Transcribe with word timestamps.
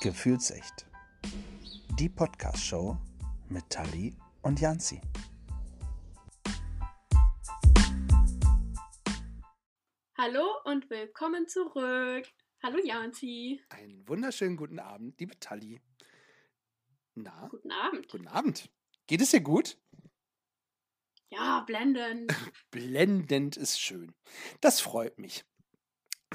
Gefühlsecht. 0.00 0.86
Die 1.98 2.08
Podcast-Show 2.08 2.96
mit 3.48 3.68
Tali 3.68 4.16
und 4.42 4.60
Janzi. 4.60 5.00
Hallo 10.16 10.46
und 10.64 10.88
willkommen 10.90 11.46
zurück. 11.48 12.26
Hallo 12.62 12.78
Janzi. 12.84 13.62
Einen 13.70 14.06
wunderschönen 14.08 14.56
guten 14.56 14.78
Abend, 14.78 15.18
liebe 15.20 15.38
Tali. 15.38 15.80
Na, 17.14 17.48
Guten 17.48 17.70
Abend. 17.72 18.08
guten 18.08 18.28
Abend. 18.28 18.70
Geht 19.06 19.20
es 19.20 19.30
dir 19.30 19.40
gut? 19.40 19.78
Ja, 21.30 21.60
blendend. 21.66 22.32
Blendend 22.70 23.56
ist 23.56 23.80
schön. 23.80 24.14
Das 24.60 24.80
freut 24.80 25.18
mich. 25.18 25.44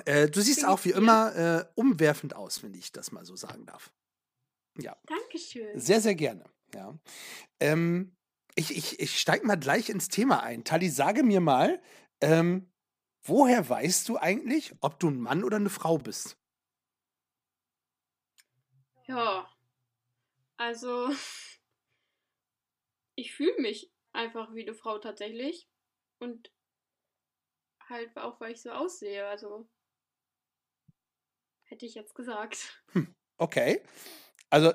Äh, 0.04 0.30
du 0.30 0.42
siehst 0.42 0.66
auch 0.66 0.84
wie 0.84 0.92
immer 0.92 1.36
äh, 1.36 1.66
umwerfend 1.76 2.36
aus, 2.36 2.64
wenn 2.64 2.74
ich 2.74 2.92
das 2.92 3.12
mal 3.12 3.26
so 3.26 3.36
sagen 3.36 3.66
darf. 3.66 3.94
Ja, 4.78 4.98
Dankeschön. 5.06 5.80
sehr, 5.80 6.02
sehr 6.02 6.16
gerne. 6.16 6.44
Ja. 6.74 7.00
Ähm, 7.62 8.18
ich 8.56 8.76
ich, 8.76 9.00
ich 9.00 9.20
steige 9.20 9.46
mal 9.46 9.56
gleich 9.56 9.90
ins 9.90 10.10
Thema 10.10 10.44
ein. 10.44 10.66
Tali, 10.66 10.90
sage 10.90 11.24
mir 11.24 11.40
mal, 11.40 11.82
ähm, 12.22 12.70
woher 13.24 13.70
weißt 13.70 14.10
du 14.10 14.18
eigentlich, 14.18 14.74
ob 14.82 15.00
du 15.00 15.10
ein 15.10 15.20
Mann 15.20 15.44
oder 15.44 15.58
eine 15.58 15.70
Frau 15.70 15.98
bist? 15.98 16.38
Ja, 19.08 19.50
also 20.58 21.10
ich 23.16 23.34
fühle 23.34 23.62
mich 23.62 23.94
einfach 24.12 24.54
wie 24.54 24.64
eine 24.64 24.74
Frau 24.74 25.00
tatsächlich. 25.00 25.70
Und 26.20 26.52
halt 27.88 28.18
auch, 28.18 28.40
weil 28.40 28.54
ich 28.54 28.62
so 28.62 28.72
aussehe. 28.72 29.28
Also 29.28 29.70
hätte 31.66 31.86
ich 31.86 31.96
jetzt 31.96 32.16
gesagt. 32.16 32.84
Okay. 33.38 33.82
Also, 34.50 34.74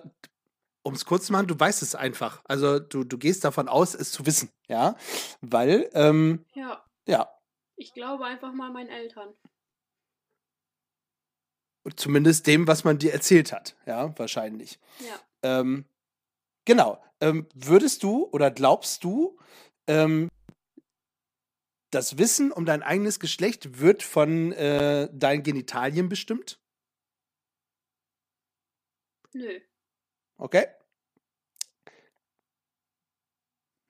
um 0.82 0.94
es 0.94 1.06
kurz 1.06 1.26
zu 1.26 1.32
machen, 1.32 1.46
du 1.46 1.58
weißt 1.58 1.82
es 1.82 1.94
einfach. 1.94 2.42
Also, 2.44 2.78
du, 2.78 3.04
du 3.04 3.16
gehst 3.16 3.44
davon 3.44 3.68
aus, 3.68 3.94
es 3.94 4.12
zu 4.12 4.26
wissen, 4.26 4.50
ja. 4.68 4.96
Weil, 5.40 5.88
ähm, 5.94 6.44
Ja, 6.54 6.84
ja, 7.06 7.28
ich 7.80 7.94
glaube 7.94 8.26
einfach 8.26 8.52
mal 8.52 8.70
meinen 8.70 8.90
Eltern. 8.90 9.34
zumindest 11.96 12.46
dem, 12.46 12.66
was 12.66 12.84
man 12.84 12.98
dir 12.98 13.12
erzählt 13.14 13.52
hat, 13.52 13.74
ja, 13.86 14.16
wahrscheinlich. 14.18 14.78
Ja. 14.98 15.18
Ähm, 15.60 15.86
genau. 16.66 17.02
Ähm, 17.20 17.48
würdest 17.54 18.02
du 18.02 18.26
oder 18.32 18.50
glaubst 18.50 19.02
du, 19.02 19.38
ähm, 19.86 20.28
das 21.90 22.18
Wissen 22.18 22.52
um 22.52 22.66
dein 22.66 22.82
eigenes 22.82 23.18
Geschlecht 23.18 23.80
wird 23.80 24.02
von 24.02 24.52
äh, 24.52 25.08
deinen 25.10 25.42
Genitalien 25.42 26.10
bestimmt? 26.10 26.59
Nö. 29.34 29.60
Okay. 30.38 30.66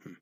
Hm. 0.03 0.17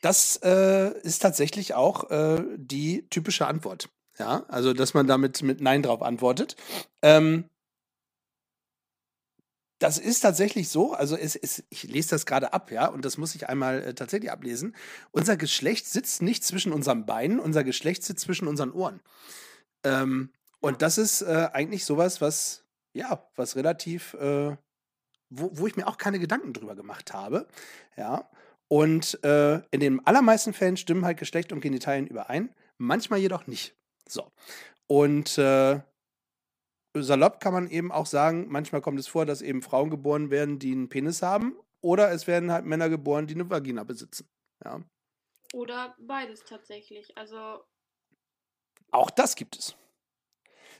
Das 0.00 0.36
äh, 0.42 0.98
ist 1.02 1.20
tatsächlich 1.20 1.74
auch 1.74 2.10
äh, 2.10 2.42
die 2.56 3.08
typische 3.10 3.46
Antwort. 3.46 3.88
Ja, 4.18 4.44
also 4.48 4.72
dass 4.72 4.94
man 4.94 5.06
damit 5.06 5.42
mit 5.42 5.60
Nein 5.60 5.82
drauf 5.82 6.02
antwortet. 6.02 6.56
Ähm, 7.02 7.50
das 9.78 9.98
ist 9.98 10.20
tatsächlich 10.20 10.70
so, 10.70 10.94
also 10.94 11.16
es, 11.16 11.36
es, 11.36 11.62
ich 11.68 11.82
lese 11.82 12.10
das 12.10 12.24
gerade 12.24 12.54
ab, 12.54 12.70
ja, 12.70 12.86
und 12.86 13.04
das 13.04 13.18
muss 13.18 13.34
ich 13.34 13.48
einmal 13.50 13.82
äh, 13.82 13.94
tatsächlich 13.94 14.30
ablesen. 14.30 14.74
Unser 15.10 15.36
Geschlecht 15.36 15.86
sitzt 15.86 16.22
nicht 16.22 16.44
zwischen 16.44 16.72
unseren 16.72 17.04
Beinen, 17.04 17.38
unser 17.38 17.62
Geschlecht 17.62 18.02
sitzt 18.02 18.24
zwischen 18.24 18.48
unseren 18.48 18.72
Ohren. 18.72 19.00
Ähm, 19.84 20.32
und 20.60 20.82
das 20.82 20.98
ist 20.98 21.22
äh, 21.22 21.50
eigentlich 21.52 21.84
sowas, 21.84 22.22
was, 22.22 22.64
ja, 22.96 23.28
was 23.36 23.56
relativ, 23.56 24.14
äh, 24.14 24.56
wo, 25.28 25.50
wo 25.52 25.66
ich 25.66 25.76
mir 25.76 25.86
auch 25.86 25.98
keine 25.98 26.18
Gedanken 26.18 26.52
drüber 26.52 26.74
gemacht 26.74 27.12
habe, 27.12 27.46
ja. 27.96 28.28
Und 28.68 29.22
äh, 29.22 29.58
in 29.70 29.78
den 29.78 30.04
allermeisten 30.06 30.52
Fällen 30.52 30.76
stimmen 30.76 31.04
halt 31.04 31.18
Geschlecht 31.18 31.52
und 31.52 31.60
Genitalien 31.60 32.08
überein, 32.08 32.52
manchmal 32.78 33.20
jedoch 33.20 33.46
nicht. 33.46 33.76
So. 34.08 34.32
Und 34.88 35.38
äh, 35.38 35.80
salopp 36.94 37.38
kann 37.40 37.52
man 37.52 37.68
eben 37.68 37.92
auch 37.92 38.06
sagen, 38.06 38.46
manchmal 38.48 38.80
kommt 38.80 38.98
es 38.98 39.06
vor, 39.06 39.24
dass 39.24 39.42
eben 39.42 39.62
Frauen 39.62 39.90
geboren 39.90 40.30
werden, 40.30 40.58
die 40.58 40.72
einen 40.72 40.88
Penis 40.88 41.22
haben, 41.22 41.56
oder 41.80 42.10
es 42.10 42.26
werden 42.26 42.50
halt 42.50 42.64
Männer 42.64 42.88
geboren, 42.88 43.28
die 43.28 43.34
eine 43.34 43.48
Vagina 43.48 43.84
besitzen. 43.84 44.28
Ja. 44.64 44.80
Oder 45.52 45.94
beides 46.00 46.44
tatsächlich. 46.44 47.16
Also 47.16 47.62
Auch 48.90 49.10
das 49.10 49.36
gibt 49.36 49.56
es. 49.56 49.76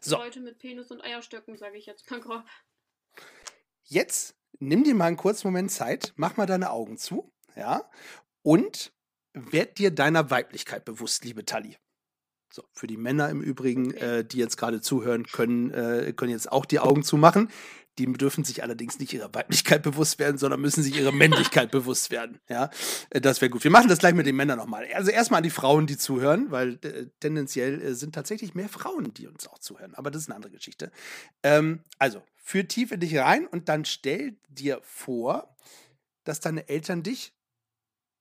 So. 0.00 0.16
Leute 0.16 0.40
mit 0.40 0.58
Penis 0.58 0.90
und 0.90 1.02
Eierstöcken, 1.02 1.56
sage 1.56 1.76
ich 1.76 1.86
jetzt 1.86 2.10
mal 2.10 2.20
grob. 2.20 2.44
Jetzt 3.84 4.36
nimm 4.58 4.84
dir 4.84 4.94
mal 4.94 5.06
einen 5.06 5.16
kurzen 5.16 5.48
Moment 5.48 5.70
Zeit, 5.70 6.12
mach 6.16 6.36
mal 6.36 6.46
deine 6.46 6.70
Augen 6.70 6.96
zu, 6.96 7.32
ja, 7.54 7.88
und 8.42 8.92
werd 9.32 9.78
dir 9.78 9.90
deiner 9.90 10.30
Weiblichkeit 10.30 10.84
bewusst, 10.84 11.24
liebe 11.24 11.44
Tali. 11.44 11.76
So, 12.52 12.64
für 12.72 12.86
die 12.86 12.96
Männer 12.96 13.28
im 13.28 13.42
Übrigen, 13.42 13.92
äh, 13.94 14.24
die 14.24 14.38
jetzt 14.38 14.56
gerade 14.56 14.80
zuhören, 14.80 15.24
können, 15.26 15.70
äh, 15.72 16.12
können 16.16 16.32
jetzt 16.32 16.50
auch 16.50 16.64
die 16.64 16.78
Augen 16.78 17.02
zumachen. 17.02 17.50
Die 17.98 18.12
dürfen 18.12 18.44
sich 18.44 18.62
allerdings 18.62 18.98
nicht 18.98 19.12
ihrer 19.14 19.32
Weiblichkeit 19.34 19.82
bewusst 19.82 20.18
werden, 20.18 20.36
sondern 20.38 20.60
müssen 20.60 20.82
sich 20.82 20.96
ihrer 20.96 21.12
Männlichkeit 21.12 21.70
bewusst 21.70 22.10
werden. 22.10 22.40
Ja, 22.48 22.70
äh, 23.10 23.20
das 23.20 23.40
wäre 23.40 23.50
gut. 23.50 23.64
Wir 23.64 23.70
machen 23.70 23.88
das 23.88 23.98
gleich 23.98 24.14
mit 24.14 24.26
den 24.26 24.36
Männern 24.36 24.58
nochmal. 24.58 24.86
Also 24.92 25.10
erstmal 25.10 25.38
an 25.38 25.44
die 25.44 25.50
Frauen, 25.50 25.86
die 25.86 25.96
zuhören, 25.96 26.50
weil 26.50 26.74
äh, 26.84 27.06
tendenziell 27.20 27.80
äh, 27.80 27.94
sind 27.94 28.14
tatsächlich 28.14 28.54
mehr 28.54 28.68
Frauen, 28.68 29.14
die 29.14 29.26
uns 29.26 29.46
auch 29.46 29.58
zuhören. 29.58 29.94
Aber 29.94 30.10
das 30.10 30.22
ist 30.22 30.28
eine 30.28 30.36
andere 30.36 30.52
Geschichte. 30.52 30.92
Ähm, 31.42 31.84
also, 31.98 32.22
führ 32.36 32.68
tief 32.68 32.92
in 32.92 33.00
dich 33.00 33.16
rein 33.16 33.46
und 33.46 33.68
dann 33.68 33.84
stell 33.84 34.36
dir 34.48 34.80
vor, 34.82 35.56
dass 36.24 36.40
deine 36.40 36.68
Eltern 36.68 37.02
dich 37.02 37.32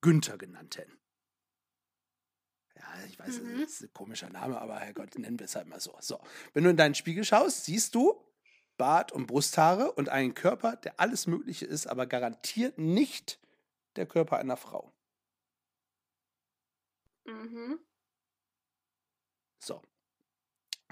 Günther 0.02 0.38
genannt 0.38 0.78
hätten. 0.78 0.98
Ja, 2.76 2.84
ich 3.08 3.18
weiß, 3.20 3.42
Mhm. 3.42 3.62
das 3.62 3.72
ist 3.72 3.82
ein 3.84 3.94
komischer 3.94 4.30
Name, 4.30 4.60
aber 4.60 4.80
Herrgott, 4.80 5.18
nennen 5.18 5.40
wir 5.40 5.46
es 5.46 5.56
halt 5.56 5.68
mal 5.68 5.80
so. 5.80 5.96
So, 6.02 6.20
wenn 6.54 6.64
du 6.64 6.70
in 6.70 6.78
deinen 6.78 6.96
Spiegel 6.96 7.24
schaust, 7.24 7.66
siehst 7.66 7.96
du 7.96 8.22
Bart 8.78 9.12
und 9.12 9.28
Brusthaare 9.28 9.92
und 9.92 10.10
einen 10.10 10.34
Körper, 10.34 10.76
der 10.76 11.00
alles 11.00 11.28
Mögliche 11.28 11.66
ist, 11.66 11.88
aber 11.88 12.06
garantiert 12.06 12.78
nicht 12.78 13.40
der 13.96 14.06
Körper 14.06 14.38
einer 14.38 14.58
Frau. 14.58 14.92
Mhm. 17.26 17.80
So. 19.60 19.82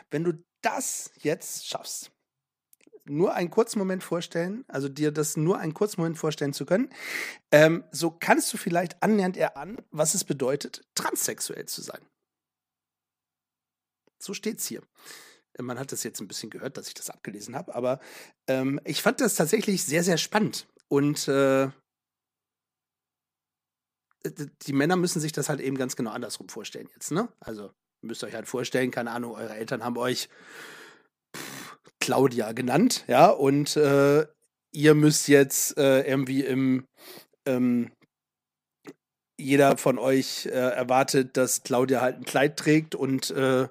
Wenn 0.09 0.23
du 0.23 0.43
das 0.61 1.11
jetzt 1.17 1.67
schaffst, 1.67 2.11
nur 3.05 3.33
einen 3.33 3.49
kurzen 3.49 3.79
Moment 3.79 4.03
vorstellen, 4.03 4.63
also 4.67 4.87
dir 4.87 5.11
das 5.11 5.35
nur 5.35 5.59
einen 5.59 5.73
kurzen 5.73 5.99
Moment 5.99 6.17
vorstellen 6.17 6.53
zu 6.53 6.65
können, 6.65 6.89
ähm, 7.51 7.83
so 7.91 8.11
kannst 8.11 8.53
du 8.53 8.57
vielleicht 8.57 9.01
annähernd 9.03 9.35
erahnen, 9.35 9.77
was 9.91 10.13
es 10.13 10.23
bedeutet, 10.23 10.85
transsexuell 10.95 11.65
zu 11.65 11.81
sein. 11.81 12.01
So 14.19 14.33
steht's 14.33 14.65
hier. 14.67 14.81
Äh, 15.57 15.63
Man 15.63 15.79
hat 15.79 15.91
das 15.91 16.03
jetzt 16.03 16.19
ein 16.21 16.27
bisschen 16.27 16.49
gehört, 16.49 16.77
dass 16.77 16.87
ich 16.87 16.93
das 16.93 17.09
abgelesen 17.09 17.55
habe, 17.55 17.75
aber 17.75 17.99
ähm, 18.47 18.79
ich 18.85 19.01
fand 19.01 19.21
das 19.21 19.35
tatsächlich 19.35 19.83
sehr, 19.83 20.03
sehr 20.03 20.17
spannend. 20.17 20.67
Und 20.89 21.27
äh, 21.27 21.69
d- 24.25 24.49
die 24.61 24.73
Männer 24.73 24.95
müssen 24.95 25.19
sich 25.19 25.31
das 25.31 25.49
halt 25.49 25.59
eben 25.59 25.77
ganz 25.77 25.95
genau 25.95 26.11
andersrum 26.11 26.49
vorstellen 26.49 26.89
jetzt, 26.93 27.11
ne? 27.11 27.29
Also 27.39 27.65
ihr 28.01 28.07
müsst 28.07 28.23
euch 28.23 28.33
halt 28.33 28.47
vorstellen, 28.47 28.91
keine 28.91 29.11
Ahnung, 29.11 29.33
eure 29.33 29.55
Eltern 29.55 29.83
haben 29.83 29.97
euch 29.97 30.29
pff, 31.35 31.77
Claudia 31.99 32.51
genannt, 32.51 33.05
ja, 33.07 33.29
und 33.29 33.75
äh, 33.77 34.25
ihr 34.71 34.93
müsst 34.95 35.27
jetzt 35.27 35.77
äh, 35.77 36.01
irgendwie 36.01 36.43
im 36.43 36.87
ähm, 37.45 37.91
jeder 39.39 39.77
von 39.77 39.97
euch 39.97 40.45
äh, 40.45 40.49
erwartet, 40.51 41.37
dass 41.37 41.63
Claudia 41.63 42.01
halt 42.01 42.17
ein 42.17 42.25
Kleid 42.25 42.57
trägt 42.57 42.95
und 42.95 43.31
äh, 43.31 43.67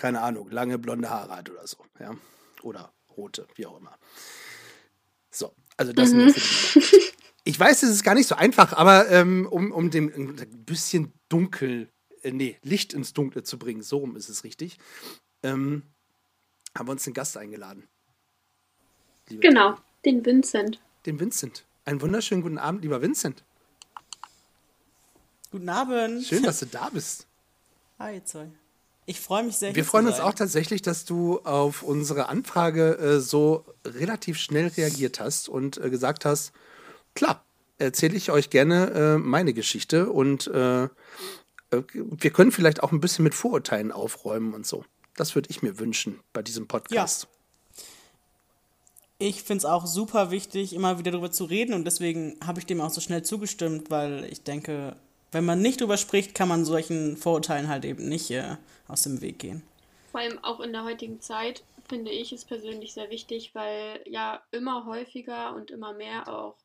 keine 0.00 0.22
Ahnung, 0.22 0.50
lange 0.50 0.78
blonde 0.78 1.10
Haare 1.10 1.36
hat 1.36 1.50
oder 1.50 1.66
so, 1.66 1.76
ja. 1.98 2.16
Oder 2.62 2.90
rote, 3.18 3.46
wie 3.56 3.66
auch 3.66 3.78
immer. 3.78 3.98
So, 5.30 5.54
also 5.76 5.92
das 5.92 6.12
Mhm. 6.12 6.34
Ich 7.44 7.58
weiß, 7.58 7.82
es 7.82 7.90
ist 7.90 8.02
gar 8.02 8.14
nicht 8.14 8.26
so 8.26 8.34
einfach, 8.34 8.72
aber 8.72 9.10
ähm, 9.10 9.46
um, 9.50 9.72
um 9.72 9.90
dem 9.90 10.08
ein 10.08 10.64
bisschen 10.64 11.12
dunkel, 11.28 11.88
äh, 12.22 12.32
nee, 12.32 12.58
Licht 12.62 12.94
ins 12.94 13.12
Dunkle 13.12 13.42
zu 13.42 13.58
bringen, 13.58 13.82
so 13.82 13.98
rum 13.98 14.16
ist 14.16 14.30
es 14.30 14.42
richtig, 14.42 14.78
ähm, 15.42 15.82
haben 16.76 16.88
wir 16.88 16.92
uns 16.92 17.06
einen 17.06 17.14
Gast 17.14 17.36
eingeladen. 17.36 17.86
Liebe 19.28 19.42
Genau, 19.42 19.76
den 20.06 20.24
Vincent. 20.24 20.80
Den 21.04 21.20
Vincent. 21.20 21.66
Einen 21.84 22.00
wunderschönen 22.00 22.42
guten 22.42 22.58
Abend, 22.58 22.82
lieber 22.82 23.02
Vincent. 23.02 23.44
Guten 25.50 25.68
Abend. 25.68 26.24
Schön, 26.24 26.42
dass 26.42 26.60
du 26.60 26.66
da 26.70 26.88
bist. 26.88 27.26
Hi, 27.98 28.22
Zoe. 28.24 28.50
Ich 29.06 29.20
freue 29.20 29.42
mich 29.42 29.56
sehr. 29.56 29.74
Wir 29.74 29.84
freuen 29.84 30.06
uns 30.06 30.20
auch 30.20 30.34
tatsächlich, 30.34 30.82
dass 30.82 31.04
du 31.04 31.40
auf 31.40 31.82
unsere 31.82 32.28
Anfrage 32.28 32.96
äh, 32.98 33.20
so 33.20 33.64
relativ 33.84 34.38
schnell 34.38 34.68
reagiert 34.68 35.20
hast 35.20 35.48
und 35.48 35.78
äh, 35.78 35.90
gesagt 35.90 36.24
hast, 36.24 36.52
klar, 37.14 37.44
erzähle 37.78 38.16
ich 38.16 38.30
euch 38.30 38.50
gerne 38.50 38.90
äh, 38.90 39.18
meine 39.18 39.52
Geschichte 39.52 40.10
und 40.10 40.46
äh, 40.48 40.84
äh, 40.84 40.88
wir 41.70 42.30
können 42.30 42.52
vielleicht 42.52 42.82
auch 42.82 42.92
ein 42.92 43.00
bisschen 43.00 43.24
mit 43.24 43.34
Vorurteilen 43.34 43.90
aufräumen 43.92 44.54
und 44.54 44.66
so. 44.66 44.84
Das 45.16 45.34
würde 45.34 45.50
ich 45.50 45.62
mir 45.62 45.78
wünschen 45.78 46.20
bei 46.32 46.42
diesem 46.42 46.68
Podcast. 46.68 47.26
Ich 49.18 49.42
finde 49.42 49.58
es 49.58 49.64
auch 49.66 49.86
super 49.86 50.30
wichtig, 50.30 50.72
immer 50.72 50.98
wieder 50.98 51.10
darüber 51.10 51.30
zu 51.30 51.44
reden 51.44 51.74
und 51.74 51.84
deswegen 51.84 52.36
habe 52.44 52.58
ich 52.58 52.66
dem 52.66 52.80
auch 52.80 52.90
so 52.90 53.00
schnell 53.00 53.22
zugestimmt, 53.22 53.90
weil 53.90 54.24
ich 54.24 54.44
denke, 54.44 54.96
wenn 55.32 55.44
man 55.44 55.60
nicht 55.60 55.80
drüber 55.80 55.96
spricht, 55.96 56.34
kann 56.34 56.48
man 56.48 56.64
solchen 56.64 57.16
Vorurteilen 57.16 57.68
halt 57.68 57.84
eben 57.84 58.08
nicht 58.08 58.30
äh, 58.30 58.56
aus 58.88 59.02
dem 59.02 59.20
Weg 59.20 59.38
gehen. 59.38 59.62
Vor 60.10 60.20
allem 60.20 60.42
auch 60.42 60.60
in 60.60 60.72
der 60.72 60.84
heutigen 60.84 61.20
Zeit 61.20 61.62
finde 61.88 62.10
ich 62.10 62.32
es 62.32 62.44
persönlich 62.44 62.94
sehr 62.94 63.10
wichtig, 63.10 63.54
weil 63.54 64.00
ja 64.06 64.42
immer 64.50 64.86
häufiger 64.86 65.54
und 65.54 65.70
immer 65.70 65.92
mehr 65.92 66.28
auch 66.28 66.56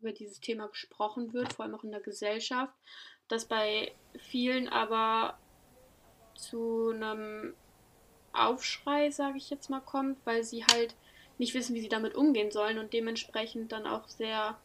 über 0.00 0.12
dieses 0.12 0.40
Thema 0.40 0.68
gesprochen 0.68 1.32
wird, 1.32 1.52
vor 1.54 1.64
allem 1.64 1.74
auch 1.74 1.84
in 1.84 1.90
der 1.90 2.00
Gesellschaft, 2.00 2.72
dass 3.28 3.46
bei 3.46 3.92
vielen 4.18 4.68
aber 4.68 5.38
zu 6.34 6.90
einem 6.90 7.54
Aufschrei, 8.32 9.10
sage 9.10 9.38
ich 9.38 9.50
jetzt 9.50 9.70
mal, 9.70 9.80
kommt, 9.80 10.18
weil 10.24 10.44
sie 10.44 10.64
halt 10.64 10.94
nicht 11.38 11.54
wissen, 11.54 11.74
wie 11.74 11.80
sie 11.80 11.88
damit 11.88 12.14
umgehen 12.14 12.50
sollen 12.50 12.78
und 12.78 12.92
dementsprechend 12.92 13.72
dann 13.72 13.86
auch 13.86 14.08
sehr 14.08 14.58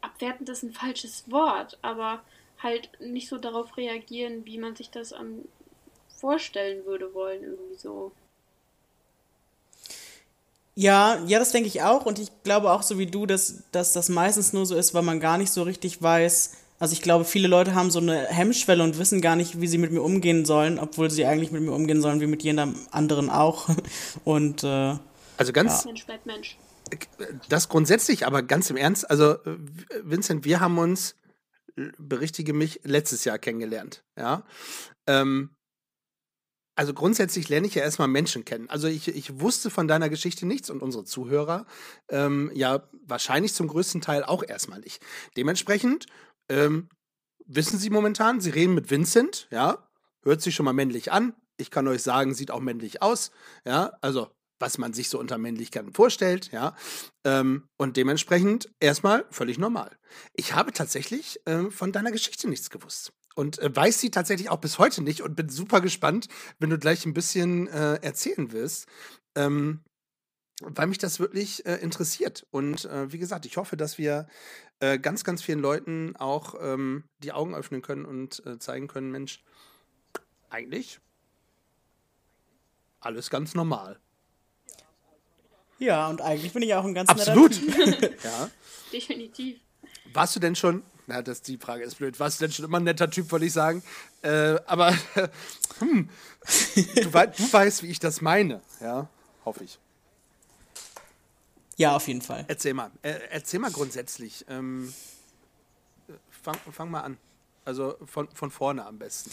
abwertend 0.00 0.48
ist 0.48 0.62
ein 0.62 0.72
falsches 0.72 1.30
Wort, 1.30 1.78
aber 1.82 2.22
halt 2.62 2.90
nicht 3.00 3.28
so 3.28 3.38
darauf 3.38 3.76
reagieren, 3.76 4.44
wie 4.44 4.58
man 4.58 4.74
sich 4.76 4.90
das 4.90 5.12
am 5.12 5.44
vorstellen 6.16 6.84
würde 6.84 7.14
wollen, 7.14 7.42
irgendwie 7.42 7.76
so. 7.76 8.12
Ja, 10.74 11.22
ja, 11.26 11.38
das 11.38 11.52
denke 11.52 11.68
ich 11.68 11.82
auch 11.82 12.06
und 12.06 12.18
ich 12.18 12.30
glaube 12.42 12.72
auch 12.72 12.82
so 12.82 12.98
wie 12.98 13.06
du, 13.06 13.26
dass, 13.26 13.64
dass 13.72 13.92
das 13.92 14.08
meistens 14.08 14.52
nur 14.52 14.66
so 14.66 14.76
ist, 14.76 14.94
weil 14.94 15.02
man 15.02 15.20
gar 15.20 15.38
nicht 15.38 15.50
so 15.50 15.62
richtig 15.62 16.02
weiß, 16.02 16.56
also 16.80 16.92
ich 16.92 17.02
glaube, 17.02 17.24
viele 17.24 17.48
Leute 17.48 17.74
haben 17.74 17.90
so 17.90 17.98
eine 17.98 18.26
Hemmschwelle 18.26 18.84
und 18.84 18.98
wissen 18.98 19.20
gar 19.20 19.34
nicht, 19.34 19.60
wie 19.60 19.66
sie 19.66 19.78
mit 19.78 19.90
mir 19.90 20.02
umgehen 20.02 20.44
sollen, 20.44 20.78
obwohl 20.78 21.10
sie 21.10 21.26
eigentlich 21.26 21.50
mit 21.50 21.62
mir 21.62 21.72
umgehen 21.72 22.00
sollen 22.00 22.20
wie 22.20 22.28
mit 22.28 22.44
jedem 22.44 22.76
anderen 22.92 23.30
auch. 23.30 23.68
Und 24.24 24.62
äh, 24.62 24.94
also 25.36 25.52
ganz 25.52 25.84
Mensch 25.84 26.06
bleibt 26.06 26.26
Mensch. 26.26 26.56
Das 27.48 27.68
grundsätzlich, 27.68 28.26
aber 28.26 28.42
ganz 28.42 28.70
im 28.70 28.76
Ernst, 28.76 29.08
also 29.10 29.38
Vincent, 30.02 30.44
wir 30.44 30.60
haben 30.60 30.78
uns, 30.78 31.16
berichtige 31.98 32.52
mich, 32.52 32.80
letztes 32.84 33.24
Jahr 33.24 33.38
kennengelernt, 33.38 34.04
ja. 34.16 34.44
Ähm, 35.06 35.50
also 36.78 36.94
grundsätzlich 36.94 37.48
lerne 37.48 37.66
ich 37.66 37.74
ja 37.74 37.82
erstmal 37.82 38.06
Menschen 38.06 38.44
kennen. 38.44 38.70
Also 38.70 38.86
ich, 38.86 39.08
ich 39.08 39.40
wusste 39.40 39.68
von 39.68 39.88
deiner 39.88 40.08
Geschichte 40.08 40.46
nichts 40.46 40.70
und 40.70 40.80
unsere 40.80 41.02
Zuhörer 41.02 41.66
ähm, 42.08 42.52
ja 42.54 42.88
wahrscheinlich 43.04 43.52
zum 43.52 43.66
größten 43.66 44.00
Teil 44.00 44.22
auch 44.22 44.44
erstmal 44.44 44.78
nicht. 44.78 45.04
Dementsprechend 45.36 46.06
ähm, 46.48 46.88
wissen 47.46 47.80
Sie 47.80 47.90
momentan, 47.90 48.40
Sie 48.40 48.50
reden 48.50 48.74
mit 48.74 48.92
Vincent, 48.92 49.48
ja, 49.50 49.90
hört 50.22 50.40
sich 50.40 50.54
schon 50.54 50.66
mal 50.66 50.72
männlich 50.72 51.10
an. 51.10 51.34
Ich 51.56 51.72
kann 51.72 51.88
euch 51.88 52.04
sagen, 52.04 52.32
sieht 52.32 52.52
auch 52.52 52.60
männlich 52.60 53.02
aus, 53.02 53.32
ja, 53.66 53.98
also 54.00 54.28
was 54.58 54.78
man 54.78 54.92
sich 54.92 55.08
so 55.08 55.18
unter 55.18 55.38
Männlichkeit 55.38 55.86
vorstellt, 55.94 56.50
ja, 56.52 56.76
ähm, 57.24 57.64
und 57.76 57.96
dementsprechend 57.96 58.70
erstmal 58.80 59.24
völlig 59.30 59.58
normal. 59.58 59.96
Ich 60.34 60.54
habe 60.54 60.72
tatsächlich 60.72 61.40
ähm, 61.46 61.70
von 61.70 61.92
deiner 61.92 62.12
Geschichte 62.12 62.48
nichts 62.48 62.70
gewusst 62.70 63.12
und 63.34 63.58
äh, 63.60 63.74
weiß 63.74 64.00
sie 64.00 64.10
tatsächlich 64.10 64.50
auch 64.50 64.60
bis 64.60 64.78
heute 64.78 65.02
nicht 65.02 65.22
und 65.22 65.36
bin 65.36 65.48
super 65.48 65.80
gespannt, 65.80 66.28
wenn 66.58 66.70
du 66.70 66.78
gleich 66.78 67.06
ein 67.06 67.14
bisschen 67.14 67.68
äh, 67.68 67.94
erzählen 68.02 68.52
wirst. 68.52 68.86
Ähm, 69.34 69.80
weil 70.60 70.88
mich 70.88 70.98
das 70.98 71.20
wirklich 71.20 71.64
äh, 71.66 71.76
interessiert. 71.76 72.44
Und 72.50 72.84
äh, 72.86 73.12
wie 73.12 73.18
gesagt, 73.18 73.46
ich 73.46 73.56
hoffe, 73.56 73.76
dass 73.76 73.96
wir 73.96 74.26
äh, 74.80 74.98
ganz, 74.98 75.22
ganz 75.22 75.42
vielen 75.42 75.60
Leuten 75.60 76.16
auch 76.16 76.56
ähm, 76.60 77.04
die 77.18 77.32
Augen 77.32 77.54
öffnen 77.54 77.82
können 77.82 78.04
und 78.04 78.44
äh, 78.44 78.58
zeigen 78.58 78.88
können, 78.88 79.12
Mensch, 79.12 79.44
eigentlich 80.50 81.00
alles 83.00 83.30
ganz 83.30 83.54
normal. 83.54 84.00
Ja, 85.78 86.08
und 86.08 86.20
eigentlich 86.20 86.52
bin 86.52 86.62
ich 86.62 86.74
auch 86.74 86.84
ein 86.84 86.94
ganz 86.94 87.08
Absolut. 87.08 87.50
netter 87.62 88.00
Typ. 88.00 88.24
ja. 88.24 88.50
Definitiv. 88.92 89.58
Warst 90.12 90.34
du 90.36 90.40
denn 90.40 90.56
schon, 90.56 90.82
na, 91.06 91.22
das 91.22 91.42
die 91.42 91.58
Frage 91.58 91.84
ist 91.84 91.96
blöd, 91.96 92.18
warst 92.18 92.40
du 92.40 92.44
denn 92.44 92.52
schon 92.52 92.64
immer 92.64 92.80
ein 92.80 92.84
netter 92.84 93.10
Typ, 93.10 93.30
wollte 93.30 93.46
ich 93.46 93.52
sagen. 93.52 93.82
Äh, 94.22 94.56
aber 94.66 94.92
hm, 95.78 96.08
du, 96.74 97.14
wei 97.14 97.26
du 97.26 97.52
weißt, 97.52 97.82
wie 97.82 97.88
ich 97.88 98.00
das 98.00 98.20
meine, 98.20 98.60
ja, 98.80 99.08
hoffe 99.44 99.64
ich. 99.64 99.78
Ja, 101.76 101.94
auf 101.94 102.08
jeden 102.08 102.22
Fall. 102.22 102.44
Erzähl 102.48 102.74
mal, 102.74 102.90
äh, 103.02 103.14
erzähl 103.30 103.60
mal 103.60 103.70
grundsätzlich. 103.70 104.44
Ähm, 104.48 104.92
äh, 106.08 106.12
fang, 106.30 106.56
fang 106.72 106.90
mal 106.90 107.02
an. 107.02 107.18
Also 107.64 107.96
von, 108.04 108.28
von 108.34 108.50
vorne 108.50 108.84
am 108.84 108.98
besten. 108.98 109.30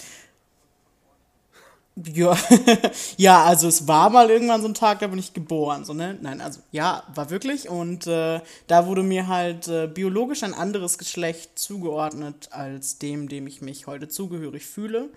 Ja, 1.96 2.38
ja, 3.18 3.46
also 3.46 3.70
es 3.70 3.88
war 3.88 4.10
mal 4.10 4.30
irgendwann 4.30 4.62
so 4.62 4.68
ein 4.68 4.74
Tag, 4.74 5.00
da 5.00 5.08
bin 5.08 5.18
ich 5.18 5.34
geboren, 5.34 5.86
so, 5.86 5.94
ne? 5.94 6.18
Nein, 6.22 6.42
also 6.42 6.60
ja, 6.72 7.04
war 7.14 7.30
wirklich. 7.30 7.70
Und 7.70 8.06
äh, 8.06 8.42
da 8.68 8.86
wurde 8.86 9.02
mir 9.02 9.28
halt 9.28 9.70
äh, 9.70 9.88
biologisch 9.88 10.44
ein 10.44 10.54
anderes 10.54 10.98
Geschlecht 10.98 11.58
zugeordnet 11.58 12.50
als 12.52 12.98
dem, 12.98 13.30
dem 13.30 13.48
ich 13.48 13.62
mich 13.62 13.88
heute 13.88 14.10
zugehörig 14.10 14.66
fühle. 14.66 15.10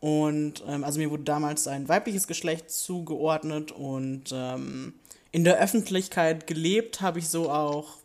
Und 0.00 0.62
ähm, 0.68 0.84
also 0.84 1.00
mir 1.00 1.10
wurde 1.10 1.24
damals 1.24 1.66
ein 1.66 1.88
weibliches 1.88 2.26
Geschlecht 2.26 2.70
zugeordnet 2.70 3.72
und 3.72 4.24
ähm, 4.32 4.94
in 5.32 5.44
der 5.44 5.58
Öffentlichkeit 5.58 6.46
gelebt 6.46 7.00
habe 7.00 7.18
ich 7.18 7.28
so 7.28 7.50
auch 7.50 7.96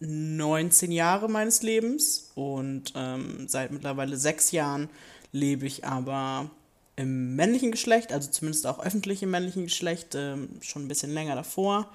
19 0.00 0.90
Jahre 0.90 1.28
meines 1.28 1.62
Lebens 1.62 2.32
und 2.34 2.94
ähm, 2.96 3.46
seit 3.48 3.70
mittlerweile 3.70 4.16
sechs 4.16 4.50
Jahren 4.50 4.88
lebe 5.30 5.66
ich 5.66 5.84
aber 5.84 6.50
im 7.00 7.36
männlichen 7.36 7.72
Geschlecht, 7.72 8.12
also 8.12 8.30
zumindest 8.30 8.66
auch 8.66 8.78
öffentlich 8.84 9.22
im 9.22 9.30
männlichen 9.30 9.64
Geschlecht, 9.64 10.14
ähm, 10.14 10.48
schon 10.60 10.84
ein 10.84 10.88
bisschen 10.88 11.12
länger 11.12 11.34
davor. 11.34 11.88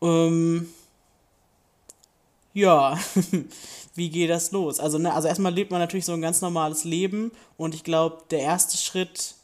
Ähm, 0.00 0.68
ja, 2.54 2.98
wie 3.94 4.10
geht 4.10 4.30
das 4.30 4.52
los? 4.52 4.80
Also, 4.80 4.98
ne, 4.98 5.12
also 5.12 5.28
erstmal 5.28 5.52
lebt 5.52 5.70
man 5.70 5.80
natürlich 5.80 6.04
so 6.04 6.12
ein 6.12 6.20
ganz 6.20 6.40
normales 6.40 6.84
Leben 6.84 7.32
und 7.56 7.74
ich 7.74 7.84
glaube, 7.84 8.22
der 8.30 8.40
erste 8.40 8.76
Schritt, 8.76 9.34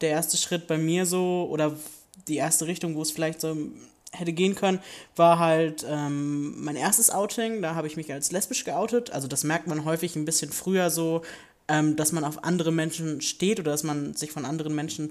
der 0.00 0.10
erste 0.10 0.36
Schritt 0.36 0.66
bei 0.66 0.78
mir 0.78 1.06
so, 1.06 1.48
oder 1.50 1.76
die 2.28 2.36
erste 2.36 2.66
Richtung, 2.66 2.94
wo 2.96 3.02
es 3.02 3.10
vielleicht 3.10 3.40
so 3.40 3.56
hätte 4.12 4.32
gehen 4.32 4.54
können, 4.54 4.80
war 5.16 5.38
halt 5.38 5.86
ähm, 5.88 6.62
mein 6.62 6.76
erstes 6.76 7.10
Outing. 7.10 7.62
Da 7.62 7.74
habe 7.74 7.86
ich 7.86 7.96
mich 7.96 8.12
als 8.12 8.30
lesbisch 8.30 8.64
geoutet. 8.64 9.10
Also 9.10 9.26
das 9.26 9.42
merkt 9.42 9.66
man 9.66 9.84
häufig 9.84 10.16
ein 10.16 10.26
bisschen 10.26 10.52
früher 10.52 10.90
so, 10.90 11.22
ähm, 11.68 11.96
dass 11.96 12.12
man 12.12 12.24
auf 12.24 12.44
andere 12.44 12.72
Menschen 12.72 13.20
steht 13.20 13.60
oder 13.60 13.70
dass 13.70 13.82
man 13.82 14.14
sich 14.14 14.32
von 14.32 14.44
anderen 14.44 14.74
Menschen 14.74 15.10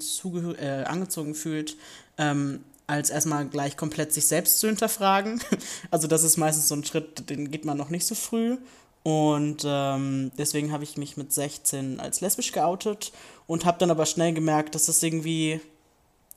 äh, 0.59 0.83
angezogen 0.83 1.35
fühlt, 1.35 1.77
ähm, 2.17 2.63
als 2.87 3.09
erstmal 3.09 3.47
gleich 3.47 3.77
komplett 3.77 4.13
sich 4.13 4.27
selbst 4.27 4.59
zu 4.59 4.67
hinterfragen. 4.67 5.41
Also 5.91 6.07
das 6.07 6.23
ist 6.23 6.37
meistens 6.37 6.67
so 6.67 6.75
ein 6.75 6.83
Schritt, 6.83 7.29
den 7.29 7.51
geht 7.51 7.65
man 7.65 7.77
noch 7.77 7.89
nicht 7.89 8.05
so 8.05 8.15
früh. 8.15 8.57
Und 9.03 9.63
ähm, 9.65 10.31
deswegen 10.37 10.71
habe 10.71 10.83
ich 10.83 10.97
mich 10.97 11.17
mit 11.17 11.33
16 11.33 11.99
als 11.99 12.21
lesbisch 12.21 12.51
geoutet 12.51 13.11
und 13.47 13.65
habe 13.65 13.79
dann 13.79 13.89
aber 13.89 14.05
schnell 14.05 14.33
gemerkt, 14.33 14.75
dass 14.75 14.85
das 14.85 15.01
irgendwie, 15.01 15.59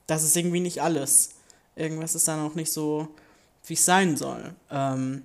das 0.07 0.23
ist 0.23 0.35
irgendwie 0.35 0.61
nicht 0.61 0.81
alles. 0.81 1.31
Irgendwas 1.75 2.15
ist 2.15 2.27
da 2.27 2.37
noch 2.37 2.55
nicht 2.55 2.71
so, 2.71 3.07
wie 3.67 3.73
es 3.73 3.85
sein 3.85 4.17
soll. 4.17 4.55
Ähm, 4.71 5.23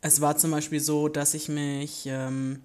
es 0.00 0.20
war 0.20 0.36
zum 0.36 0.50
Beispiel 0.52 0.80
so, 0.80 1.08
dass 1.08 1.34
ich 1.34 1.48
mich 1.48 2.04
ähm, 2.06 2.60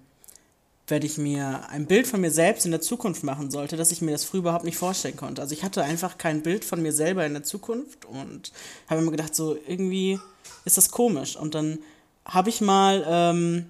wenn 0.90 1.02
ich 1.02 1.18
mir 1.18 1.68
ein 1.70 1.86
Bild 1.86 2.06
von 2.06 2.20
mir 2.20 2.30
selbst 2.30 2.64
in 2.64 2.70
der 2.70 2.80
Zukunft 2.80 3.22
machen 3.22 3.50
sollte, 3.50 3.76
dass 3.76 3.92
ich 3.92 4.02
mir 4.02 4.12
das 4.12 4.24
früher 4.24 4.40
überhaupt 4.40 4.64
nicht 4.64 4.76
vorstellen 4.76 5.16
konnte. 5.16 5.40
Also 5.40 5.54
ich 5.54 5.62
hatte 5.62 5.82
einfach 5.82 6.18
kein 6.18 6.42
Bild 6.42 6.64
von 6.64 6.82
mir 6.82 6.92
selber 6.92 7.24
in 7.24 7.32
der 7.32 7.44
Zukunft 7.44 8.04
und 8.04 8.52
habe 8.88 9.00
mir 9.02 9.10
gedacht, 9.10 9.34
so 9.34 9.56
irgendwie 9.66 10.18
ist 10.64 10.76
das 10.76 10.90
komisch. 10.90 11.36
Und 11.36 11.54
dann 11.54 11.78
habe 12.24 12.48
ich 12.48 12.60
mal 12.60 13.04
ähm, 13.08 13.66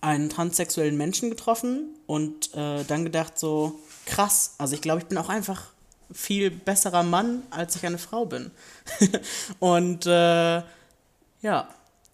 einen 0.00 0.28
transsexuellen 0.28 0.96
Menschen 0.96 1.30
getroffen 1.30 1.94
und 2.06 2.54
äh, 2.54 2.84
dann 2.84 3.04
gedacht, 3.04 3.38
so 3.38 3.78
krass, 4.04 4.54
also 4.58 4.74
ich 4.74 4.82
glaube, 4.82 5.00
ich 5.00 5.06
bin 5.06 5.18
auch 5.18 5.28
einfach 5.28 5.64
viel 6.12 6.50
besserer 6.50 7.02
Mann, 7.02 7.42
als 7.50 7.76
ich 7.76 7.84
eine 7.84 7.98
Frau 7.98 8.26
bin. 8.26 8.50
und 9.58 10.06
äh, 10.06 10.62
ja, 11.42 11.68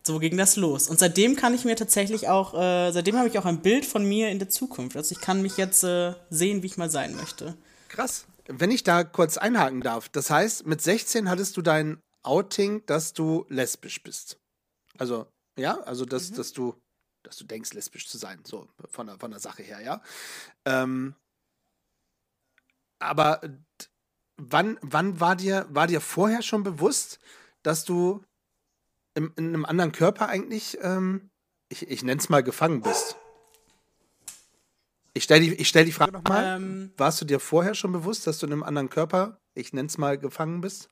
so 0.07 0.19
ging 0.19 0.37
das 0.37 0.57
los. 0.57 0.89
Und 0.89 0.99
seitdem 0.99 1.37
kann 1.37 1.55
ich 1.55 1.65
mir 1.65 1.77
tatsächlich 1.77 2.29
auch, 2.29 2.55
äh, 2.55 2.91
seitdem 2.93 3.17
habe 3.17 3.29
ich 3.29 3.39
auch 3.39 3.45
ein 3.45 3.63
Bild 3.63 3.87
von 3.87 4.05
mir 4.05 4.31
in 4.31 4.39
der 4.39 4.49
Zukunft. 4.49 4.97
Also 4.97 5.15
ich 5.15 5.21
kann 5.21 5.43
mich 5.43 5.57
jetzt 5.57 5.85
äh, 5.85 6.15
sehen, 6.31 6.63
wie 6.63 6.67
ich 6.67 6.77
mal 6.77 6.91
sein 6.91 7.15
möchte. 7.15 7.57
Krass. 7.89 8.27
Wenn 8.47 8.71
ich 8.71 8.83
da 8.83 9.05
kurz 9.05 9.37
einhaken 9.37 9.81
darf, 9.81 10.09
das 10.09 10.31
heißt, 10.31 10.67
mit 10.67 10.81
16 10.81 11.31
hattest 11.31 11.57
du 11.57 11.63
dein 11.63 12.01
Outing, 12.23 12.85
dass 12.87 13.13
du 13.13 13.47
lesbisch 13.49 14.03
bist. 14.03 14.39
Also, 14.99 15.27
ja, 15.59 15.81
also 15.81 16.05
dass, 16.05 16.31
mhm. 16.31 16.37
dass 16.37 16.53
du, 16.53 16.75
dass 17.23 17.37
du 17.37 17.45
denkst, 17.45 17.73
lesbisch 17.73 18.09
zu 18.09 18.19
sein, 18.19 18.41
so 18.45 18.69
von 18.91 19.07
der, 19.07 19.19
von 19.19 19.31
der 19.31 19.41
Sache 19.41 19.63
her, 19.63 19.81
ja. 19.81 20.03
Ähm, 20.65 21.15
aber 22.99 23.41
wann, 24.37 24.79
wann 24.83 25.21
war 25.21 25.37
dir, 25.37 25.67
war 25.71 25.87
dir 25.87 26.01
vorher 26.01 26.43
schon 26.43 26.63
bewusst, 26.63 27.19
dass 27.63 27.85
du 27.85 28.25
im, 29.15 29.33
in 29.37 29.49
einem 29.49 29.65
anderen 29.65 29.93
Körper 29.93 30.29
eigentlich, 30.29 30.79
ähm, 30.83 31.31
ich, 31.69 31.89
ich 31.89 32.03
nenne 32.03 32.21
es 32.21 32.29
mal, 32.29 32.43
gefangen 32.43 32.83
bist? 32.83 33.17
Ich 35.15 35.25
stelle 35.25 35.41
die, 35.41 35.65
stell 35.65 35.85
die 35.85 35.93
Frage 35.93 36.13
nochmal. 36.13 36.57
Ähm, 36.57 36.93
Warst 36.97 37.21
du 37.21 37.25
dir 37.25 37.39
vorher 37.39 37.75
schon 37.75 37.93
bewusst, 37.93 38.27
dass 38.27 38.39
du 38.39 38.47
in 38.47 38.53
einem 38.53 38.63
anderen 38.63 38.89
Körper, 38.89 39.41
ich 39.55 39.73
nenne 39.73 39.89
es 39.89 39.99
mal, 39.99 40.17
gefangen 40.17 40.61
bist? 40.61 40.91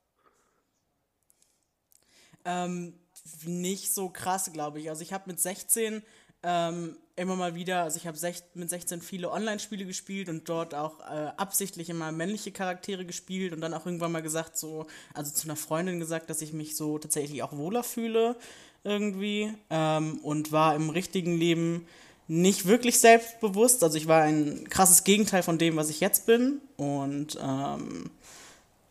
Ähm, 2.45 2.93
nicht 3.45 3.93
so 3.93 4.09
krass, 4.09 4.51
glaube 4.53 4.79
ich. 4.79 4.89
Also 4.89 5.01
ich 5.01 5.13
habe 5.13 5.23
mit 5.27 5.39
16 5.39 6.03
ähm, 6.43 6.95
immer 7.15 7.35
mal 7.35 7.55
wieder, 7.55 7.83
also 7.83 7.97
ich 7.97 8.07
habe 8.07 8.17
mit 8.55 8.69
16 8.69 9.01
viele 9.01 9.31
Online-Spiele 9.31 9.85
gespielt 9.85 10.29
und 10.29 10.47
dort 10.49 10.73
auch 10.73 10.99
äh, 11.01 11.31
absichtlich 11.37 11.89
immer 11.89 12.11
männliche 12.11 12.51
Charaktere 12.51 13.05
gespielt 13.05 13.53
und 13.53 13.61
dann 13.61 13.73
auch 13.73 13.85
irgendwann 13.85 14.11
mal 14.11 14.21
gesagt, 14.21 14.57
so, 14.57 14.87
also 15.13 15.31
zu 15.31 15.47
einer 15.47 15.55
Freundin 15.55 15.99
gesagt, 15.99 16.29
dass 16.29 16.41
ich 16.41 16.53
mich 16.53 16.75
so 16.75 16.97
tatsächlich 16.97 17.43
auch 17.43 17.55
wohler 17.55 17.83
fühle 17.83 18.35
irgendwie 18.83 19.53
ähm, 19.69 20.19
und 20.23 20.51
war 20.51 20.75
im 20.75 20.89
richtigen 20.89 21.37
Leben 21.37 21.85
nicht 22.27 22.65
wirklich 22.65 22.99
selbstbewusst. 22.99 23.83
Also 23.83 23.97
ich 23.97 24.07
war 24.07 24.23
ein 24.23 24.67
krasses 24.69 25.03
Gegenteil 25.03 25.43
von 25.43 25.57
dem, 25.57 25.75
was 25.75 25.89
ich 25.89 25.99
jetzt 25.99 26.25
bin 26.25 26.61
und 26.77 27.37
ähm, 27.41 28.09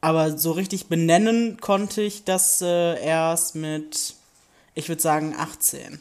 aber 0.00 0.38
so 0.38 0.52
richtig 0.52 0.86
benennen 0.86 1.58
konnte 1.60 2.02
ich 2.02 2.24
das 2.24 2.62
äh, 2.62 3.02
erst 3.04 3.54
mit, 3.54 4.14
ich 4.74 4.88
würde 4.88 5.02
sagen, 5.02 5.34
18. 5.36 6.00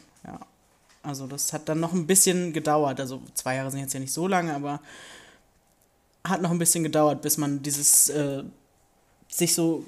Also 1.02 1.26
das 1.26 1.52
hat 1.52 1.68
dann 1.68 1.80
noch 1.80 1.92
ein 1.92 2.06
bisschen 2.06 2.52
gedauert. 2.52 3.00
Also 3.00 3.22
zwei 3.34 3.56
Jahre 3.56 3.70
sind 3.70 3.80
jetzt 3.80 3.94
ja 3.94 4.00
nicht 4.00 4.12
so 4.12 4.26
lange, 4.26 4.54
aber 4.54 4.80
hat 6.24 6.42
noch 6.42 6.50
ein 6.50 6.58
bisschen 6.58 6.82
gedauert, 6.82 7.22
bis 7.22 7.38
man 7.38 7.62
dieses 7.62 8.10
äh, 8.10 8.42
sich 9.28 9.54
so 9.54 9.84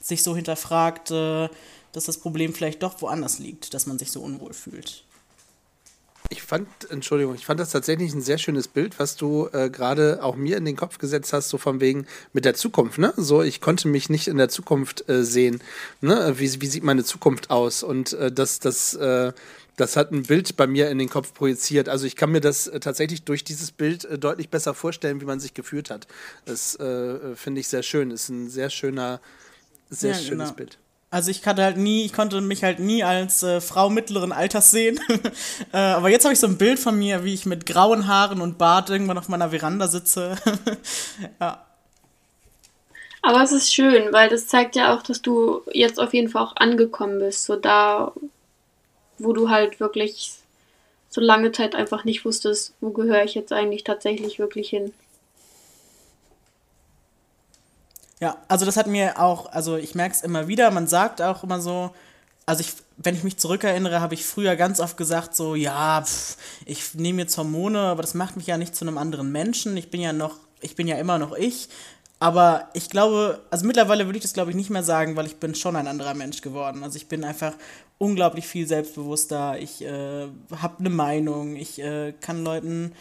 sich 0.00 0.22
so 0.22 0.36
hinterfragt, 0.36 1.10
äh, 1.10 1.48
dass 1.92 2.04
das 2.04 2.18
Problem 2.18 2.54
vielleicht 2.54 2.82
doch 2.82 3.00
woanders 3.02 3.38
liegt, 3.38 3.74
dass 3.74 3.86
man 3.86 3.98
sich 3.98 4.12
so 4.12 4.20
unwohl 4.20 4.52
fühlt. 4.52 5.02
Ich 6.28 6.42
fand, 6.42 6.68
Entschuldigung, 6.90 7.34
ich 7.34 7.46
fand 7.46 7.60
das 7.60 7.70
tatsächlich 7.70 8.12
ein 8.12 8.20
sehr 8.20 8.38
schönes 8.38 8.66
Bild, 8.66 8.98
was 8.98 9.16
du 9.16 9.48
äh, 9.52 9.70
gerade 9.70 10.22
auch 10.22 10.34
mir 10.34 10.56
in 10.56 10.64
den 10.64 10.76
Kopf 10.76 10.98
gesetzt 10.98 11.32
hast, 11.32 11.48
so 11.48 11.58
von 11.58 11.80
wegen 11.80 12.06
mit 12.32 12.44
der 12.44 12.54
Zukunft, 12.54 12.98
ne? 12.98 13.14
So, 13.16 13.42
ich 13.42 13.60
konnte 13.60 13.86
mich 13.86 14.10
nicht 14.10 14.26
in 14.26 14.36
der 14.36 14.48
Zukunft 14.48 15.08
äh, 15.08 15.24
sehen, 15.24 15.62
ne? 16.00 16.34
Wie, 16.38 16.60
wie 16.60 16.66
sieht 16.66 16.82
meine 16.82 17.04
Zukunft 17.04 17.50
aus? 17.50 17.84
Und 17.84 18.12
äh, 18.14 18.32
das, 18.32 18.58
das, 18.58 18.94
äh, 18.94 19.32
das 19.76 19.96
hat 19.96 20.10
ein 20.10 20.22
Bild 20.22 20.56
bei 20.56 20.66
mir 20.66 20.90
in 20.90 20.98
den 20.98 21.10
Kopf 21.10 21.34
projiziert. 21.34 21.88
Also 21.88 22.06
ich 22.06 22.16
kann 22.16 22.32
mir 22.32 22.40
das 22.40 22.66
äh, 22.66 22.80
tatsächlich 22.80 23.24
durch 23.24 23.44
dieses 23.44 23.70
Bild 23.70 24.04
äh, 24.06 24.18
deutlich 24.18 24.48
besser 24.48 24.74
vorstellen, 24.74 25.20
wie 25.20 25.26
man 25.26 25.38
sich 25.38 25.54
gefühlt 25.54 25.90
hat. 25.90 26.06
Das 26.46 26.76
äh, 26.80 27.36
finde 27.36 27.60
ich 27.60 27.68
sehr 27.68 27.82
schön. 27.82 28.10
Ist 28.10 28.30
ein 28.30 28.48
sehr 28.48 28.70
schöner, 28.70 29.20
sehr 29.90 30.12
ja, 30.12 30.18
schönes 30.18 30.48
genau. 30.48 30.52
Bild. 30.52 30.78
Also 31.10 31.30
ich 31.30 31.40
kannte 31.40 31.62
halt 31.62 31.76
nie, 31.76 32.04
ich 32.04 32.12
konnte 32.12 32.40
mich 32.40 32.64
halt 32.64 32.78
nie 32.78 33.04
als 33.04 33.42
äh, 33.42 33.60
Frau 33.60 33.90
mittleren 33.90 34.32
Alters 34.32 34.70
sehen. 34.70 34.98
äh, 35.72 35.76
aber 35.76 36.08
jetzt 36.08 36.24
habe 36.24 36.32
ich 36.32 36.40
so 36.40 36.46
ein 36.46 36.58
Bild 36.58 36.78
von 36.78 36.98
mir, 36.98 37.22
wie 37.24 37.34
ich 37.34 37.46
mit 37.46 37.64
grauen 37.64 38.08
Haaren 38.08 38.40
und 38.40 38.58
Bart 38.58 38.90
irgendwann 38.90 39.18
auf 39.18 39.28
meiner 39.28 39.50
Veranda 39.50 39.88
sitze. 39.88 40.36
ja. 41.40 41.64
Aber 43.22 43.42
es 43.42 43.52
ist 43.52 43.74
schön, 43.74 44.12
weil 44.12 44.28
das 44.28 44.46
zeigt 44.46 44.76
ja 44.76 44.94
auch, 44.94 45.02
dass 45.02 45.20
du 45.20 45.62
jetzt 45.72 46.00
auf 46.00 46.14
jeden 46.14 46.28
Fall 46.28 46.42
auch 46.42 46.56
angekommen 46.56 47.18
bist. 47.18 47.44
So 47.44 47.56
da, 47.56 48.12
wo 49.18 49.32
du 49.32 49.50
halt 49.50 49.80
wirklich 49.80 50.32
so 51.08 51.20
lange 51.20 51.52
Zeit 51.52 51.74
einfach 51.74 52.04
nicht 52.04 52.24
wusstest, 52.24 52.74
wo 52.80 52.90
gehöre 52.90 53.24
ich 53.24 53.34
jetzt 53.34 53.52
eigentlich 53.52 53.84
tatsächlich 53.84 54.38
wirklich 54.38 54.68
hin. 54.68 54.92
Ja, 58.20 58.38
also 58.48 58.64
das 58.64 58.76
hat 58.76 58.86
mir 58.86 59.18
auch, 59.20 59.52
also 59.52 59.76
ich 59.76 59.94
merke 59.94 60.14
es 60.14 60.22
immer 60.22 60.48
wieder, 60.48 60.70
man 60.70 60.86
sagt 60.86 61.20
auch 61.20 61.42
immer 61.42 61.60
so, 61.60 61.90
also 62.46 62.60
ich, 62.60 62.72
wenn 62.96 63.14
ich 63.14 63.24
mich 63.24 63.36
zurückerinnere, 63.36 64.00
habe 64.00 64.14
ich 64.14 64.24
früher 64.24 64.56
ganz 64.56 64.80
oft 64.80 64.96
gesagt, 64.96 65.34
so, 65.34 65.54
ja, 65.54 66.02
pff, 66.02 66.36
ich 66.64 66.94
nehme 66.94 67.22
jetzt 67.22 67.36
Hormone, 67.36 67.80
aber 67.80 68.02
das 68.02 68.14
macht 68.14 68.36
mich 68.36 68.46
ja 68.46 68.56
nicht 68.56 68.74
zu 68.74 68.84
einem 68.84 68.98
anderen 68.98 69.32
Menschen. 69.32 69.76
Ich 69.76 69.90
bin 69.90 70.00
ja 70.00 70.12
noch, 70.12 70.36
ich 70.60 70.76
bin 70.76 70.86
ja 70.86 70.96
immer 70.96 71.18
noch 71.18 71.34
ich. 71.34 71.68
Aber 72.18 72.70
ich 72.72 72.88
glaube, 72.88 73.42
also 73.50 73.66
mittlerweile 73.66 74.06
würde 74.06 74.16
ich 74.16 74.22
das 74.22 74.32
glaube 74.32 74.50
ich 74.50 74.56
nicht 74.56 74.70
mehr 74.70 74.82
sagen, 74.82 75.16
weil 75.16 75.26
ich 75.26 75.36
bin 75.36 75.54
schon 75.54 75.76
ein 75.76 75.86
anderer 75.86 76.14
Mensch 76.14 76.40
geworden. 76.40 76.82
Also 76.82 76.96
ich 76.96 77.08
bin 77.08 77.24
einfach 77.24 77.52
unglaublich 77.98 78.46
viel 78.46 78.66
selbstbewusster. 78.66 79.58
Ich 79.58 79.82
äh, 79.82 80.26
habe 80.56 80.78
eine 80.78 80.90
Meinung. 80.90 81.56
Ich 81.56 81.78
äh, 81.78 82.12
kann 82.20 82.42
Leuten 82.42 82.92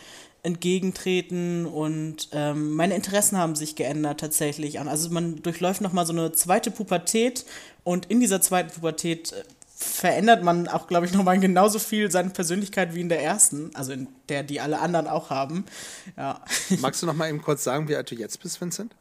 entgegentreten 0.43 1.65
und 1.65 2.29
ähm, 2.31 2.73
meine 2.75 2.95
Interessen 2.95 3.37
haben 3.37 3.55
sich 3.55 3.75
geändert 3.75 4.19
tatsächlich. 4.19 4.79
Also 4.79 5.09
man 5.09 5.41
durchläuft 5.41 5.81
nochmal 5.81 6.05
so 6.05 6.13
eine 6.13 6.33
zweite 6.33 6.69
Pubertät 6.69 7.45
und 7.83 8.05
in 8.07 8.19
dieser 8.19 8.41
zweiten 8.41 8.69
Pubertät 8.69 9.31
äh, 9.31 9.43
verändert 9.75 10.43
man 10.43 10.67
auch, 10.67 10.87
glaube 10.87 11.07
ich, 11.07 11.13
nochmal 11.13 11.39
genauso 11.39 11.79
viel 11.79 12.11
seine 12.11 12.29
Persönlichkeit 12.29 12.93
wie 12.93 13.01
in 13.01 13.09
der 13.09 13.23
ersten, 13.23 13.71
also 13.73 13.91
in 13.91 14.07
der, 14.29 14.43
die 14.43 14.61
alle 14.61 14.79
anderen 14.79 15.07
auch 15.07 15.31
haben. 15.31 15.65
Ja. 16.15 16.41
Magst 16.79 17.01
du 17.01 17.07
noch 17.07 17.15
mal 17.15 17.27
eben 17.27 17.41
kurz 17.41 17.63
sagen, 17.63 17.87
wie 17.87 17.95
alt 17.95 18.11
du 18.11 18.15
jetzt 18.15 18.39
bist, 18.41 18.61
Vincent? 18.61 18.95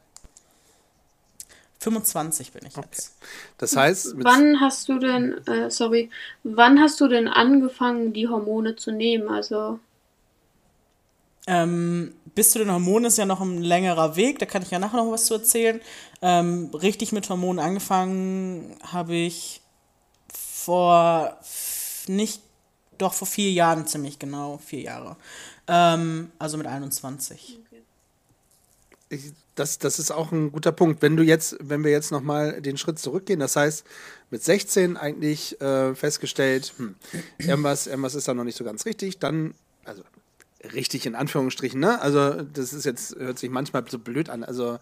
25 1.85 2.51
bin 2.51 2.65
ich 2.65 2.75
jetzt. 2.75 3.15
Okay. 3.17 3.27
Das 3.59 3.75
heißt. 3.75 4.15
Wann 4.17 4.59
hast 4.59 4.89
du 4.89 4.97
denn, 4.97 5.45
äh, 5.47 5.69
sorry, 5.69 6.09
wann 6.43 6.79
hast 6.79 6.99
du 6.99 7.07
denn 7.07 7.27
angefangen, 7.27 8.11
die 8.11 8.27
Hormone 8.27 8.75
zu 8.75 8.91
nehmen? 8.91 9.29
Also 9.29 9.79
ähm, 11.47 12.15
bis 12.33 12.51
zu 12.51 12.59
den 12.59 12.71
Hormonen 12.71 13.05
ist 13.05 13.17
ja 13.17 13.25
noch 13.25 13.39
ein 13.39 13.61
längerer 13.61 14.15
Weg, 14.15 14.39
da 14.39 14.47
kann 14.47 14.63
ich 14.63 14.71
ja 14.71 14.79
nachher 14.79 14.97
noch 14.97 15.11
was 15.11 15.27
zu 15.27 15.35
erzählen. 15.35 15.79
Ähm, 16.21 16.71
richtig 16.73 17.11
mit 17.11 17.29
Hormonen 17.29 17.63
angefangen 17.63 18.75
habe 18.81 19.13
ich 19.13 19.61
vor 20.33 21.37
nicht, 22.07 22.41
doch 22.97 23.13
vor 23.13 23.27
vier 23.27 23.51
Jahren 23.51 23.85
ziemlich 23.85 24.17
genau, 24.17 24.57
vier 24.57 24.81
Jahre. 24.81 25.17
Ähm, 25.67 26.31
also 26.39 26.57
mit 26.57 26.65
21. 26.65 27.59
Ich, 29.09 29.33
das, 29.55 29.79
das 29.79 29.99
ist 29.99 30.11
auch 30.11 30.31
ein 30.31 30.51
guter 30.51 30.71
Punkt. 30.71 31.01
Wenn 31.01 31.15
du 31.15 31.23
jetzt, 31.23 31.57
wenn 31.59 31.83
wir 31.83 31.91
jetzt 31.91 32.11
nochmal 32.11 32.61
den 32.61 32.77
Schritt 32.77 32.99
zurückgehen, 32.99 33.39
das 33.39 33.55
heißt, 33.55 33.85
mit 34.29 34.43
16 34.43 34.97
eigentlich 34.97 35.59
äh, 35.61 35.95
festgestellt, 35.95 36.73
hm, 36.77 36.95
irgendwas, 37.37 37.87
irgendwas 37.87 38.15
ist 38.15 38.27
da 38.27 38.33
noch 38.33 38.43
nicht 38.43 38.57
so 38.57 38.63
ganz 38.63 38.85
richtig, 38.85 39.19
dann, 39.19 39.55
also 39.85 40.03
richtig 40.73 41.05
in 41.05 41.15
Anführungsstrichen, 41.15 41.79
ne? 41.79 42.01
Also, 42.01 42.41
das 42.41 42.73
ist 42.73 42.85
jetzt, 42.85 43.15
hört 43.15 43.39
sich 43.39 43.49
manchmal 43.49 43.85
so 43.89 43.99
blöd 43.99 44.29
an. 44.29 44.43
Also, 44.43 44.79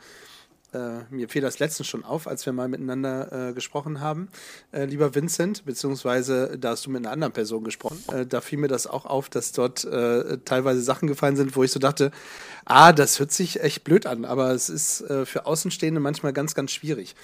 äh, 0.74 1.04
mir 1.12 1.30
fiel 1.30 1.42
das 1.42 1.60
letztens 1.60 1.88
schon 1.88 2.04
auf, 2.04 2.28
als 2.28 2.46
wir 2.46 2.54
mal 2.54 2.68
miteinander 2.68 3.50
äh, 3.50 3.54
gesprochen 3.54 4.00
haben, 4.00 4.30
äh, 4.72 4.86
lieber 4.86 5.14
Vincent, 5.14 5.66
beziehungsweise 5.66 6.58
da 6.58 6.72
hast 6.72 6.86
du 6.86 6.90
mit 6.90 7.06
einer 7.06 7.12
anderen 7.12 7.34
Person 7.34 7.64
gesprochen. 7.64 8.04
Äh, 8.12 8.26
da 8.26 8.42
fiel 8.42 8.60
mir 8.60 8.68
das 8.68 8.88
auch 8.88 9.06
auf, 9.06 9.30
dass 9.30 9.52
dort 9.52 9.86
äh, 9.86 10.40
teilweise 10.46 10.82
Sachen 10.82 11.08
gefallen 11.08 11.36
sind, 11.36 11.56
wo 11.56 11.64
ich 11.64 11.72
so 11.72 11.80
dachte, 11.80 12.12
ah, 12.66 12.94
das 12.94 13.20
hört 13.20 13.32
sich 13.32 13.62
echt 13.62 13.84
blöd 13.84 14.06
an, 14.06 14.26
aber 14.26 14.52
es 14.52 14.70
ist 14.70 15.02
äh, 15.02 15.26
für 15.26 15.46
Außenstehende 15.46 16.00
manchmal 16.00 16.34
ganz, 16.34 16.56
ganz 16.56 16.72
schwierig. 16.72 17.16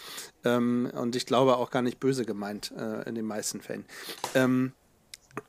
Ähm, 0.43 0.91
und 0.93 1.15
ich 1.15 1.25
glaube 1.25 1.57
auch 1.57 1.71
gar 1.71 1.81
nicht 1.81 1.99
böse 1.99 2.25
gemeint 2.25 2.71
in 3.05 3.15
den 3.15 3.25
meisten 3.25 3.61
Fällen. 3.61 3.85
Ähm, 4.35 4.73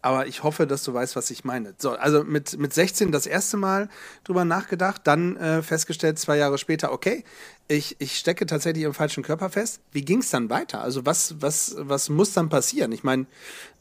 aber 0.02 0.26
ich 0.26 0.42
hoffe, 0.42 0.66
dass 0.66 0.84
du 0.84 0.94
weißt, 0.94 1.16
was 1.16 1.30
ich 1.30 1.44
meine. 1.44 1.74
So, 1.78 1.90
also 1.90 2.24
mit, 2.24 2.58
mit 2.58 2.72
16 2.72 3.12
das 3.12 3.26
erste 3.26 3.56
Mal 3.56 3.88
drüber 4.24 4.44
nachgedacht, 4.44 5.02
dann 5.04 5.36
äh, 5.36 5.62
festgestellt, 5.62 6.18
zwei 6.18 6.36
Jahre 6.36 6.58
später, 6.58 6.92
okay, 6.92 7.24
ich, 7.68 7.96
ich 7.98 8.16
stecke 8.16 8.46
tatsächlich 8.46 8.84
im 8.84 8.94
falschen 8.94 9.22
Körper 9.22 9.50
fest. 9.50 9.80
Wie 9.92 10.04
ging 10.04 10.20
es 10.20 10.30
dann 10.30 10.50
weiter? 10.50 10.80
Also 10.80 11.06
was, 11.06 11.40
was, 11.40 11.74
was 11.78 12.08
muss 12.08 12.32
dann 12.32 12.48
passieren? 12.48 12.92
Ich 12.92 13.04
meine, 13.04 13.26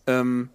ähm, 0.07 0.49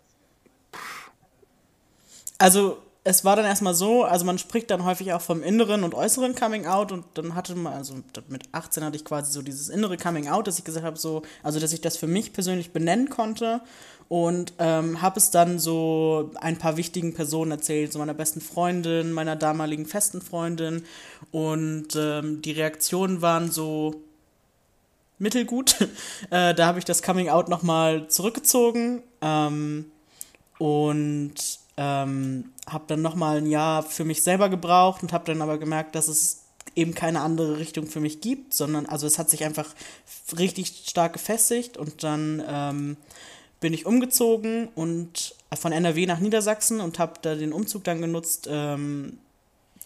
also 2.39 2.83
es 3.07 3.23
war 3.23 3.37
dann 3.37 3.45
erstmal 3.45 3.75
so, 3.75 4.03
also 4.03 4.25
man 4.25 4.39
spricht 4.39 4.71
dann 4.71 4.85
häufig 4.85 5.13
auch 5.13 5.21
vom 5.21 5.43
inneren 5.43 5.85
und 5.85 5.95
äußeren 5.95 6.35
Coming 6.35 6.65
Out 6.65 6.91
und 6.91 7.05
dann 7.15 7.35
hatte 7.35 7.55
man, 7.55 7.75
also 7.75 7.95
mit 8.29 8.45
18 8.53 8.83
hatte 8.83 8.97
ich 8.97 9.05
quasi 9.05 9.31
so 9.31 9.43
dieses 9.43 9.69
innere 9.69 9.99
Coming 9.99 10.29
Out, 10.29 10.47
dass 10.47 10.59
ich 10.59 10.65
gesagt 10.65 10.87
habe, 10.87 10.99
so, 10.99 11.21
also 11.43 11.61
dass 11.61 11.75
ich 11.75 11.83
das 11.83 11.99
für 11.99 12.07
mich 12.07 12.33
persönlich 12.33 12.73
benennen 12.73 13.11
konnte 13.11 13.61
und 14.09 14.55
ähm, 14.59 15.03
habe 15.03 15.19
es 15.19 15.31
dann 15.31 15.59
so 15.59 16.31
ein 16.37 16.57
paar 16.57 16.79
wichtigen 16.79 17.13
Personen 17.13 17.51
erzählt, 17.51 17.93
so 17.93 17.99
meiner 17.99 18.15
besten 18.15 18.41
Freundin, 18.41 19.13
meiner 19.13 19.37
damaligen 19.37 19.85
festen 19.85 20.23
Freundin 20.23 20.85
und 21.31 21.89
ähm, 21.97 22.41
die 22.41 22.53
Reaktionen 22.53 23.21
waren 23.21 23.51
so 23.51 24.03
mittelgut. 25.19 25.77
äh, 26.31 26.55
da 26.55 26.67
habe 26.67 26.79
ich 26.79 26.87
das 26.87 27.03
Coming 27.03 27.29
Out 27.29 27.51
nochmal 27.51 28.09
zurückgezogen 28.09 29.03
ähm, 29.21 29.91
und 30.59 31.64
ähm, 31.77 32.53
habe 32.69 32.85
dann 32.87 33.03
nochmal 33.03 33.39
ein 33.39 33.47
Jahr 33.47 33.83
für 33.83 34.05
mich 34.05 34.23
selber 34.23 34.49
gebraucht 34.49 35.03
und 35.03 35.13
habe 35.13 35.27
dann 35.27 35.43
aber 35.43 35.59
gemerkt, 35.59 35.95
dass 35.95 36.09
es 36.09 36.43
eben 36.77 36.95
keine 36.95 37.21
andere 37.21 37.59
Richtung 37.59 37.87
für 37.87 38.01
mich 38.01 38.21
gibt, 38.21 38.55
sondern 38.55 38.87
also 38.87 39.07
es 39.07 39.19
hat 39.19 39.31
sich 39.31 39.45
einfach 39.45 39.75
richtig 40.37 40.85
stark 40.87 41.13
gefestigt 41.13 41.77
und 41.77 42.03
dann 42.03 42.43
ähm, 42.47 42.97
bin 43.61 43.73
ich 43.73 43.87
umgezogen 43.87 44.69
und 44.75 45.35
von 45.55 45.73
NRW 45.73 46.07
nach 46.07 46.19
Niedersachsen 46.19 46.81
und 46.81 46.99
habe 46.99 47.15
da 47.23 47.35
den 47.35 47.53
Umzug 47.53 47.85
dann 47.85 48.01
genutzt. 48.01 48.49
Ähm, 48.51 49.19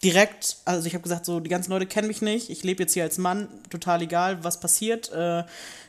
direkt, 0.03 0.57
also 0.65 0.87
ich 0.87 0.93
habe 0.93 1.03
gesagt, 1.03 1.25
so 1.25 1.39
die 1.39 1.49
ganzen 1.49 1.71
Leute 1.71 1.85
kennen 1.85 2.07
mich 2.07 2.21
nicht, 2.21 2.49
ich 2.49 2.63
lebe 2.63 2.83
jetzt 2.83 2.93
hier 2.93 3.03
als 3.03 3.17
Mann, 3.17 3.47
total 3.69 4.01
egal, 4.01 4.43
was 4.43 4.59
passiert. 4.59 5.11
Äh, 5.11 5.43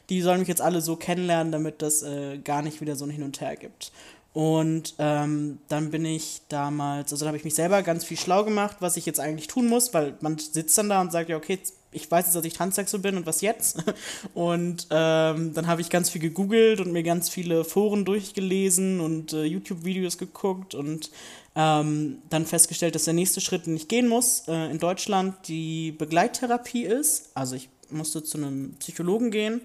die 0.08 0.20
sollen 0.22 0.40
mich 0.40 0.48
jetzt 0.48 0.60
alle 0.60 0.80
so 0.80 0.96
kennenlernen, 0.96 1.52
damit 1.52 1.82
das 1.82 2.02
äh, 2.02 2.38
gar 2.38 2.62
nicht 2.62 2.80
wieder 2.80 2.96
so 2.96 3.04
ein 3.04 3.10
Hin 3.10 3.22
und 3.22 3.40
Her 3.40 3.56
gibt. 3.56 3.92
Und 4.32 4.94
ähm, 4.98 5.58
dann 5.68 5.90
bin 5.90 6.04
ich 6.04 6.42
damals, 6.48 7.12
also 7.12 7.24
da 7.24 7.28
habe 7.28 7.38
ich 7.38 7.44
mich 7.44 7.56
selber 7.56 7.82
ganz 7.82 8.04
viel 8.04 8.16
schlau 8.16 8.44
gemacht, 8.44 8.76
was 8.78 8.96
ich 8.96 9.04
jetzt 9.04 9.18
eigentlich 9.18 9.48
tun 9.48 9.66
muss, 9.66 9.92
weil 9.92 10.14
man 10.20 10.38
sitzt 10.38 10.78
dann 10.78 10.88
da 10.88 11.00
und 11.00 11.10
sagt, 11.10 11.28
ja, 11.28 11.36
okay, 11.36 11.58
ich 11.92 12.08
weiß 12.08 12.26
jetzt, 12.26 12.36
dass 12.36 12.44
ich 12.44 12.52
transsexuell 12.52 13.02
bin 13.02 13.16
und 13.16 13.26
was 13.26 13.40
jetzt? 13.40 13.82
Und 14.34 14.86
ähm, 14.90 15.54
dann 15.54 15.66
habe 15.66 15.80
ich 15.80 15.90
ganz 15.90 16.08
viel 16.08 16.20
gegoogelt 16.20 16.80
und 16.80 16.92
mir 16.92 17.02
ganz 17.02 17.28
viele 17.28 17.64
Foren 17.64 18.04
durchgelesen 18.04 19.00
und 19.00 19.32
äh, 19.32 19.42
YouTube-Videos 19.42 20.16
geguckt 20.16 20.76
und 20.76 21.10
ähm, 21.56 22.18
dann 22.30 22.46
festgestellt, 22.46 22.94
dass 22.94 23.04
der 23.04 23.14
nächste 23.14 23.40
Schritt, 23.40 23.66
den 23.66 23.74
ich 23.74 23.88
gehen 23.88 24.06
muss, 24.06 24.44
äh, 24.46 24.70
in 24.70 24.78
Deutschland 24.78 25.48
die 25.48 25.90
Begleittherapie 25.90 26.84
ist. 26.84 27.30
Also 27.34 27.56
ich 27.56 27.68
musste 27.90 28.22
zu 28.22 28.38
einem 28.38 28.74
Psychologen 28.78 29.32
gehen 29.32 29.60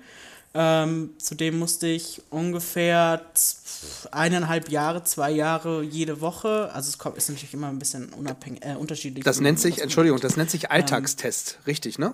ähm, 0.58 1.10
zudem 1.18 1.60
musste 1.60 1.88
ich 1.88 2.22
ungefähr 2.30 3.22
eineinhalb 4.12 4.70
Jahre, 4.70 5.04
zwei 5.04 5.30
Jahre 5.32 5.84
jede 5.84 6.22
Woche. 6.22 6.72
Also 6.74 6.88
es 6.88 6.98
kommt, 6.98 7.18
ist 7.18 7.28
natürlich 7.28 7.54
immer 7.54 7.68
ein 7.68 7.78
bisschen 7.78 8.14
unabhängig, 8.14 8.64
äh, 8.66 8.76
unterschiedlich. 8.76 9.26
Das 9.26 9.42
nennt 9.42 9.60
sich, 9.60 9.82
Entschuldigung, 9.82 10.22
das 10.22 10.38
nennt 10.38 10.50
sich 10.50 10.72
Alltagstest, 10.72 11.58
ähm, 11.58 11.64
richtig, 11.68 12.00
ne? 12.00 12.14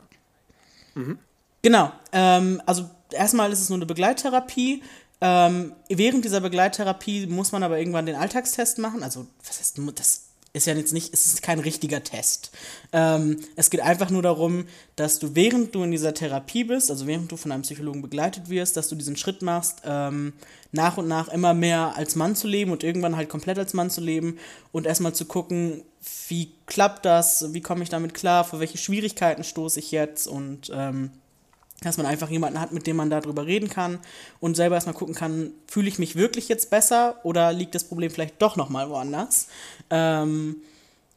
Mhm. 0.96 1.20
Genau. 1.62 1.92
Ähm, 2.12 2.62
also 2.66 2.90
erstmal 3.12 3.52
ist 3.52 3.62
es 3.62 3.70
nur 3.70 3.78
eine 3.78 3.86
Begleittherapie. 3.86 4.82
Ähm, 5.22 5.74
während 5.88 6.26
dieser 6.26 6.42
Begleittherapie 6.42 7.28
muss 7.28 7.52
man 7.52 7.62
aber 7.62 7.78
irgendwann 7.78 8.08
den 8.08 8.16
Alltagstest 8.16 8.80
machen. 8.80 9.04
Also, 9.04 9.28
was 9.46 9.60
heißt, 9.60 9.80
das 9.94 10.31
ist 10.54 10.68
ja 10.68 10.74
jetzt 10.74 10.94
nicht, 10.94 11.14
es 11.14 11.26
ist 11.26 11.42
kein 11.42 11.60
richtiger 11.60 12.04
Test. 12.04 12.52
Ähm, 12.92 13.40
es 13.56 13.70
geht 13.70 13.82
einfach 13.82 14.10
nur 14.10 14.22
darum, 14.22 14.66
dass 14.96 15.20
du, 15.20 15.34
während 15.34 15.74
du 15.74 15.84
in 15.84 15.92
dieser 15.92 16.14
Therapie 16.14 16.66
bist, 16.66 16.92
also 16.92 17.08
während 17.08 17.32
du 17.32 17.38
von 17.38 17.52
einem 17.52 17.64
Psychologen 17.64 18.02
begleitet 18.02 18.50
wirst, 18.50 18.76
dass 18.76 18.90
du 18.90 18.96
diesen 18.96 19.16
Schritt 19.16 19.42
machst, 19.42 19.82
ähm, 19.86 20.34
nach 20.72 20.98
und 20.98 21.08
nach 21.08 21.30
immer 21.30 21.54
mehr 21.54 21.96
als 21.96 22.16
Mann 22.16 22.36
zu 22.36 22.48
leben 22.48 22.72
und 22.72 22.84
irgendwann 22.84 23.16
halt 23.16 23.30
komplett 23.30 23.60
als 23.60 23.74
Mann 23.74 23.90
zu 23.90 24.02
leben 24.02 24.38
und 24.72 24.88
erstmal 24.88 25.14
zu 25.14 25.26
gucken, 25.26 25.84
wie 26.28 26.52
klappt 26.66 27.06
das, 27.06 27.54
wie 27.54 27.62
komme 27.62 27.84
ich 27.84 27.90
damit 27.90 28.14
klar, 28.14 28.44
vor 28.44 28.60
welche 28.60 28.78
Schwierigkeiten 28.78 29.44
stoße 29.44 29.80
ich 29.80 29.92
jetzt 29.92 30.28
und 30.28 30.72
ähm, 30.74 31.12
dass 31.82 31.98
man 31.98 32.06
einfach 32.06 32.30
jemanden 32.30 32.60
hat, 32.60 32.72
mit 32.72 32.86
dem 32.86 32.96
man 32.96 33.10
darüber 33.10 33.46
reden 33.46 33.70
kann 33.70 34.00
und 34.40 34.56
selber 34.56 34.76
erstmal 34.76 34.96
gucken 34.96 35.16
kann, 35.16 35.52
fühle 35.68 35.88
ich 35.88 35.98
mich 35.98 36.16
wirklich 36.16 36.48
jetzt 36.48 36.70
besser 36.70 37.20
oder 37.24 37.52
liegt 37.54 37.74
das 37.74 37.86
Problem 37.86 38.12
vielleicht 38.12 38.42
doch 38.42 38.56
nochmal 38.56 38.90
woanders. 38.90 39.48
Ähm, 39.90 40.58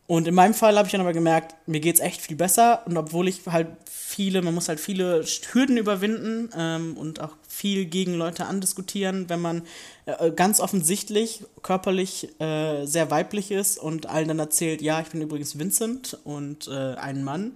und 0.07 0.29
in 0.29 0.35
meinem 0.35 0.53
Fall 0.53 0.77
habe 0.77 0.87
ich 0.87 0.93
dann 0.93 1.01
aber 1.01 1.15
gemerkt, 1.15 1.55
mir 1.67 1.81
geht 1.81 1.97
es 1.97 2.01
echt 2.01 2.21
viel 2.21 2.37
besser 2.37 2.83
und 2.87 2.97
obwohl 2.97 3.27
ich 3.29 3.41
halt 3.47 3.69
viele, 3.91 4.43
man 4.43 4.55
muss 4.55 4.69
halt 4.69 4.81
viele 4.81 5.25
Hürden 5.53 5.77
überwinden 5.77 6.51
ähm, 6.57 6.97
und 6.97 7.21
auch 7.21 7.37
viel 7.49 7.87
gegen 7.87 8.15
Leute 8.15 8.47
andiskutieren, 8.47 9.29
wenn 9.29 9.41
man 9.41 9.63
äh, 10.05 10.31
ganz 10.31 10.61
offensichtlich 10.61 11.45
körperlich 11.63 12.39
äh, 12.39 12.85
sehr 12.85 13.11
weiblich 13.11 13.51
ist 13.51 13.79
und 13.79 14.07
allen 14.07 14.29
dann 14.29 14.39
erzählt, 14.39 14.83
ja, 14.83 15.01
ich 15.01 15.09
bin 15.09 15.23
übrigens 15.23 15.59
Vincent 15.59 16.19
und 16.25 16.69
äh, 16.69 16.95
ein 16.97 17.25
Mann 17.25 17.53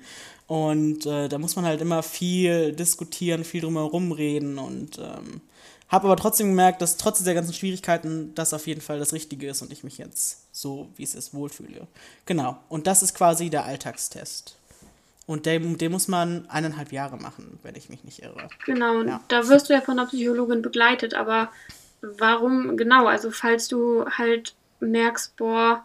und 0.49 1.05
äh, 1.05 1.29
da 1.29 1.39
muss 1.39 1.57
man 1.57 1.67
halt 1.67 1.83
immer 1.83 2.03
viel 2.03 2.73
diskutieren, 2.73 3.45
viel 3.45 3.61
drumherum 3.61 4.13
reden 4.13 4.59
und 4.59 4.99
ähm, 4.99 5.43
habe 5.89 6.07
aber 6.07 6.17
trotzdem 6.17 6.49
gemerkt, 6.49 6.81
dass 6.81 6.97
trotz 6.97 7.19
dieser 7.19 7.35
ganzen 7.35 7.53
Schwierigkeiten 7.53 8.35
das 8.35 8.55
auf 8.55 8.67
jeden 8.67 8.81
Fall 8.81 8.99
das 8.99 9.13
Richtige 9.13 9.49
ist 9.51 9.61
und 9.61 9.71
ich 9.71 9.85
mich 9.85 9.99
jetzt 9.99 10.47
so, 10.51 10.89
wie 10.97 11.03
es 11.03 11.15
ist, 11.15 11.35
wohlfühle. 11.35 11.87
Genau. 12.25 12.59
Und 12.71 12.87
das 12.87 13.03
ist 13.03 13.15
quasi 13.15 13.51
der 13.51 13.67
Alltagstest. 13.67 14.57
Und 15.27 15.45
den, 15.45 15.77
den 15.77 15.93
muss 15.93 16.09
man 16.09 16.49
eineinhalb 16.49 16.93
Jahre 16.93 17.19
machen, 17.19 17.59
wenn 17.63 17.75
ich 17.75 17.91
mich 17.91 18.03
nicht 18.03 18.23
irre. 18.23 18.49
Genau, 18.65 19.03
ja. 19.03 19.21
da 19.29 19.49
wirst 19.49 19.69
du 19.69 19.75
ja 19.75 19.83
von 19.83 19.99
der 19.99 20.05
Psychologin 20.05 20.63
begleitet, 20.63 21.13
aber 21.13 21.51
warum 22.01 22.79
genau? 22.79 23.07
Also 23.07 23.31
falls 23.31 23.69
du 23.69 24.07
halt 24.07 24.55
merkst, 24.81 25.37
boah, 25.37 25.85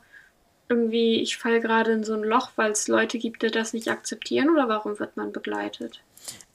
irgendwie, 0.69 1.21
ich 1.21 1.37
falle 1.37 1.59
gerade 1.59 1.91
in 1.91 2.03
so 2.03 2.13
ein 2.13 2.23
Loch, 2.23 2.51
weil 2.55 2.71
es 2.71 2.87
Leute 2.87 3.17
gibt, 3.17 3.43
die 3.43 3.51
das 3.51 3.73
nicht 3.73 3.89
akzeptieren 3.89 4.49
oder 4.49 4.67
warum 4.69 4.99
wird 4.99 5.17
man 5.17 5.31
begleitet? 5.31 6.01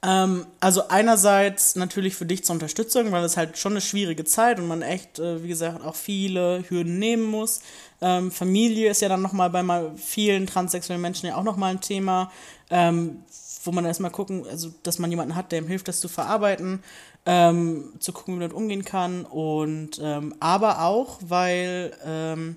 Ähm, 0.00 0.46
also 0.60 0.88
einerseits 0.88 1.74
natürlich 1.74 2.14
für 2.14 2.24
dich 2.24 2.44
zur 2.44 2.54
Unterstützung, 2.54 3.10
weil 3.10 3.24
es 3.24 3.36
halt 3.36 3.58
schon 3.58 3.72
eine 3.72 3.80
schwierige 3.80 4.24
Zeit 4.24 4.58
und 4.60 4.68
man 4.68 4.82
echt, 4.82 5.18
äh, 5.18 5.42
wie 5.42 5.48
gesagt, 5.48 5.84
auch 5.84 5.96
viele 5.96 6.64
Hürden 6.68 6.98
nehmen 6.98 7.24
muss. 7.24 7.60
Ähm, 8.00 8.30
Familie 8.30 8.90
ist 8.90 9.02
ja 9.02 9.08
dann 9.08 9.22
nochmal 9.22 9.50
bei 9.50 9.62
mal 9.62 9.92
vielen 9.96 10.46
transsexuellen 10.46 11.02
Menschen 11.02 11.26
ja 11.26 11.34
auch 11.34 11.42
nochmal 11.42 11.72
ein 11.72 11.80
Thema, 11.80 12.30
ähm, 12.70 13.24
wo 13.64 13.72
man 13.72 13.84
erstmal 13.84 14.12
gucken, 14.12 14.46
also 14.48 14.72
dass 14.84 15.00
man 15.00 15.10
jemanden 15.10 15.34
hat, 15.34 15.50
der 15.50 15.58
ihm 15.58 15.66
hilft, 15.66 15.88
das 15.88 15.98
zu 16.00 16.08
verarbeiten, 16.08 16.82
ähm, 17.26 17.92
zu 17.98 18.12
gucken, 18.12 18.34
wie 18.34 18.38
man 18.38 18.48
damit 18.48 18.56
umgehen 18.56 18.84
kann 18.84 19.24
und 19.24 19.98
ähm, 20.00 20.32
aber 20.38 20.82
auch, 20.82 21.18
weil 21.22 21.92
ähm, 22.04 22.56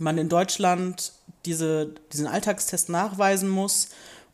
man 0.00 0.18
in 0.18 0.28
Deutschland 0.28 1.12
diese, 1.44 1.94
diesen 2.12 2.26
Alltagstest 2.26 2.88
nachweisen 2.88 3.48
muss, 3.48 3.88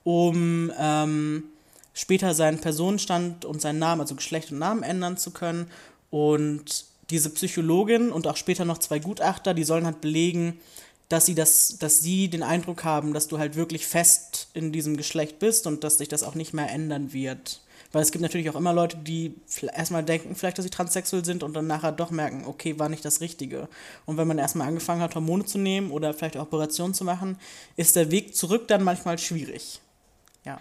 um 0.04 0.72
ähm, 0.78 1.44
später 1.92 2.34
seinen 2.34 2.60
Personenstand 2.60 3.44
und 3.44 3.60
seinen 3.60 3.78
Namen, 3.78 4.00
also 4.00 4.14
Geschlecht 4.14 4.52
und 4.52 4.58
Namen 4.58 4.82
ändern 4.82 5.16
zu 5.16 5.30
können. 5.30 5.70
Und 6.10 6.84
diese 7.10 7.30
Psychologin 7.30 8.10
und 8.10 8.26
auch 8.26 8.36
später 8.36 8.64
noch 8.64 8.78
zwei 8.78 8.98
Gutachter, 8.98 9.54
die 9.54 9.64
sollen 9.64 9.84
halt 9.84 10.00
belegen, 10.00 10.58
dass 11.08 11.26
sie 11.26 11.34
das, 11.34 11.76
dass 11.78 12.00
sie 12.00 12.28
den 12.28 12.44
Eindruck 12.44 12.84
haben, 12.84 13.12
dass 13.12 13.26
du 13.26 13.38
halt 13.38 13.56
wirklich 13.56 13.86
fest 13.86 14.48
in 14.54 14.70
diesem 14.70 14.96
Geschlecht 14.96 15.40
bist 15.40 15.66
und 15.66 15.82
dass 15.82 15.98
sich 15.98 16.08
das 16.08 16.22
auch 16.22 16.36
nicht 16.36 16.54
mehr 16.54 16.70
ändern 16.70 17.12
wird. 17.12 17.60
Weil 17.92 18.02
es 18.02 18.12
gibt 18.12 18.22
natürlich 18.22 18.48
auch 18.50 18.56
immer 18.56 18.72
Leute, 18.72 18.96
die 18.98 19.34
erstmal 19.74 20.04
denken, 20.04 20.36
vielleicht, 20.36 20.58
dass 20.58 20.64
sie 20.64 20.70
transsexuell 20.70 21.24
sind 21.24 21.42
und 21.42 21.54
dann 21.54 21.66
nachher 21.66 21.90
doch 21.90 22.10
merken, 22.10 22.44
okay, 22.46 22.78
war 22.78 22.88
nicht 22.88 23.04
das 23.04 23.20
Richtige. 23.20 23.68
Und 24.06 24.16
wenn 24.16 24.28
man 24.28 24.38
erstmal 24.38 24.68
angefangen 24.68 25.00
hat, 25.00 25.14
Hormone 25.14 25.44
zu 25.44 25.58
nehmen 25.58 25.90
oder 25.90 26.14
vielleicht 26.14 26.36
auch 26.36 26.42
Operationen 26.42 26.94
zu 26.94 27.04
machen, 27.04 27.36
ist 27.76 27.96
der 27.96 28.10
Weg 28.10 28.36
zurück 28.36 28.68
dann 28.68 28.84
manchmal 28.84 29.18
schwierig. 29.18 29.80
Ja. 30.44 30.60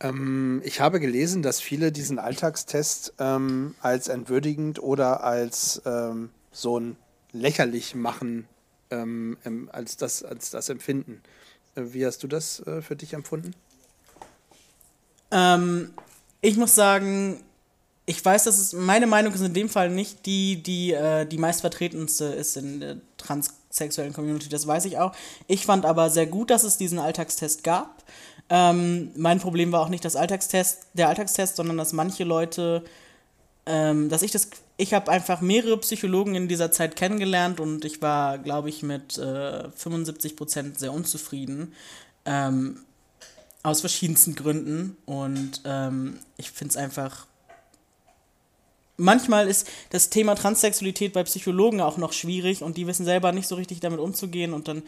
Ähm, 0.00 0.60
ich 0.64 0.80
habe 0.80 1.00
gelesen, 1.00 1.42
dass 1.42 1.60
viele 1.60 1.90
diesen 1.90 2.18
Alltagstest 2.18 3.14
ähm, 3.18 3.74
als 3.80 4.08
entwürdigend 4.08 4.82
oder 4.82 5.24
als 5.24 5.80
ähm, 5.86 6.30
so 6.52 6.78
ein 6.78 6.96
lächerlich 7.32 7.94
machen, 7.94 8.46
ähm, 8.90 9.38
als, 9.72 9.96
das, 9.96 10.22
als 10.22 10.50
das 10.50 10.68
empfinden. 10.68 11.22
Äh, 11.76 11.82
wie 11.92 12.04
hast 12.04 12.22
du 12.22 12.28
das 12.28 12.60
äh, 12.66 12.82
für 12.82 12.96
dich 12.96 13.14
empfunden? 13.14 13.54
Ähm, 15.30 15.90
ich 16.40 16.56
muss 16.56 16.74
sagen, 16.74 17.40
ich 18.06 18.24
weiß, 18.24 18.44
dass 18.44 18.58
es 18.58 18.72
meine 18.72 19.06
Meinung 19.06 19.34
ist 19.34 19.40
in 19.40 19.52
dem 19.52 19.68
Fall 19.68 19.90
nicht 19.90 20.26
die, 20.26 20.62
die 20.62 20.92
äh, 20.92 21.26
die 21.26 21.38
meistvertretendste 21.38 22.26
ist 22.26 22.56
in 22.56 22.80
der 22.80 22.96
transsexuellen 23.16 24.12
Community. 24.12 24.48
Das 24.48 24.66
weiß 24.66 24.84
ich 24.84 24.98
auch. 24.98 25.12
Ich 25.48 25.66
fand 25.66 25.84
aber 25.84 26.08
sehr 26.08 26.26
gut, 26.26 26.50
dass 26.50 26.62
es 26.62 26.78
diesen 26.78 27.00
Alltagstest 27.00 27.64
gab. 27.64 28.04
Ähm, 28.48 29.10
mein 29.16 29.40
Problem 29.40 29.72
war 29.72 29.80
auch 29.80 29.88
nicht 29.88 30.04
das 30.04 30.14
Alltagstest, 30.14 30.86
der 30.94 31.08
Alltagstest, 31.08 31.56
sondern 31.56 31.76
dass 31.76 31.92
manche 31.92 32.22
Leute, 32.22 32.84
ähm, 33.66 34.08
dass 34.08 34.22
ich 34.22 34.30
das, 34.30 34.50
ich 34.76 34.94
habe 34.94 35.10
einfach 35.10 35.40
mehrere 35.40 35.76
Psychologen 35.78 36.36
in 36.36 36.46
dieser 36.46 36.70
Zeit 36.70 36.94
kennengelernt 36.94 37.58
und 37.58 37.84
ich 37.84 38.00
war, 38.02 38.38
glaube 38.38 38.68
ich, 38.68 38.84
mit 38.84 39.18
äh, 39.18 39.68
75 39.72 40.36
Prozent 40.36 40.78
sehr 40.78 40.92
unzufrieden. 40.92 41.72
Ähm, 42.24 42.85
aus 43.66 43.80
verschiedensten 43.80 44.36
Gründen. 44.36 44.96
Und 45.06 45.62
ähm, 45.64 46.20
ich 46.36 46.52
finde 46.52 46.70
es 46.70 46.76
einfach. 46.76 47.26
Manchmal 48.96 49.48
ist 49.48 49.68
das 49.90 50.08
Thema 50.08 50.36
Transsexualität 50.36 51.12
bei 51.12 51.24
Psychologen 51.24 51.80
auch 51.80 51.98
noch 51.98 52.12
schwierig 52.12 52.62
und 52.62 52.76
die 52.76 52.86
wissen 52.86 53.04
selber 53.04 53.32
nicht 53.32 53.48
so 53.48 53.56
richtig 53.56 53.80
damit 53.80 54.00
umzugehen 54.00 54.54
und 54.54 54.68
dann 54.68 54.82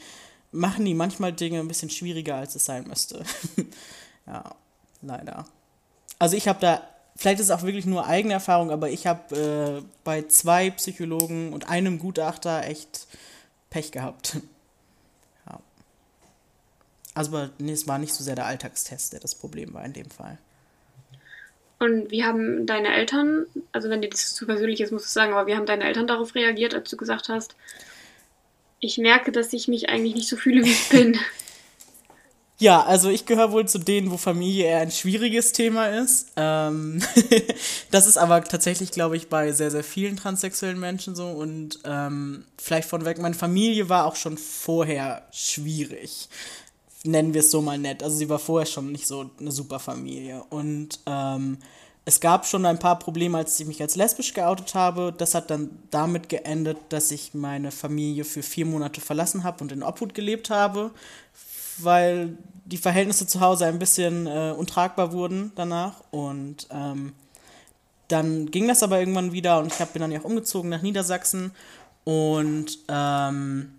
machen 0.50 0.84
die 0.86 0.94
manchmal 0.94 1.32
Dinge 1.32 1.60
ein 1.60 1.68
bisschen 1.68 1.90
schwieriger, 1.90 2.36
als 2.36 2.54
es 2.54 2.64
sein 2.64 2.86
müsste. 2.88 3.22
ja, 4.26 4.54
leider. 5.02 5.44
Also 6.18 6.36
ich 6.36 6.48
habe 6.48 6.60
da, 6.60 6.82
vielleicht 7.16 7.40
ist 7.40 7.46
es 7.46 7.50
auch 7.50 7.64
wirklich 7.64 7.84
nur 7.84 8.06
eigene 8.06 8.32
Erfahrung, 8.32 8.70
aber 8.70 8.88
ich 8.88 9.06
habe 9.06 9.82
äh, 9.82 9.82
bei 10.04 10.22
zwei 10.22 10.70
Psychologen 10.70 11.52
und 11.52 11.68
einem 11.68 11.98
Gutachter 11.98 12.64
echt 12.64 13.08
Pech 13.68 13.92
gehabt. 13.92 14.38
Also 17.18 17.48
nee, 17.58 17.72
es 17.72 17.88
war 17.88 17.98
nicht 17.98 18.14
so 18.14 18.22
sehr 18.22 18.36
der 18.36 18.46
Alltagstest, 18.46 19.12
der 19.12 19.18
das 19.18 19.34
Problem 19.34 19.74
war 19.74 19.84
in 19.84 19.92
dem 19.92 20.08
Fall. 20.08 20.38
Und 21.80 22.12
wie 22.12 22.22
haben 22.22 22.64
deine 22.64 22.94
Eltern, 22.94 23.46
also 23.72 23.90
wenn 23.90 24.00
dir 24.00 24.08
das 24.08 24.34
zu 24.34 24.46
persönlich 24.46 24.80
ist, 24.80 24.92
musst 24.92 25.06
du 25.06 25.10
sagen, 25.10 25.32
aber 25.32 25.48
wie 25.48 25.56
haben 25.56 25.66
deine 25.66 25.82
Eltern 25.82 26.06
darauf 26.06 26.36
reagiert, 26.36 26.74
als 26.74 26.88
du 26.88 26.96
gesagt 26.96 27.28
hast, 27.28 27.56
ich 28.78 28.98
merke, 28.98 29.32
dass 29.32 29.52
ich 29.52 29.66
mich 29.66 29.88
eigentlich 29.88 30.14
nicht 30.14 30.28
so 30.28 30.36
fühle, 30.36 30.64
wie 30.64 30.70
ich 30.70 30.88
bin? 30.90 31.18
Ja, 32.60 32.84
also 32.84 33.10
ich 33.10 33.26
gehöre 33.26 33.50
wohl 33.50 33.66
zu 33.66 33.78
denen, 33.78 34.12
wo 34.12 34.16
Familie 34.16 34.66
eher 34.66 34.80
ein 34.80 34.92
schwieriges 34.92 35.50
Thema 35.50 35.88
ist. 35.88 36.30
Ähm 36.36 37.02
das 37.90 38.06
ist 38.06 38.16
aber 38.16 38.44
tatsächlich, 38.44 38.92
glaube 38.92 39.16
ich, 39.16 39.28
bei 39.28 39.50
sehr, 39.50 39.72
sehr 39.72 39.84
vielen 39.84 40.16
transsexuellen 40.16 40.78
Menschen 40.78 41.16
so. 41.16 41.26
Und 41.26 41.80
ähm, 41.84 42.44
vielleicht 42.58 42.88
von 42.88 43.04
weg, 43.04 43.18
meine 43.18 43.34
Familie 43.34 43.88
war 43.88 44.06
auch 44.06 44.16
schon 44.16 44.38
vorher 44.38 45.26
schwierig 45.32 46.28
nennen 47.08 47.34
wir 47.34 47.40
es 47.40 47.50
so 47.50 47.62
mal 47.62 47.78
nett. 47.78 48.02
Also 48.02 48.16
sie 48.16 48.28
war 48.28 48.38
vorher 48.38 48.66
schon 48.66 48.92
nicht 48.92 49.06
so 49.06 49.30
eine 49.40 49.52
super 49.52 49.78
Familie. 49.78 50.44
Und 50.50 51.00
ähm, 51.06 51.58
es 52.04 52.20
gab 52.20 52.46
schon 52.46 52.64
ein 52.64 52.78
paar 52.78 52.98
Probleme, 52.98 53.38
als 53.38 53.58
ich 53.58 53.66
mich 53.66 53.80
als 53.82 53.96
lesbisch 53.96 54.34
geoutet 54.34 54.74
habe. 54.74 55.12
Das 55.16 55.34
hat 55.34 55.50
dann 55.50 55.70
damit 55.90 56.28
geendet, 56.28 56.78
dass 56.90 57.10
ich 57.10 57.34
meine 57.34 57.70
Familie 57.70 58.24
für 58.24 58.42
vier 58.42 58.66
Monate 58.66 59.00
verlassen 59.00 59.44
habe 59.44 59.62
und 59.62 59.72
in 59.72 59.82
Obhut 59.82 60.14
gelebt 60.14 60.50
habe, 60.50 60.90
weil 61.78 62.36
die 62.64 62.78
Verhältnisse 62.78 63.26
zu 63.26 63.40
Hause 63.40 63.66
ein 63.66 63.78
bisschen 63.78 64.26
äh, 64.26 64.54
untragbar 64.56 65.12
wurden 65.12 65.52
danach. 65.54 66.02
Und 66.10 66.66
ähm, 66.70 67.12
dann 68.08 68.50
ging 68.50 68.68
das 68.68 68.82
aber 68.82 68.98
irgendwann 69.00 69.32
wieder 69.32 69.58
und 69.58 69.66
ich 69.66 69.86
bin 69.88 70.00
dann 70.00 70.12
ja 70.12 70.20
auch 70.20 70.24
umgezogen 70.24 70.70
nach 70.70 70.82
Niedersachsen. 70.82 71.52
Und 72.04 72.78
ähm, 72.88 73.74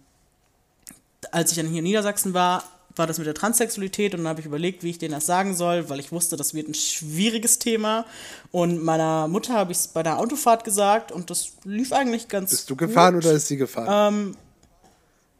als 1.31 1.51
ich 1.51 1.57
dann 1.57 1.67
hier 1.67 1.79
in 1.79 1.85
Niedersachsen 1.85 2.33
war, 2.33 2.63
war 2.99 3.07
das 3.07 3.17
mit 3.17 3.25
der 3.25 3.33
Transsexualität 3.33 4.13
und 4.13 4.19
dann 4.19 4.27
habe 4.27 4.41
ich 4.41 4.45
überlegt, 4.45 4.83
wie 4.83 4.91
ich 4.91 4.99
denen 4.99 5.13
das 5.13 5.25
sagen 5.25 5.55
soll, 5.55 5.89
weil 5.89 5.99
ich 5.99 6.11
wusste, 6.11 6.37
das 6.37 6.53
wird 6.53 6.67
ein 6.67 6.75
schwieriges 6.75 7.57
Thema. 7.57 8.05
Und 8.51 8.83
meiner 8.83 9.27
Mutter 9.27 9.53
habe 9.53 9.71
ich 9.71 9.79
es 9.79 9.87
bei 9.87 10.03
der 10.03 10.19
Autofahrt 10.19 10.63
gesagt 10.63 11.11
und 11.11 11.29
das 11.29 11.53
lief 11.63 11.91
eigentlich 11.93 12.27
ganz 12.27 12.51
Bist 12.51 12.69
du 12.69 12.75
gefahren 12.75 13.15
gut. 13.15 13.25
oder 13.25 13.33
ist 13.33 13.47
sie 13.47 13.57
gefahren? 13.57 14.13
Ähm, 14.13 14.37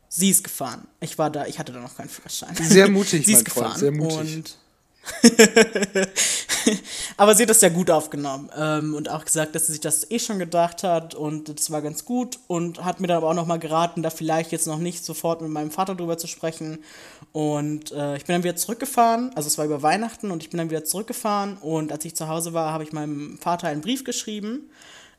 sie 0.08 0.32
ist 0.32 0.44
gefahren. 0.44 0.88
Ich 1.02 1.18
war 1.20 1.30
da, 1.30 1.46
ich 1.46 1.60
hatte 1.60 1.72
da 1.72 1.80
noch 1.80 1.96
keinen 1.96 2.10
Führerschein. 2.10 2.56
Sehr 2.56 2.90
mutig, 2.90 3.26
sie 3.28 3.34
ist 3.34 3.48
mein 3.48 3.64
Freund, 3.64 3.78
sehr 3.78 3.92
mutig. 3.92 4.36
Und 4.36 4.58
Aber 7.18 7.36
sie 7.36 7.44
hat 7.44 7.50
das 7.50 7.62
ja 7.62 7.70
gut 7.70 7.90
aufgenommen 7.92 8.50
ähm, 8.58 8.94
und 8.94 9.10
auch 9.10 9.26
gesagt, 9.26 9.56
dass 9.56 9.68
sie 9.68 9.74
sich 9.74 9.82
das 9.82 10.10
eh 10.10 10.20
schon 10.20 10.40
gedacht 10.40 10.84
hat 10.84 11.16
und 11.16 11.50
das 11.50 11.72
war 11.72 11.82
ganz 11.82 12.06
gut 12.06 12.40
und 12.48 12.84
hat 12.84 13.00
mir 13.00 13.08
dann 13.08 13.18
aber 13.18 13.30
auch 13.30 13.34
nochmal 13.34 13.60
geraten, 13.60 14.04
da 14.04 14.10
vielleicht 14.10 14.52
jetzt 14.52 14.68
noch 14.68 14.80
nicht 14.80 15.04
sofort 15.04 15.42
mit 15.42 15.52
meinem 15.52 15.72
Vater 15.72 15.96
drüber 15.96 16.18
zu 16.18 16.28
sprechen. 16.28 16.80
Und 17.32 17.92
äh, 17.92 18.18
ich 18.18 18.26
bin 18.26 18.36
dann 18.36 18.44
wieder 18.44 18.56
zurückgefahren, 18.56 19.32
also 19.36 19.48
es 19.48 19.58
war 19.58 19.66
über 19.66 19.82
Weihnachten 19.82 20.32
und 20.32 20.44
ich 20.44 20.50
bin 20.50 20.58
dann 20.58 20.70
wieder 20.70 20.86
zurückgefahren 20.86 21.58
und 21.58 21.92
als 21.92 22.06
ich 22.06 22.16
zu 22.16 22.28
Hause 22.28 22.54
war, 22.54 22.74
habe 22.74 22.84
ich 22.84 22.94
meinem 22.94 23.38
Vater 23.38 23.68
einen 23.68 23.82
Brief 23.82 24.04
geschrieben, 24.04 24.70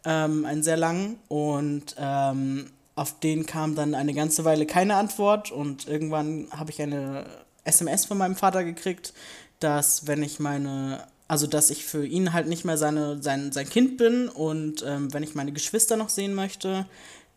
ähm, 0.05 0.45
einen 0.45 0.63
sehr 0.63 0.77
langen 0.77 1.19
und 1.29 1.95
ähm, 1.99 2.71
auf 2.97 3.19
den 3.21 3.47
kam 3.47 3.75
dann 3.75 3.95
eine 3.95 4.15
ganze 4.15 4.45
Weile 4.45 4.67
keine 4.67 4.97
Antwort 4.97 5.51
und 5.51 5.87
irgendwann 5.89 6.49
habe 6.51 6.71
ich 6.71 6.83
eine 6.83 7.25
SMS 7.65 8.05
von 8.05 8.19
meinem 8.19 8.37
Vater 8.37 8.65
gekriegt, 8.65 9.13
dass 9.61 10.07
wenn 10.07 10.23
ich 10.23 10.41
meine, 10.41 11.07
also 11.29 11.47
dass 11.47 11.71
ich 11.71 11.85
für 11.85 12.05
ihn 12.05 12.33
halt 12.33 12.49
nicht 12.49 12.65
mehr 12.65 12.77
seine, 12.77 13.23
sein, 13.23 13.53
sein 13.53 13.69
Kind 13.69 13.97
bin 13.99 14.29
und 14.29 14.85
ähm, 14.87 15.13
wenn 15.13 15.23
ich 15.23 15.35
meine 15.35 15.53
Geschwister 15.53 15.97
noch 15.97 16.09
sehen 16.09 16.35
möchte, 16.35 16.87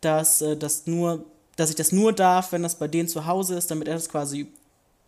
dass 0.02 0.42
äh, 0.42 0.58
das 0.58 0.88
nur, 0.88 1.26
dass 1.56 1.70
ich 1.70 1.76
das 1.76 1.92
nur 1.92 2.14
darf, 2.14 2.52
wenn 2.52 2.64
das 2.64 2.80
bei 2.80 2.88
denen 2.88 3.08
zu 3.08 3.26
Hause 3.26 3.56
ist, 3.56 3.70
damit 3.70 3.88
er 3.88 3.96
das 3.96 4.10
quasi 4.10 4.48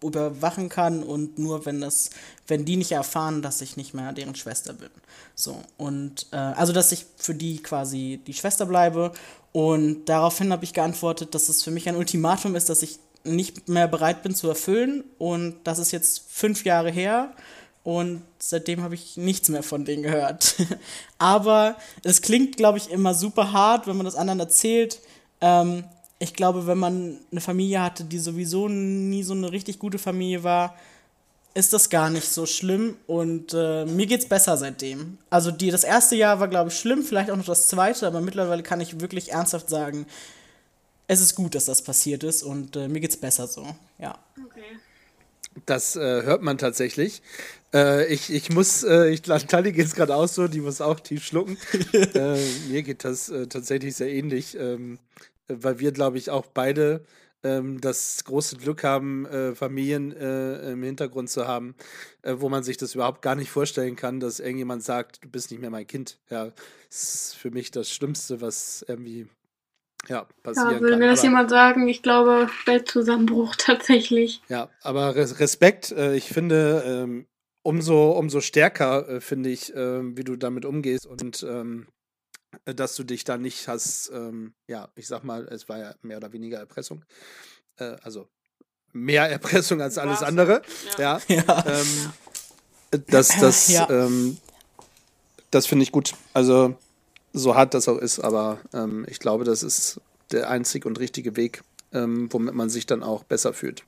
überwachen 0.04 0.70
kann 0.70 1.04
und 1.04 1.40
nur 1.40 1.66
wenn 1.66 1.82
das, 1.82 2.10
wenn 2.48 2.66
die 2.66 2.78
nicht 2.78 2.92
erfahren, 2.92 3.42
dass 3.42 3.62
ich 3.62 3.78
nicht 3.78 3.94
mehr 3.94 4.12
deren 4.12 4.36
Schwester 4.36 4.74
bin. 4.74 4.90
So 5.36 5.62
und 5.78 6.28
äh, 6.32 6.36
also 6.36 6.74
dass 6.74 6.92
ich 6.92 7.06
für 7.18 7.34
die 7.34 7.64
quasi 7.64 8.22
die 8.28 8.34
Schwester 8.34 8.66
bleibe 8.66 9.14
und 9.52 10.06
daraufhin 10.06 10.52
habe 10.52 10.66
ich 10.66 10.74
geantwortet, 10.74 11.34
dass 11.34 11.50
es 11.50 11.64
für 11.64 11.72
mich 11.72 11.88
ein 11.88 11.96
Ultimatum 11.96 12.56
ist, 12.56 12.70
dass 12.70 12.84
ich 12.84 13.00
nicht 13.26 13.70
mehr 13.70 13.88
bereit 13.88 14.24
bin 14.24 14.36
zu 14.36 14.48
erfüllen. 14.48 15.04
Und 15.18 15.56
das 15.64 15.80
ist 15.80 15.92
jetzt 15.92 16.24
fünf 16.30 16.66
Jahre 16.66 16.92
her. 16.92 17.34
Und 17.84 18.24
seitdem 18.40 18.82
habe 18.82 18.96
ich 18.96 19.16
nichts 19.16 19.50
mehr 19.50 19.64
von 19.64 19.86
denen 19.86 20.04
gehört. 20.04 20.56
Aber 21.18 21.76
es 22.04 22.22
klingt, 22.22 22.58
glaube 22.58 22.78
ich, 22.78 22.90
immer 22.90 23.14
super 23.14 23.52
hart, 23.52 23.88
wenn 23.88 23.98
man 23.98 24.06
das 24.06 24.16
anderen 24.16 24.40
erzählt. 24.40 25.00
Ähm, 25.42 25.84
ich 26.18 26.34
glaube, 26.34 26.66
wenn 26.66 26.78
man 26.78 27.20
eine 27.32 27.42
Familie 27.42 27.82
hatte, 27.82 28.04
die 28.04 28.20
sowieso 28.20 28.68
nie 28.70 29.24
so 29.24 29.34
eine 29.34 29.52
richtig 29.52 29.80
gute 29.80 30.00
Familie 30.00 30.44
war, 30.44 30.76
ist 31.54 31.72
das 31.72 31.90
gar 31.90 32.10
nicht 32.10 32.28
so 32.28 32.46
schlimm 32.46 32.98
und 33.08 33.54
äh, 33.54 33.86
mir 33.86 34.08
geht's 34.08 34.28
besser 34.28 34.58
seitdem. 34.58 35.18
Also 35.30 35.52
die, 35.52 35.72
das 35.72 35.86
erste 35.86 36.16
Jahr 36.16 36.42
war, 36.42 36.50
glaube 36.50 36.70
ich, 36.70 36.78
schlimm, 36.78 37.02
vielleicht 37.02 37.32
auch 37.32 37.38
noch 37.38 37.46
das 37.46 37.68
zweite, 37.70 38.06
aber 38.06 38.20
mittlerweile 38.20 38.62
kann 38.62 38.82
ich 38.82 39.00
wirklich 39.00 39.32
ernsthaft 39.32 39.70
sagen, 39.70 40.06
es 41.08 41.22
ist 41.22 41.36
gut, 41.36 41.56
dass 41.56 41.66
das 41.66 41.82
passiert 41.82 42.24
ist 42.24 42.44
und 42.44 42.76
äh, 42.76 42.88
mir 42.88 43.00
geht's 43.00 43.18
besser 43.18 43.48
so, 43.48 43.68
ja. 44.00 44.18
Okay. 44.46 44.80
Das 45.66 45.96
äh, 45.96 46.24
hört 46.24 46.42
man 46.42 46.58
tatsächlich. 46.58 47.22
Äh, 47.74 48.08
ich, 48.14 48.32
ich 48.32 48.50
muss, 48.50 48.84
äh, 48.84 49.10
ich, 49.10 49.22
Tali 49.22 49.72
geht 49.72 49.86
es 49.86 49.96
gerade 49.96 50.16
auch 50.16 50.28
so, 50.28 50.48
die 50.48 50.60
muss 50.60 50.82
auch 50.82 51.00
tief 51.00 51.24
schlucken. 51.24 51.58
Äh, 51.94 52.38
mir 52.70 52.84
geht 52.84 53.04
das 53.04 53.30
äh, 53.30 53.48
tatsächlich 53.48 53.96
sehr 53.96 54.12
ähnlich, 54.12 54.58
ähm, 54.60 55.00
weil 55.48 55.80
wir, 55.80 55.92
glaube 55.92 56.18
ich, 56.18 56.30
auch 56.30 56.46
beide 56.46 57.06
ähm, 57.44 57.80
das 57.80 58.24
große 58.26 58.58
Glück 58.58 58.84
haben, 58.84 59.26
äh, 59.26 59.56
Familien 59.56 60.12
im 60.12 60.84
Hintergrund 60.84 61.30
zu 61.30 61.48
haben, 61.48 61.76
wo 62.24 62.50
man 62.50 62.64
sich 62.64 62.78
das 62.78 62.96
überhaupt 62.96 63.22
gar 63.22 63.36
nicht 63.36 63.50
vorstellen 63.50 63.96
kann, 63.96 64.20
dass 64.20 64.40
irgendjemand 64.40 64.84
sagt, 64.84 65.24
du 65.24 65.30
bist 65.30 65.52
nicht 65.52 65.62
mehr 65.62 65.70
mein 65.70 65.88
Kind. 65.88 66.18
Ja, 66.30 66.52
das 66.90 67.04
ist 67.04 67.36
für 67.36 67.52
mich 67.52 67.72
das 67.72 67.90
Schlimmste, 67.90 68.42
was 68.42 68.84
irgendwie 68.88 69.28
ja, 70.08 70.28
passieren 70.44 70.74
ja, 70.74 70.80
würde 70.80 70.92
kann. 70.92 71.00
mir 71.00 71.08
das 71.08 71.20
aber, 71.20 71.28
jemand 71.28 71.50
sagen, 71.50 71.88
ich 71.88 72.02
glaube, 72.02 72.50
Weltzusammenbruch 72.66 73.56
tatsächlich. 73.58 74.42
Ja, 74.50 74.70
aber 74.82 75.16
Respekt, 75.16 75.92
äh, 75.92 76.16
ich 76.16 76.30
finde, 76.30 76.84
ähm, 76.86 77.28
umso, 77.64 78.12
umso 78.12 78.42
stärker 78.42 79.08
äh, 79.10 79.22
finde 79.22 79.50
ich, 79.50 79.74
äh, 79.74 80.18
wie 80.18 80.24
du 80.24 80.36
damit 80.36 80.66
umgehst 80.66 81.06
und 81.06 81.44
ähm, 81.44 81.88
dass 82.64 82.96
du 82.96 83.04
dich 83.04 83.24
da 83.24 83.38
nicht 83.38 83.68
hast, 83.68 84.12
ähm, 84.14 84.54
ja, 84.68 84.90
ich 84.96 85.08
sag 85.08 85.24
mal, 85.24 85.46
es 85.48 85.68
war 85.68 85.78
ja 85.78 85.96
mehr 86.02 86.18
oder 86.18 86.32
weniger 86.32 86.58
Erpressung. 86.58 87.04
Äh, 87.78 87.96
also 88.02 88.30
mehr 88.94 89.24
Erpressung 89.30 89.82
als 89.82 89.98
alles 89.98 90.24
andere. 90.24 90.62
Ja. 90.98 91.20
ja. 91.28 91.36
ja. 91.46 91.66
Ähm, 91.68 93.04
das, 93.08 93.40
das, 93.40 93.68
ja. 93.68 93.90
Ähm, 93.90 94.38
das 95.52 95.66
finde 95.66 95.84
ich 95.84 95.92
gut. 95.92 96.14
Also 96.34 96.78
so 97.36 97.56
hart 97.56 97.74
das 97.74 97.88
auch 97.88 97.98
ist, 97.98 98.20
aber 98.20 98.60
ähm, 98.74 99.06
ich 99.10 99.20
glaube, 99.20 99.44
das 99.44 99.64
ist 99.64 100.00
der 100.32 100.50
einzig 100.50 100.86
und 100.86 101.00
richtige 101.00 101.36
Weg, 101.36 101.64
ähm, 101.94 102.32
womit 102.32 102.56
man 102.56 102.70
sich 102.70 102.86
dann 102.86 103.04
auch 103.04 103.24
besser 103.24 103.54
fühlt. 103.54 103.84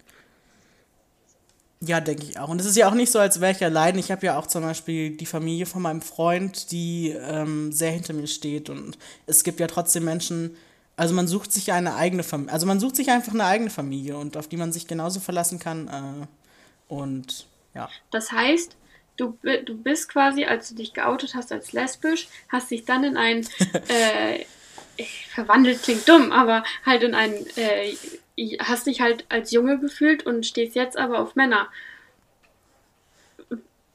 Ja, 1.79 2.01
denke 2.01 2.23
ich 2.23 2.39
auch. 2.39 2.49
Und 2.49 2.59
es 2.59 2.65
ist 2.65 2.75
ja 2.75 2.89
auch 2.89 2.95
nicht 2.95 3.11
so, 3.11 3.19
als 3.19 3.39
wäre 3.39 3.51
ich 3.51 3.63
allein. 3.63 3.99
Ich 3.99 4.11
habe 4.11 4.25
ja 4.25 4.37
auch 4.37 4.47
zum 4.47 4.63
Beispiel 4.63 5.15
die 5.15 5.27
Familie 5.27 5.67
von 5.67 5.81
meinem 5.83 6.01
Freund, 6.01 6.71
die 6.71 7.09
ähm, 7.09 7.71
sehr 7.71 7.91
hinter 7.91 8.13
mir 8.13 8.25
steht. 8.25 8.69
Und 8.69 8.97
es 9.27 9.43
gibt 9.43 9.59
ja 9.59 9.67
trotzdem 9.67 10.03
Menschen, 10.03 10.55
also 10.95 11.13
man 11.13 11.27
sucht 11.27 11.51
sich 11.51 11.71
eine 11.71 11.95
eigene 11.95 12.23
Familie, 12.23 12.51
also 12.51 12.65
man 12.65 12.79
sucht 12.79 12.95
sich 12.95 13.11
einfach 13.11 13.33
eine 13.33 13.45
eigene 13.45 13.69
Familie 13.69 14.17
und 14.17 14.37
auf 14.37 14.47
die 14.47 14.57
man 14.57 14.73
sich 14.73 14.87
genauso 14.87 15.19
verlassen 15.19 15.59
kann. 15.59 15.87
Äh, 15.87 16.93
und 16.93 17.45
ja. 17.75 17.89
Das 18.09 18.31
heißt, 18.31 18.75
du, 19.17 19.37
du 19.65 19.77
bist 19.77 20.09
quasi, 20.09 20.45
als 20.45 20.69
du 20.69 20.75
dich 20.75 20.93
geoutet 20.93 21.35
hast 21.35 21.51
als 21.51 21.73
lesbisch, 21.73 22.27
hast 22.49 22.71
dich 22.71 22.85
dann 22.85 23.03
in 23.03 23.17
ein, 23.17 23.47
äh, 23.87 24.45
verwandelt 25.33 25.83
klingt 25.83 26.07
dumm, 26.07 26.31
aber 26.31 26.63
halt 26.85 27.03
in 27.03 27.13
ein, 27.13 27.33
äh, 27.55 27.95
hast 28.59 28.87
dich 28.87 29.01
halt 29.01 29.25
als 29.29 29.51
Junge 29.51 29.79
gefühlt 29.79 30.25
und 30.25 30.45
stehst 30.45 30.75
jetzt 30.75 30.97
aber 30.97 31.19
auf 31.19 31.35
Männer. 31.35 31.67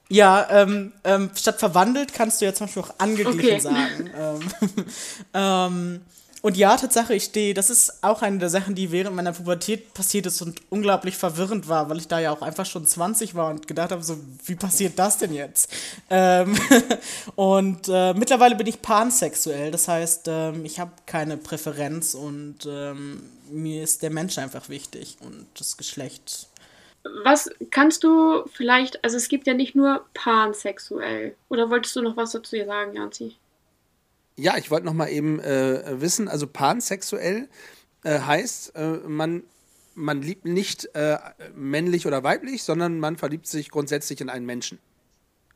Ja, 0.08 0.46
ähm, 0.50 0.92
ähm, 1.04 1.30
statt 1.34 1.58
verwandelt 1.58 2.12
kannst 2.12 2.40
du 2.40 2.44
ja 2.44 2.52
zum 2.52 2.66
Beispiel 2.66 2.82
auch 2.82 2.94
angeglichen 2.98 3.40
okay. 3.40 3.60
sagen. 3.60 4.10
ähm, 4.14 4.84
ähm 5.34 6.00
und 6.42 6.56
ja, 6.56 6.76
Tatsache, 6.76 7.14
ich 7.14 7.22
stehe, 7.24 7.54
das 7.54 7.70
ist 7.70 8.02
auch 8.02 8.20
eine 8.20 8.38
der 8.38 8.48
Sachen, 8.48 8.74
die 8.74 8.90
während 8.90 9.14
meiner 9.14 9.32
Pubertät 9.32 9.94
passiert 9.94 10.26
ist 10.26 10.42
und 10.42 10.60
unglaublich 10.70 11.16
verwirrend 11.16 11.68
war, 11.68 11.88
weil 11.88 11.98
ich 11.98 12.08
da 12.08 12.18
ja 12.18 12.32
auch 12.32 12.42
einfach 12.42 12.66
schon 12.66 12.84
20 12.84 13.36
war 13.36 13.48
und 13.48 13.68
gedacht 13.68 13.92
habe, 13.92 14.02
so, 14.02 14.18
wie 14.44 14.56
passiert 14.56 14.98
das 14.98 15.18
denn 15.18 15.32
jetzt? 15.32 15.72
Ähm 16.10 16.56
und 17.36 17.88
äh, 17.88 18.12
mittlerweile 18.14 18.56
bin 18.56 18.66
ich 18.66 18.82
pansexuell, 18.82 19.70
das 19.70 19.86
heißt, 19.86 20.26
ähm, 20.26 20.64
ich 20.64 20.80
habe 20.80 20.90
keine 21.06 21.36
Präferenz 21.36 22.14
und 22.14 22.66
ähm, 22.66 23.22
mir 23.48 23.84
ist 23.84 24.02
der 24.02 24.10
Mensch 24.10 24.36
einfach 24.38 24.68
wichtig 24.68 25.18
und 25.20 25.46
das 25.56 25.76
Geschlecht. 25.76 26.48
Was 27.24 27.50
kannst 27.70 28.02
du 28.02 28.44
vielleicht, 28.52 29.04
also 29.04 29.16
es 29.16 29.28
gibt 29.28 29.46
ja 29.46 29.54
nicht 29.54 29.76
nur 29.76 30.04
pansexuell, 30.14 31.36
oder 31.48 31.70
wolltest 31.70 31.94
du 31.94 32.02
noch 32.02 32.16
was 32.16 32.32
dazu 32.32 32.56
sagen, 32.64 32.94
Janzi? 32.94 33.36
Ja, 34.36 34.56
ich 34.56 34.70
wollte 34.70 34.86
noch 34.86 34.94
mal 34.94 35.08
eben 35.08 35.40
äh, 35.40 36.00
wissen, 36.00 36.28
also 36.28 36.46
pansexuell 36.46 37.48
äh, 38.02 38.20
heißt, 38.20 38.74
äh, 38.76 38.88
man, 39.06 39.42
man 39.94 40.22
liebt 40.22 40.44
nicht 40.44 40.94
äh, 40.94 41.18
männlich 41.54 42.06
oder 42.06 42.22
weiblich, 42.22 42.62
sondern 42.62 42.98
man 42.98 43.16
verliebt 43.16 43.46
sich 43.46 43.70
grundsätzlich 43.70 44.20
in 44.20 44.30
einen 44.30 44.46
Menschen. 44.46 44.78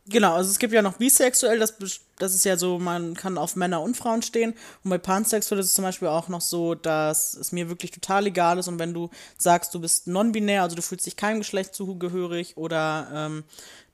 Genau, 0.08 0.36
also 0.36 0.50
es 0.50 0.60
gibt 0.60 0.72
ja 0.72 0.82
noch 0.82 0.98
bisexuell, 0.98 1.58
das, 1.58 1.74
das 2.18 2.32
ist 2.32 2.44
ja 2.44 2.56
so, 2.56 2.78
man 2.78 3.14
kann 3.14 3.36
auf 3.36 3.56
Männer 3.56 3.82
und 3.82 3.96
Frauen 3.96 4.22
stehen. 4.22 4.54
Und 4.84 4.90
bei 4.90 4.98
pansexuell 4.98 5.58
ist 5.58 5.66
es 5.66 5.74
zum 5.74 5.82
Beispiel 5.82 6.06
auch 6.06 6.28
noch 6.28 6.40
so, 6.40 6.76
dass 6.76 7.34
es 7.34 7.50
mir 7.50 7.68
wirklich 7.68 7.90
total 7.90 8.26
egal 8.26 8.58
ist. 8.58 8.68
Und 8.68 8.78
wenn 8.78 8.94
du 8.94 9.10
sagst, 9.36 9.74
du 9.74 9.80
bist 9.80 10.06
non-binär, 10.06 10.62
also 10.62 10.76
du 10.76 10.82
fühlst 10.82 11.06
dich 11.06 11.16
keinem 11.16 11.40
Geschlecht 11.40 11.74
zugehörig 11.74 12.56
oder 12.56 13.08
ähm, 13.12 13.44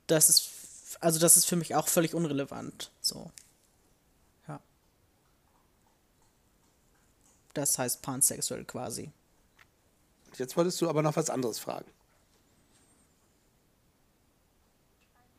das 0.07 0.29
ist, 0.29 0.51
also 1.01 1.18
das 1.18 1.38
ist 1.38 1.47
für 1.47 1.57
mich 1.57 1.75
auch 1.75 1.88
völlig 1.88 2.14
unrelevant. 2.14 2.90
So. 3.01 3.31
Das 7.55 7.79
heißt 7.79 8.03
pansexuell 8.03 8.65
quasi. 8.65 9.11
Jetzt 10.38 10.57
wolltest 10.57 10.81
du 10.81 10.88
aber 10.88 11.03
noch 11.03 11.17
was 11.17 11.31
anderes 11.31 11.59
fragen. 11.59 11.91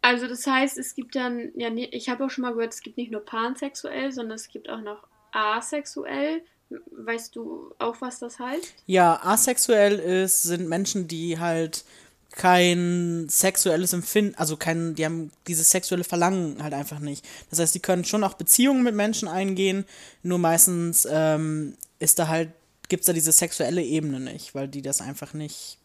Also 0.02 0.28
das 0.28 0.46
heißt, 0.46 0.78
es 0.78 0.96
gibt 0.96 1.16
dann, 1.16 1.52
ja, 1.56 1.70
ich 1.74 2.10
habe 2.10 2.26
auch 2.26 2.30
schon 2.30 2.42
mal 2.42 2.54
gehört, 2.54 2.74
es 2.74 2.82
gibt 2.82 2.98
nicht 2.98 3.12
nur 3.12 3.24
pansexuell, 3.24 4.12
sondern 4.12 4.36
es 4.36 4.50
gibt 4.50 4.70
auch 4.70 4.82
noch 4.82 5.08
asexuell. 5.32 6.44
Weißt 6.92 7.36
du 7.36 7.74
auch, 7.80 7.96
was 8.02 8.20
das 8.20 8.40
heißt? 8.40 8.74
Ja, 8.86 9.22
asexuell 9.24 10.00
ist, 10.00 10.44
sind 10.44 10.68
Menschen, 10.68 11.08
die 11.08 11.40
halt 11.40 11.86
kein 12.36 13.28
sexuelles 13.30 13.94
Empfinden, 13.94 14.36
also 14.36 14.58
kein, 14.58 14.96
die 14.96 15.06
haben 15.06 15.32
dieses 15.48 15.70
sexuelle 15.70 16.04
Verlangen 16.04 16.62
halt 16.64 16.74
einfach 16.74 17.00
nicht. 17.00 17.26
Das 17.50 17.60
heißt, 17.60 17.76
die 17.76 17.80
können 17.80 18.06
schon 18.06 18.24
auch 18.24 18.34
Beziehungen 18.34 18.84
mit 18.84 18.96
Menschen 18.96 19.28
eingehen, 19.28 19.86
nur 20.24 20.40
meistens 20.40 21.08
ähm, 21.10 21.78
ist 22.00 22.18
da 22.18 22.28
halt, 22.28 22.52
gibt 22.90 23.02
es 23.02 23.06
da 23.08 23.14
diese 23.14 23.32
sexuelle 23.32 23.84
Ebene 23.84 24.20
nicht, 24.20 24.56
weil 24.56 24.68
die 24.68 24.82
das 24.82 25.00
einfach 25.00 25.34
nicht, 25.34 25.78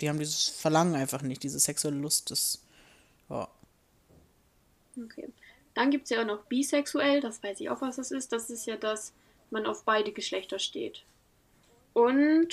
die 0.00 0.08
haben 0.08 0.18
dieses 0.18 0.48
Verlangen 0.48 0.96
einfach 0.96 1.22
nicht, 1.22 1.42
diese 1.44 1.60
sexuelle 1.60 1.98
Lust, 1.98 2.30
das, 2.30 2.60
ja. 3.30 3.48
Okay. 5.04 5.28
Dann 5.74 5.90
gibt 5.90 6.04
es 6.04 6.10
ja 6.10 6.20
auch 6.20 6.26
noch 6.26 6.42
bisexuell, 6.44 7.20
das 7.20 7.42
weiß 7.42 7.60
ich 7.60 7.70
auch, 7.70 7.80
was 7.80 7.96
das 7.96 8.10
ist. 8.10 8.32
Das 8.32 8.50
ist 8.50 8.66
ja, 8.66 8.76
dass 8.76 9.12
man 9.50 9.64
auf 9.64 9.84
beide 9.84 10.12
Geschlechter 10.12 10.58
steht. 10.58 11.02
Und 11.94 12.48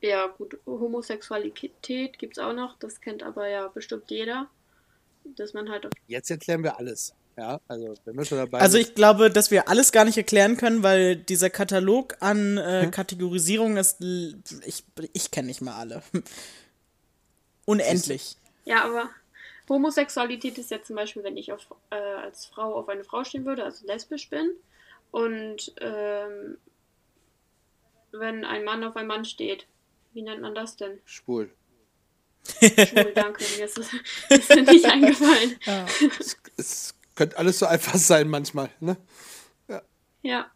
ja, 0.00 0.26
gut, 0.26 0.58
Homosexualität 0.66 2.18
gibt 2.18 2.36
es 2.36 2.42
auch 2.42 2.52
noch, 2.52 2.78
das 2.78 3.00
kennt 3.00 3.22
aber 3.22 3.48
ja 3.48 3.68
bestimmt 3.68 4.10
jeder. 4.10 4.48
Dass 5.24 5.54
man 5.54 5.68
halt 5.68 5.86
auf 5.86 5.92
Jetzt 6.06 6.30
erklären 6.30 6.62
wir 6.62 6.78
alles. 6.78 7.14
Ja, 7.36 7.60
also 7.68 7.94
wenn 8.04 8.16
wir 8.16 8.24
schon 8.24 8.38
dabei 8.38 8.60
Also 8.60 8.78
ich 8.78 8.94
glaube, 8.94 9.30
dass 9.30 9.50
wir 9.50 9.68
alles 9.68 9.92
gar 9.92 10.04
nicht 10.04 10.16
erklären 10.16 10.56
können, 10.56 10.82
weil 10.82 11.16
dieser 11.16 11.50
Katalog 11.50 12.16
an 12.20 12.56
äh, 12.56 12.84
hm? 12.84 12.90
Kategorisierungen 12.90 13.76
ist. 13.76 14.00
Ich, 14.64 14.84
ich 15.12 15.30
kenne 15.30 15.48
nicht 15.48 15.60
mal 15.60 15.76
alle. 15.76 16.02
Unendlich. 17.66 18.36
Ja, 18.64 18.84
aber 18.84 19.10
Homosexualität 19.68 20.56
ist 20.56 20.70
ja 20.70 20.82
zum 20.82 20.96
Beispiel, 20.96 21.24
wenn 21.24 21.36
ich 21.36 21.52
auf, 21.52 21.66
äh, 21.90 21.96
als 21.96 22.46
Frau 22.46 22.74
auf 22.74 22.88
eine 22.88 23.04
Frau 23.04 23.24
stehen 23.24 23.44
würde, 23.44 23.64
also 23.64 23.86
lesbisch 23.86 24.30
bin. 24.30 24.52
Und 25.10 25.74
ähm, 25.80 26.56
wenn 28.12 28.44
ein 28.44 28.64
Mann 28.64 28.84
auf 28.84 28.96
einen 28.96 29.08
Mann 29.08 29.24
steht, 29.24 29.66
wie 30.16 30.22
nennt 30.22 30.40
man 30.40 30.54
das 30.54 30.76
denn? 30.76 30.98
Schwul. 31.04 31.50
Schwul, 32.48 33.12
danke. 33.14 33.44
Mir 33.56 33.66
ist 33.66 33.76
das, 33.76 33.90
ist 34.30 34.48
mir 34.48 34.62
nicht 34.62 34.86
eingefallen. 34.86 35.56
Ja. 35.64 35.86
Es, 36.18 36.38
es, 36.56 36.94
könnte 37.14 37.38
alles 37.38 37.58
so 37.58 37.66
einfach 37.66 37.96
sein 37.96 38.28
manchmal, 38.28 38.70
ne? 38.80 38.96
Ja. 39.68 39.82
Ja. 40.22 40.50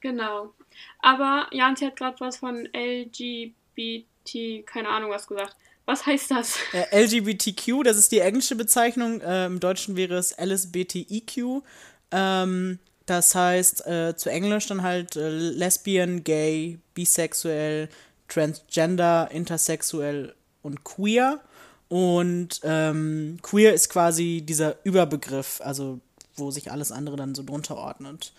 Genau. 0.00 0.54
Aber 1.00 1.48
Janzi 1.52 1.84
hat 1.84 1.96
gerade 1.96 2.18
was 2.20 2.38
von 2.38 2.68
LGBT, 2.74 4.66
keine 4.66 4.88
Ahnung 4.88 5.10
was 5.10 5.26
gesagt. 5.26 5.56
Was 5.84 6.04
heißt 6.04 6.32
das? 6.32 6.58
Äh, 6.72 7.04
LGBTQ, 7.04 7.84
das 7.84 7.96
ist 7.96 8.10
die 8.10 8.18
englische 8.18 8.56
Bezeichnung. 8.56 9.20
Äh, 9.20 9.46
Im 9.46 9.60
Deutschen 9.60 9.96
wäre 9.96 10.16
es 10.16 10.36
LSBTIQ. 10.36 11.62
Ähm, 12.10 12.80
das 13.06 13.36
heißt 13.36 13.86
äh, 13.86 14.16
zu 14.16 14.30
Englisch 14.30 14.66
dann 14.66 14.82
halt 14.82 15.14
äh, 15.14 15.28
Lesbian, 15.28 16.24
Gay, 16.24 16.80
Bisexuell, 16.94 17.88
Transgender, 18.28 19.30
Intersexuell 19.30 20.34
und 20.62 20.84
Queer. 20.84 21.40
Und 21.88 22.60
ähm, 22.64 23.38
Queer 23.42 23.72
ist 23.72 23.88
quasi 23.88 24.42
dieser 24.44 24.76
Überbegriff, 24.84 25.60
also 25.62 26.00
wo 26.34 26.50
sich 26.50 26.70
alles 26.70 26.92
andere 26.92 27.16
dann 27.16 27.34
so 27.34 27.42
drunter 27.42 27.76
ordnet. 27.76 28.32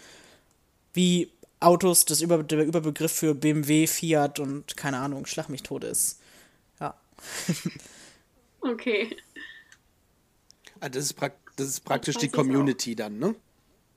Wie 0.93 1.31
Autos 1.59 2.05
das 2.05 2.21
Über 2.21 2.43
der 2.43 2.65
Überbegriff 2.65 3.11
für 3.11 3.33
BMW, 3.33 3.87
Fiat 3.87 4.39
und 4.39 4.77
keine 4.77 4.97
Ahnung, 4.97 5.25
Schlag 5.25 5.49
mich 5.49 5.63
tot 5.63 5.83
ist. 5.83 6.19
okay. 8.61 9.15
Ah, 10.79 10.89
das, 10.89 11.05
ist 11.05 11.15
das 11.55 11.67
ist 11.67 11.79
praktisch 11.81 12.17
die 12.17 12.29
Community 12.29 12.95
dann, 12.95 13.17
ne? 13.19 13.35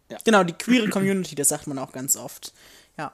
Ja. 0.09 0.19
Genau, 0.25 0.43
die 0.43 0.55
queere 0.55 0.89
Community, 0.89 1.35
das 1.35 1.49
sagt 1.49 1.67
man 1.67 1.79
auch 1.79 1.93
ganz 1.93 2.17
oft. 2.17 2.53
Ja. 2.99 3.13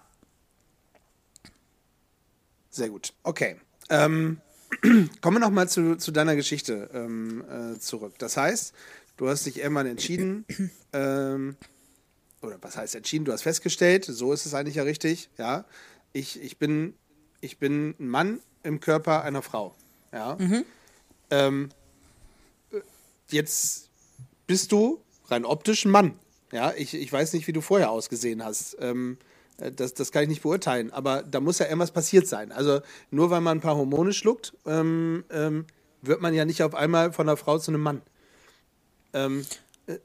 Sehr 2.76 2.90
gut. 2.90 3.14
Okay. 3.22 3.56
Ähm, 3.88 4.42
kommen 5.22 5.36
wir 5.36 5.40
nochmal 5.40 5.66
zu, 5.66 5.96
zu 5.96 6.12
deiner 6.12 6.36
Geschichte 6.36 6.90
ähm, 6.92 7.42
äh, 7.48 7.78
zurück. 7.78 8.18
Das 8.18 8.36
heißt, 8.36 8.74
du 9.16 9.28
hast 9.30 9.46
dich 9.46 9.60
irgendwann 9.60 9.86
entschieden, 9.86 10.44
ähm, 10.92 11.56
oder 12.42 12.58
was 12.60 12.76
heißt 12.76 12.94
entschieden? 12.94 13.24
Du 13.24 13.32
hast 13.32 13.44
festgestellt, 13.44 14.04
so 14.04 14.30
ist 14.30 14.44
es 14.44 14.52
eigentlich 14.52 14.74
ja 14.74 14.82
richtig, 14.82 15.30
ja. 15.38 15.64
Ich, 16.12 16.38
ich, 16.42 16.58
bin, 16.58 16.92
ich 17.40 17.56
bin 17.56 17.94
ein 17.98 18.08
Mann 18.08 18.40
im 18.62 18.80
Körper 18.80 19.22
einer 19.22 19.40
Frau. 19.40 19.74
Ja. 20.12 20.36
Mhm. 20.38 20.66
Ähm, 21.30 21.68
jetzt 23.30 23.88
bist 24.46 24.70
du 24.70 25.00
rein 25.28 25.46
optisch 25.46 25.86
ein 25.86 25.90
Mann. 25.90 26.18
Ja, 26.52 26.74
ich, 26.76 26.92
ich 26.92 27.10
weiß 27.10 27.32
nicht, 27.32 27.46
wie 27.46 27.52
du 27.54 27.62
vorher 27.62 27.90
ausgesehen 27.90 28.44
hast. 28.44 28.76
Ähm, 28.80 29.16
äh, 29.18 29.35
das, 29.58 29.94
das 29.94 30.12
kann 30.12 30.24
ich 30.24 30.28
nicht 30.28 30.42
beurteilen, 30.42 30.92
aber 30.92 31.22
da 31.22 31.40
muss 31.40 31.58
ja 31.58 31.66
irgendwas 31.66 31.90
passiert 31.90 32.26
sein. 32.26 32.52
Also 32.52 32.80
nur 33.10 33.30
weil 33.30 33.40
man 33.40 33.58
ein 33.58 33.60
paar 33.62 33.76
Hormone 33.76 34.12
schluckt, 34.12 34.54
ähm, 34.66 35.24
ähm, 35.30 35.66
wird 36.02 36.20
man 36.20 36.34
ja 36.34 36.44
nicht 36.44 36.62
auf 36.62 36.74
einmal 36.74 37.12
von 37.12 37.28
einer 37.28 37.36
Frau 37.36 37.58
zu 37.58 37.70
einem 37.70 37.82
Mann. 37.82 38.02
Ähm, 39.12 39.46
äh, 39.86 39.98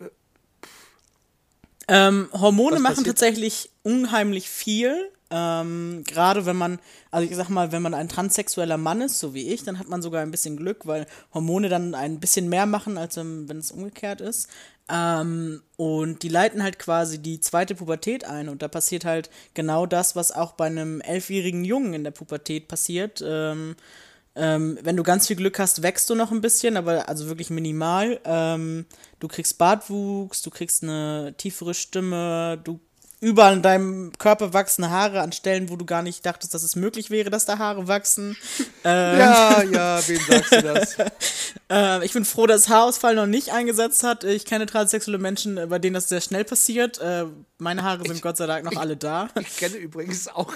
ähm, 1.87 2.29
Hormone 2.31 2.79
machen 2.79 3.03
tatsächlich 3.03 3.69
unheimlich 3.83 4.49
viel. 4.49 5.11
Ähm, 5.29 6.03
Gerade 6.05 6.45
wenn 6.45 6.55
man, 6.55 6.79
also 7.09 7.29
ich 7.29 7.35
sag 7.35 7.49
mal, 7.49 7.71
wenn 7.71 7.81
man 7.81 7.93
ein 7.93 8.09
transsexueller 8.09 8.77
Mann 8.77 9.01
ist, 9.01 9.19
so 9.19 9.33
wie 9.33 9.49
ich, 9.49 9.63
dann 9.63 9.79
hat 9.79 9.89
man 9.89 10.01
sogar 10.01 10.21
ein 10.21 10.31
bisschen 10.31 10.57
Glück, 10.57 10.85
weil 10.85 11.07
Hormone 11.33 11.69
dann 11.69 11.95
ein 11.95 12.19
bisschen 12.19 12.49
mehr 12.49 12.65
machen, 12.65 12.97
als 12.97 13.17
wenn 13.17 13.49
es 13.57 13.71
umgekehrt 13.71 14.21
ist. 14.21 14.49
Ähm, 14.91 15.61
und 15.77 16.23
die 16.23 16.29
leiten 16.29 16.61
halt 16.61 16.77
quasi 16.77 17.19
die 17.19 17.39
zweite 17.39 17.75
Pubertät 17.75 18.25
ein. 18.25 18.49
Und 18.49 18.61
da 18.61 18.67
passiert 18.67 19.05
halt 19.05 19.29
genau 19.53 19.85
das, 19.85 20.15
was 20.15 20.31
auch 20.31 20.53
bei 20.53 20.65
einem 20.65 21.01
elfjährigen 21.01 21.63
Jungen 21.63 21.93
in 21.93 22.03
der 22.03 22.11
Pubertät 22.11 22.67
passiert. 22.67 23.23
Ähm, 23.25 23.75
ähm, 24.35 24.77
wenn 24.81 24.95
du 24.95 25.03
ganz 25.03 25.27
viel 25.27 25.35
Glück 25.35 25.59
hast, 25.59 25.81
wächst 25.83 26.09
du 26.09 26.15
noch 26.15 26.31
ein 26.31 26.41
bisschen, 26.41 26.77
aber 26.77 27.09
also 27.09 27.27
wirklich 27.27 27.49
minimal. 27.49 28.19
Ähm, 28.23 28.85
du 29.19 29.27
kriegst 29.27 29.57
Bartwuchs, 29.57 30.41
du 30.41 30.49
kriegst 30.49 30.83
eine 30.83 31.33
tiefere 31.37 31.73
Stimme, 31.73 32.59
du 32.63 32.79
überall 33.21 33.53
in 33.53 33.61
deinem 33.61 34.11
Körper 34.17 34.53
wachsen 34.53 34.89
Haare 34.89 35.21
an 35.21 35.31
Stellen, 35.31 35.69
wo 35.69 35.75
du 35.75 35.85
gar 35.85 36.01
nicht 36.01 36.25
dachtest, 36.25 36.53
dass 36.53 36.63
es 36.63 36.75
möglich 36.75 37.11
wäre, 37.11 37.29
dass 37.29 37.45
da 37.45 37.57
Haare 37.57 37.87
wachsen. 37.87 38.35
Ähm, 38.83 39.19
ja, 39.19 39.61
ja, 39.61 40.07
wem 40.07 40.19
sagst 40.27 40.51
du 40.53 40.61
das? 40.63 40.97
äh, 41.69 42.03
ich 42.03 42.13
bin 42.13 42.25
froh, 42.25 42.47
dass 42.47 42.67
Haarausfall 42.67 43.13
noch 43.13 43.27
nicht 43.27 43.53
eingesetzt 43.53 44.01
hat. 44.01 44.23
Ich 44.23 44.43
kenne 44.43 44.65
transsexuelle 44.65 45.19
Menschen, 45.19 45.69
bei 45.69 45.77
denen 45.77 45.93
das 45.93 46.09
sehr 46.09 46.19
schnell 46.19 46.45
passiert. 46.45 46.97
Äh, 46.97 47.25
meine 47.59 47.83
Haare 47.83 48.03
sind 48.03 48.15
ich, 48.15 48.21
Gott 48.23 48.37
sei 48.37 48.47
Dank 48.47 48.65
noch 48.65 48.71
ich, 48.71 48.79
alle 48.79 48.97
da. 48.97 49.29
Ich 49.39 49.57
kenne 49.57 49.75
übrigens 49.75 50.27
auch 50.27 50.51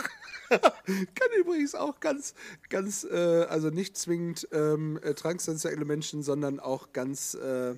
kenne 0.50 1.36
übrigens 1.40 1.76
auch 1.76 2.00
ganz, 2.00 2.34
ganz, 2.70 3.04
äh, 3.04 3.46
also 3.48 3.70
nicht 3.70 3.96
zwingend 3.96 4.48
ähm, 4.52 5.00
äh, 5.04 5.14
transsexuelle 5.14 5.86
Menschen, 5.86 6.24
sondern 6.24 6.60
auch 6.60 6.94
ganz 6.94 7.36
äh, 7.36 7.76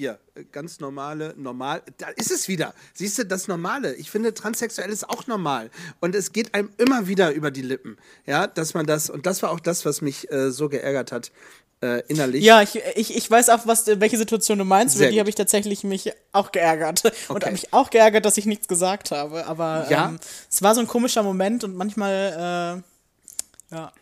hier, 0.00 0.18
äh, 0.34 0.44
ganz 0.50 0.80
normale, 0.80 1.34
normal, 1.36 1.82
da 1.98 2.08
ist 2.08 2.30
es 2.30 2.48
wieder. 2.48 2.74
Siehst 2.94 3.18
du, 3.18 3.26
das 3.26 3.48
Normale. 3.48 3.94
Ich 3.94 4.10
finde, 4.10 4.34
transsexuell 4.34 4.90
ist 4.90 5.08
auch 5.08 5.26
normal. 5.26 5.70
Und 6.00 6.14
es 6.14 6.32
geht 6.32 6.54
einem 6.54 6.70
immer 6.78 7.06
wieder 7.06 7.32
über 7.32 7.50
die 7.50 7.62
Lippen. 7.62 7.98
Ja, 8.26 8.46
dass 8.46 8.74
man 8.74 8.86
das, 8.86 9.10
und 9.10 9.26
das 9.26 9.42
war 9.42 9.50
auch 9.50 9.60
das, 9.60 9.84
was 9.84 10.00
mich 10.00 10.30
äh, 10.32 10.50
so 10.50 10.68
geärgert 10.68 11.12
hat, 11.12 11.30
äh, 11.82 12.02
innerlich. 12.08 12.42
Ja, 12.42 12.62
ich, 12.62 12.80
ich, 12.96 13.14
ich 13.14 13.30
weiß 13.30 13.50
auch, 13.50 13.66
was, 13.66 13.86
welche 13.86 14.16
Situation 14.16 14.58
du 14.58 14.64
meinst, 14.64 14.96
über 14.96 15.06
die 15.08 15.20
habe 15.20 15.28
ich 15.28 15.34
tatsächlich 15.34 15.84
mich 15.84 16.12
auch 16.32 16.50
geärgert. 16.50 17.04
Und 17.04 17.36
okay. 17.36 17.44
habe 17.44 17.52
mich 17.52 17.72
auch 17.72 17.90
geärgert, 17.90 18.24
dass 18.24 18.38
ich 18.38 18.46
nichts 18.46 18.68
gesagt 18.68 19.10
habe. 19.10 19.46
Aber 19.46 19.86
ja. 19.90 20.08
ähm, 20.08 20.18
es 20.50 20.62
war 20.62 20.74
so 20.74 20.80
ein 20.80 20.86
komischer 20.86 21.22
Moment 21.22 21.62
und 21.62 21.76
manchmal, 21.76 22.82
äh, 23.70 23.74
ja. 23.74 23.92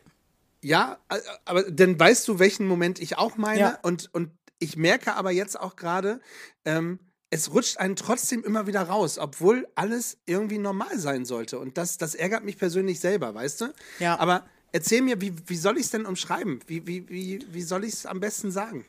Ja, 0.60 0.98
äh, 1.08 1.18
aber 1.44 1.70
dann 1.70 1.98
weißt 1.98 2.26
du, 2.28 2.38
welchen 2.38 2.66
Moment 2.66 3.00
ich 3.00 3.18
auch 3.18 3.36
meine. 3.36 3.60
Ja. 3.60 3.78
Und, 3.82 4.12
und 4.12 4.30
ich 4.58 4.76
merke 4.76 5.14
aber 5.14 5.30
jetzt 5.30 5.58
auch 5.58 5.76
gerade, 5.76 6.20
ähm, 6.64 6.98
es 7.30 7.52
rutscht 7.52 7.76
einen 7.76 7.96
trotzdem 7.96 8.42
immer 8.42 8.66
wieder 8.66 8.82
raus, 8.82 9.18
obwohl 9.18 9.68
alles 9.74 10.18
irgendwie 10.26 10.58
normal 10.58 10.98
sein 10.98 11.24
sollte. 11.24 11.58
Und 11.58 11.76
das, 11.76 11.98
das 11.98 12.14
ärgert 12.14 12.44
mich 12.44 12.56
persönlich 12.56 13.00
selber, 13.00 13.34
weißt 13.34 13.60
du? 13.60 13.72
Ja. 13.98 14.18
Aber 14.18 14.46
erzähl 14.72 15.02
mir, 15.02 15.20
wie, 15.20 15.34
wie 15.46 15.56
soll 15.56 15.76
ich 15.76 15.84
es 15.84 15.90
denn 15.90 16.06
umschreiben? 16.06 16.60
Wie, 16.66 16.86
wie, 16.86 17.08
wie, 17.08 17.46
wie 17.50 17.62
soll 17.62 17.84
ich 17.84 17.92
es 17.92 18.06
am 18.06 18.20
besten 18.20 18.50
sagen? 18.50 18.86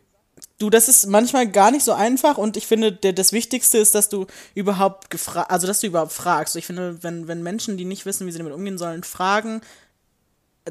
Du, 0.57 0.69
das 0.69 0.87
ist 0.87 1.07
manchmal 1.07 1.49
gar 1.49 1.69
nicht 1.69 1.83
so 1.83 1.91
einfach 1.91 2.37
und 2.37 2.55
ich 2.55 2.65
finde, 2.65 2.93
der, 2.93 3.11
das 3.11 3.33
Wichtigste 3.33 3.77
ist, 3.77 3.93
dass 3.93 4.07
du 4.07 4.25
überhaupt 4.55 5.09
gefragt, 5.09 5.51
also 5.51 5.67
dass 5.67 5.81
du 5.81 5.87
überhaupt 5.87 6.13
fragst. 6.13 6.55
Ich 6.55 6.65
finde, 6.65 7.03
wenn, 7.03 7.27
wenn 7.27 7.43
Menschen, 7.43 7.75
die 7.75 7.83
nicht 7.83 8.05
wissen, 8.05 8.25
wie 8.25 8.31
sie 8.31 8.37
damit 8.37 8.53
umgehen 8.53 8.77
sollen, 8.77 9.03
fragen, 9.03 9.59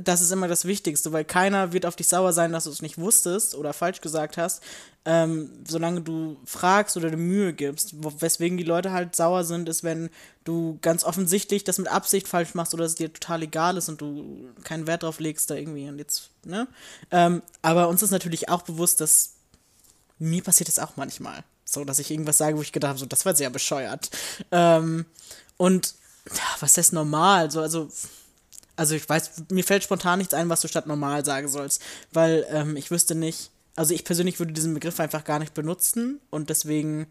das 0.00 0.20
ist 0.20 0.30
immer 0.30 0.48
das 0.48 0.64
Wichtigste, 0.64 1.12
weil 1.12 1.24
keiner 1.24 1.72
wird 1.72 1.86
auf 1.86 1.96
dich 1.96 2.08
sauer 2.08 2.32
sein, 2.32 2.52
dass 2.52 2.64
du 2.64 2.70
es 2.70 2.82
nicht 2.82 2.98
wusstest 2.98 3.54
oder 3.54 3.72
falsch 3.72 4.00
gesagt 4.00 4.36
hast, 4.36 4.62
ähm, 5.04 5.50
solange 5.66 6.02
du 6.02 6.36
fragst 6.44 6.96
oder 6.96 7.10
dir 7.10 7.16
Mühe 7.16 7.52
gibst. 7.52 7.94
Weswegen 8.20 8.58
die 8.58 8.64
Leute 8.64 8.92
halt 8.92 9.16
sauer 9.16 9.44
sind, 9.44 9.68
ist, 9.68 9.84
wenn 9.84 10.10
du 10.44 10.78
ganz 10.82 11.04
offensichtlich 11.04 11.64
das 11.64 11.78
mit 11.78 11.88
Absicht 11.88 12.28
falsch 12.28 12.54
machst 12.54 12.74
oder 12.74 12.84
es 12.84 12.94
dir 12.94 13.12
total 13.12 13.42
egal 13.42 13.76
ist 13.76 13.88
und 13.88 14.00
du 14.00 14.48
keinen 14.64 14.86
Wert 14.86 15.02
drauf 15.02 15.20
legst 15.20 15.50
da 15.50 15.54
irgendwie 15.54 15.88
und 15.88 15.98
jetzt, 15.98 16.30
ne? 16.44 16.68
Ähm, 17.10 17.42
aber 17.62 17.88
uns 17.88 18.02
ist 18.02 18.10
natürlich 18.10 18.48
auch 18.48 18.62
bewusst, 18.62 19.00
dass 19.00 19.34
mir 20.18 20.42
passiert 20.42 20.68
das 20.68 20.78
auch 20.78 20.96
manchmal. 20.96 21.44
So, 21.64 21.84
dass 21.84 21.98
ich 21.98 22.10
irgendwas 22.10 22.38
sage, 22.38 22.56
wo 22.56 22.62
ich 22.62 22.72
gedacht 22.72 22.90
habe, 22.90 22.98
so, 22.98 23.06
das 23.06 23.26
war 23.26 23.34
sehr 23.34 23.50
bescheuert. 23.50 24.10
Ähm, 24.50 25.04
und 25.58 25.94
ja, 26.34 26.42
was 26.60 26.76
heißt 26.76 26.92
normal? 26.92 27.50
So, 27.50 27.60
also 27.60 27.88
also 28.78 28.94
ich 28.94 29.08
weiß, 29.08 29.44
mir 29.50 29.64
fällt 29.64 29.82
spontan 29.82 30.18
nichts 30.18 30.34
ein, 30.34 30.48
was 30.48 30.60
du 30.60 30.68
statt 30.68 30.86
normal 30.86 31.24
sagen 31.24 31.48
sollst, 31.48 31.82
weil 32.12 32.46
ähm, 32.50 32.76
ich 32.76 32.90
wüsste 32.90 33.14
nicht, 33.14 33.50
also 33.74 33.92
ich 33.92 34.04
persönlich 34.04 34.38
würde 34.38 34.52
diesen 34.52 34.74
Begriff 34.74 35.00
einfach 35.00 35.24
gar 35.24 35.40
nicht 35.40 35.52
benutzen 35.52 36.20
und 36.30 36.48
deswegen 36.48 37.06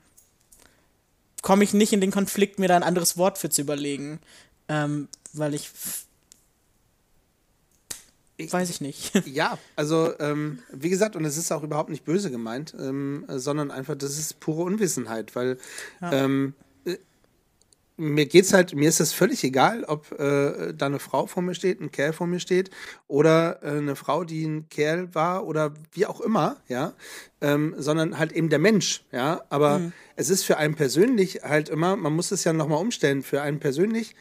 komme 1.41 1.63
ich 1.63 1.73
nicht 1.73 1.93
in 1.93 2.01
den 2.01 2.12
Konflikt, 2.12 2.58
mir 2.58 2.67
da 2.67 2.75
ein 2.77 2.84
anderes 2.84 3.17
Wort 3.17 3.38
für 3.38 3.49
zu 3.49 3.62
überlegen, 3.62 4.19
ähm, 4.69 5.10
weil 5.34 5.53
ich 5.53 5.69
ich, 8.39 8.53
Weiß 8.53 8.69
ich 8.69 8.82
nicht. 8.82 9.13
Ja, 9.25 9.58
also 9.75 10.13
ähm, 10.19 10.60
wie 10.71 10.89
gesagt, 10.89 11.15
und 11.15 11.25
es 11.25 11.38
ist 11.38 11.51
auch 11.51 11.63
überhaupt 11.63 11.89
nicht 11.89 12.06
böse 12.06 12.30
gemeint, 12.30 12.75
ähm, 12.80 13.25
sondern 13.30 13.71
einfach, 13.71 13.95
das 13.95 14.19
ist 14.19 14.39
pure 14.39 14.62
Unwissenheit, 14.62 15.36
weil 15.36 15.58
ja. 16.01 16.12
Mir 17.97 18.27
geht's 18.27 18.53
halt, 18.53 18.75
mir 18.75 18.88
ist 18.88 18.99
es 18.99 19.12
völlig 19.12 19.43
egal, 19.43 19.83
ob 19.83 20.12
äh, 20.19 20.73
da 20.73 20.86
eine 20.86 20.99
Frau 20.99 21.25
vor 21.25 21.41
mir 21.41 21.55
steht, 21.55 21.81
ein 21.81 21.91
Kerl 21.91 22.13
vor 22.13 22.27
mir 22.27 22.39
steht 22.39 22.69
oder 23.07 23.63
äh, 23.63 23.77
eine 23.77 23.95
Frau, 23.95 24.23
die 24.23 24.45
ein 24.45 24.69
Kerl 24.69 25.13
war 25.15 25.45
oder 25.45 25.73
wie 25.91 26.05
auch 26.05 26.21
immer, 26.21 26.57
ja, 26.67 26.93
ähm, 27.41 27.73
sondern 27.77 28.19
halt 28.19 28.31
eben 28.31 28.49
der 28.49 28.60
Mensch, 28.60 29.03
ja. 29.12 29.41
Aber 29.49 29.79
mhm. 29.79 29.93
es 30.15 30.29
ist 30.29 30.43
für 30.43 30.57
einen 30.57 30.75
persönlich 30.75 31.41
halt 31.43 31.69
immer, 31.69 31.95
man 31.95 32.13
muss 32.13 32.31
es 32.31 32.43
ja 32.43 32.53
nochmal 32.53 32.79
umstellen, 32.79 33.23
für 33.23 33.41
einen 33.41 33.60
persönlich, 33.60 34.15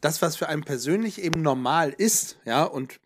das, 0.00 0.22
was 0.22 0.36
für 0.36 0.48
einen 0.48 0.64
persönlich 0.64 1.22
eben 1.22 1.42
normal 1.42 1.94
ist, 1.96 2.38
ja, 2.46 2.64
und 2.64 3.00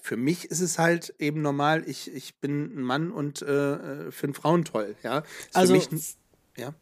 für 0.00 0.16
mich 0.16 0.46
ist 0.46 0.60
es 0.60 0.78
halt 0.78 1.14
eben 1.18 1.42
normal, 1.42 1.84
ich, 1.86 2.12
ich 2.12 2.36
bin 2.36 2.76
ein 2.76 2.82
Mann 2.82 3.12
und 3.12 3.42
äh, 3.42 3.74
äh 4.06 4.10
finde 4.10 4.40
Frauen 4.40 4.64
toll, 4.64 4.96
ja. 5.02 5.18
Ist 5.18 5.56
also, 5.56 5.78
ja 6.56 6.74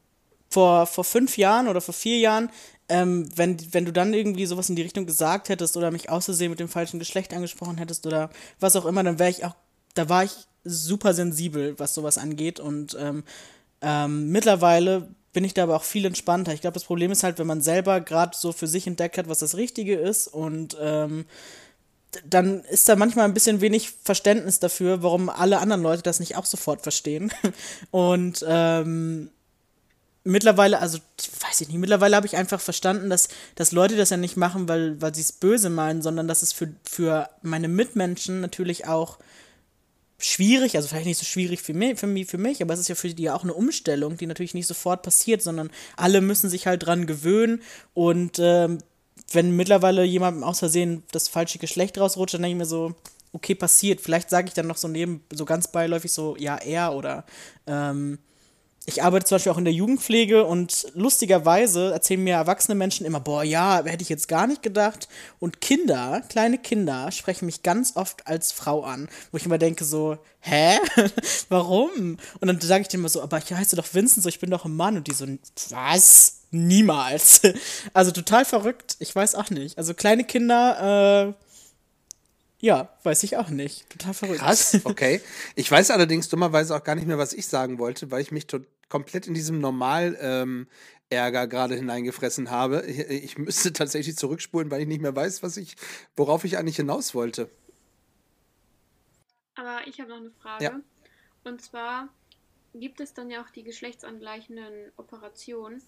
vor, 0.51 0.87
vor 0.87 1.05
fünf 1.05 1.39
Jahren 1.39 1.69
oder 1.69 1.81
vor 1.81 1.95
vier 1.95 2.19
Jahren, 2.19 2.51
ähm, 2.89 3.29
wenn, 3.37 3.57
wenn 3.73 3.85
du 3.85 3.93
dann 3.93 4.13
irgendwie 4.13 4.47
sowas 4.47 4.69
in 4.69 4.77
die 4.77 4.83
Richtung 4.83 5.07
gesagt 5.07 5.49
hättest 5.49 5.77
oder 5.77 5.91
mich 5.91 6.11
auszusehen 6.11 6.51
mit 6.51 6.61
dem 6.61 6.69
falschen 6.69 6.99
Geschlecht 6.99 7.33
angesprochen 7.33 7.79
hättest 7.79 8.07
oder 8.07 8.31
was 8.59 8.77
auch 8.77 8.85
immer, 8.85 9.03
dann 9.03 9.19
wäre 9.19 9.31
ich 9.31 9.45
auch, 9.45 9.55
da 9.95 10.09
war 10.09 10.25
ich 10.25 10.33
super 10.65 11.15
sensibel, 11.15 11.79
was 11.79 11.95
sowas 11.95 12.19
angeht 12.19 12.59
und 12.61 12.97
ähm, 13.01 13.23
ähm, 13.81 14.31
mittlerweile 14.31 15.09
bin 15.33 15.45
ich 15.45 15.55
da 15.55 15.63
aber 15.63 15.77
auch 15.77 15.85
viel 15.85 16.05
entspannter. 16.05 16.53
Ich 16.53 16.61
glaube, 16.61 16.75
das 16.75 16.85
Problem 16.85 17.13
ist 17.13 17.23
halt, 17.23 17.39
wenn 17.39 17.47
man 17.47 17.61
selber 17.61 18.01
gerade 18.01 18.37
so 18.37 18.51
für 18.53 18.67
sich 18.67 18.89
entdeckt 18.89 19.17
hat, 19.17 19.29
was 19.29 19.39
das 19.39 19.57
Richtige 19.57 19.95
ist 19.95 20.27
und 20.27 20.77
ähm, 20.81 21.27
dann 22.29 22.65
ist 22.65 22.89
da 22.89 22.97
manchmal 22.97 23.27
ein 23.27 23.35
bisschen 23.35 23.61
wenig 23.61 23.93
Verständnis 24.03 24.59
dafür, 24.59 25.03
warum 25.03 25.29
alle 25.29 25.61
anderen 25.61 25.83
Leute 25.83 26.03
das 26.03 26.19
nicht 26.19 26.37
auch 26.37 26.45
sofort 26.45 26.83
verstehen. 26.83 27.33
Und 27.93 28.45
ähm, 28.49 29.31
mittlerweile, 30.25 30.81
also 30.81 30.99
weiß 31.41 31.61
ich 31.61 31.69
nicht, 31.69 31.79
mittlerweile 31.79 32.17
habe 32.17 32.27
ich 32.27 32.37
einfach 32.37 32.61
verstanden, 32.61 33.11
dass, 33.11 33.29
dass 33.55 33.73
Leute 33.73 33.97
das 33.97 34.11
ja 34.11 34.17
nicht 34.17 34.37
machen, 34.37 34.69
weil, 34.69 35.01
weil 35.01 35.15
sie 35.15 35.23
es 35.23 35.33
böse 35.33 35.71
meinen, 35.71 36.03
sondern 36.03 36.29
dass 36.29 36.43
es 36.43 36.53
für, 36.53 36.69
für 36.85 37.29
meine 37.43 37.69
Mitmenschen 37.69 38.41
natürlich 38.41 38.87
auch 38.87 39.19
schwierig, 40.19 40.77
also 40.77 40.89
vielleicht 40.89 41.07
nicht 41.07 41.19
so 41.19 41.25
schwierig 41.25 41.63
für 41.63 41.73
mich, 41.73 41.99
für 41.99 42.07
mich, 42.07 42.27
für 42.27 42.39
mich, 42.39 42.61
aber 42.61 42.75
es 42.75 42.81
ist 42.81 42.89
ja 42.89 42.95
für 42.95 43.09
die 43.09 43.31
auch 43.31 43.43
eine 43.43 43.55
Umstellung, 43.55 44.19
die 44.19 44.27
natürlich 44.27 44.53
nicht 44.53 44.67
sofort 44.67 45.03
passiert, 45.03 45.41
sondern 45.41 45.71
alle 45.97 46.21
müssen 46.21 46.51
sich 46.51 46.67
halt 46.67 46.85
dran 46.85 47.07
gewöhnen 47.07 47.63
und 47.95 48.39
ähm, 48.39 48.79
wenn 49.33 49.57
mittlerweile 49.57 50.05
jemandem 50.05 50.45
aus 50.45 50.59
Versehen 50.59 51.05
das 51.13 51.29
falsche 51.29 51.59
Geschlecht 51.59 51.99
rausrutscht, 51.99 52.35
dann 52.35 52.43
denke 52.43 52.57
ich 52.57 52.59
mir 52.59 52.67
so, 52.67 52.95
okay, 53.33 53.55
passiert. 53.55 54.01
Vielleicht 54.01 54.29
sage 54.29 54.49
ich 54.49 54.55
dann 54.55 54.67
noch 54.67 54.77
so 54.77 54.89
neben, 54.89 55.23
so 55.33 55.45
ganz 55.45 55.69
beiläufig 55.69 56.13
so, 56.13 56.37
ja, 56.37 56.57
er 56.57 56.95
oder 56.95 57.25
ähm, 57.67 58.19
ich 58.87 59.03
arbeite 59.03 59.27
zum 59.27 59.37
Beispiel 59.37 59.53
auch 59.53 59.59
in 59.59 59.65
der 59.65 59.75
Jugendpflege 59.75 60.45
und 60.45 60.87
lustigerweise 60.95 61.93
erzählen 61.93 62.25
mir 62.25 62.35
erwachsene 62.35 62.75
Menschen 62.75 63.05
immer, 63.05 63.21
boah, 63.21 63.45
ja, 63.45 63.85
hätte 63.85 64.03
ich 64.03 64.09
jetzt 64.09 64.27
gar 64.27 64.47
nicht 64.47 64.63
gedacht. 64.63 65.09
Und 65.39 65.61
Kinder, 65.61 66.23
kleine 66.29 66.57
Kinder, 66.57 67.13
sprechen 67.13 67.47
mich 67.47 67.63
ganz 67.63 67.97
oft 67.97 68.27
als 68.27 68.53
Frau 68.53 68.83
an, 68.83 69.09
wo 69.31 69.37
ich 69.37 69.45
immer 69.45 69.59
denke 69.59 69.85
so, 69.85 70.17
hä? 70.41 70.79
Warum? 71.51 72.17
Und 72.41 72.49
dann 72.49 72.61
sage 72.61 72.83
ich 72.83 72.89
denen 72.89 73.03
immer 73.03 73.11
so, 73.11 73.23
aber 73.23 73.39
ich 73.39 73.53
heiße 73.53 73.77
doch 73.77 73.87
Vincent, 73.93 74.23
so 74.23 74.29
ich 74.29 74.41
bin 74.41 74.51
doch 74.51 74.65
ein 74.65 74.75
Mann. 74.75 74.97
Und 74.97 75.07
die 75.07 75.15
so, 75.15 75.27
was? 75.71 76.39
Niemals. 76.51 77.43
Also 77.93 78.11
total 78.11 78.45
verrückt. 78.45 78.97
Ich 78.99 79.15
weiß 79.15 79.35
auch 79.35 79.51
nicht. 79.51 79.79
Also 79.79 79.95
kleine 79.95 80.25
Kinder, 80.25 81.35
äh, 81.37 81.50
ja, 82.61 82.95
weiß 83.05 83.23
ich 83.23 83.39
auch 83.39 83.49
nicht. 83.49 83.89
Total 83.89 84.13
verrückt. 84.13 84.41
Krass, 84.41 84.79
okay. 84.85 85.21
Ich 85.57 85.71
weiß 85.71 85.91
allerdings 85.91 86.29
dummerweise 86.29 86.77
auch 86.77 86.85
gar 86.85 86.95
nicht 86.95 87.07
mehr, 87.07 87.19
was 87.19 87.33
ich 87.33 87.47
sagen 87.47 87.79
wollte, 87.79 88.11
weil 88.11 88.21
ich 88.21 88.33
mich 88.33 88.47
komplett 88.89 89.27
in 89.27 89.35
diesem 89.35 89.61
Normal 89.61 90.17
ähm, 90.21 90.69
Ärger 91.09 91.47
gerade 91.47 91.75
hineingefressen 91.75 92.51
habe. 92.51 92.85
Ich, 92.87 92.99
ich, 92.99 93.39
müsste 93.39 93.73
tatsächlich 93.73 94.17
zurückspulen, 94.17 94.71
weil 94.71 94.83
ich 94.83 94.89
nicht 94.89 95.01
mehr 95.01 95.17
weiß, 95.17 95.43
was 95.43 95.57
ich, 95.57 95.77
worauf 96.17 96.45
ich 96.45 96.59
eigentlich 96.59 96.77
hinaus 96.77 97.15
wollte. 97.15 97.51
Aber 99.55 99.87
ich 99.87 99.99
habe 99.99 100.11
noch 100.11 100.19
eine 100.19 100.31
Frage. 100.31 100.65
Ja. 100.65 100.81
Und 101.45 101.63
zwar 101.63 102.11
gibt 102.75 103.01
es 103.01 103.15
dann 103.15 103.31
ja 103.31 103.43
auch 103.43 103.51
die 103.51 103.63
geschlechtsangleichenden 103.65 104.93
Operationen. 104.97 105.83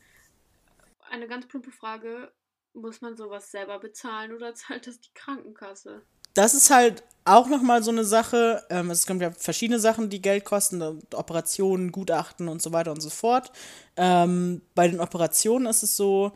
Eine 1.11 1.29
ganz 1.29 1.47
plumpe 1.47 1.71
Frage: 1.71 2.33
Muss 2.73 3.03
man 3.03 3.17
sowas 3.17 3.51
selber 3.51 3.79
bezahlen 3.79 4.33
oder 4.33 4.55
zahlt 4.55 4.87
das 4.87 5.01
die 5.01 5.13
Krankenkasse? 5.15 6.03
Das 6.35 6.55
ist 6.55 6.71
halt 6.71 7.03
auch 7.25 7.49
nochmal 7.49 7.83
so 7.83 7.91
eine 7.91 8.05
Sache. 8.05 8.63
Ähm, 8.71 8.91
es 8.91 9.07
kommt 9.07 9.23
ja 9.23 9.31
verschiedene 9.31 9.79
Sachen, 9.79 10.11
die 10.11 10.23
Geld 10.23 10.45
kosten, 10.45 10.83
Operationen, 11.15 11.93
Gutachten 11.93 12.49
und 12.49 12.61
so 12.61 12.73
weiter 12.73 12.91
und 12.91 13.01
so 13.01 13.11
fort. 13.11 13.53
Ähm, 13.97 14.63
bei 14.75 14.89
den 14.89 15.01
Operationen 15.01 15.67
ist 15.67 15.83
es 15.83 15.97
so, 15.97 16.33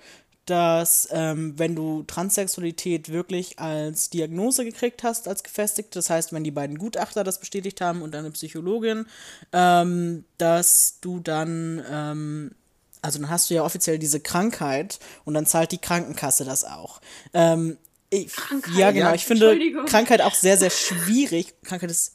dass 0.46 1.08
ähm, 1.10 1.54
wenn 1.58 1.74
du 1.74 2.04
Transsexualität 2.04 3.08
wirklich 3.08 3.58
als 3.58 4.10
Diagnose 4.10 4.64
gekriegt 4.64 5.02
hast, 5.02 5.26
als 5.26 5.42
gefestigt, 5.42 5.96
das 5.96 6.08
heißt, 6.08 6.32
wenn 6.32 6.44
die 6.44 6.52
beiden 6.52 6.78
Gutachter 6.78 7.24
das 7.24 7.40
bestätigt 7.40 7.80
haben 7.80 8.00
und 8.00 8.14
eine 8.14 8.30
Psychologin, 8.30 9.06
ähm, 9.52 10.24
dass 10.38 10.98
du 11.00 11.18
dann, 11.18 11.84
ähm, 11.90 12.52
also 13.02 13.18
dann 13.18 13.28
hast 13.28 13.50
du 13.50 13.54
ja 13.54 13.64
offiziell 13.64 13.98
diese 13.98 14.20
Krankheit 14.20 15.00
und 15.24 15.34
dann 15.34 15.46
zahlt 15.46 15.72
die 15.72 15.78
Krankenkasse 15.78 16.44
das 16.44 16.64
auch. 16.64 17.00
Ich, 18.10 18.34
Krankheit, 18.34 18.74
ja, 18.76 18.90
genau. 18.90 19.14
Ich 19.14 19.24
finde 19.24 19.84
Krankheit 19.86 20.20
auch 20.20 20.34
sehr, 20.34 20.56
sehr 20.56 20.70
schwierig. 20.70 21.54
Krankheit 21.62 21.90
ist 21.90 22.12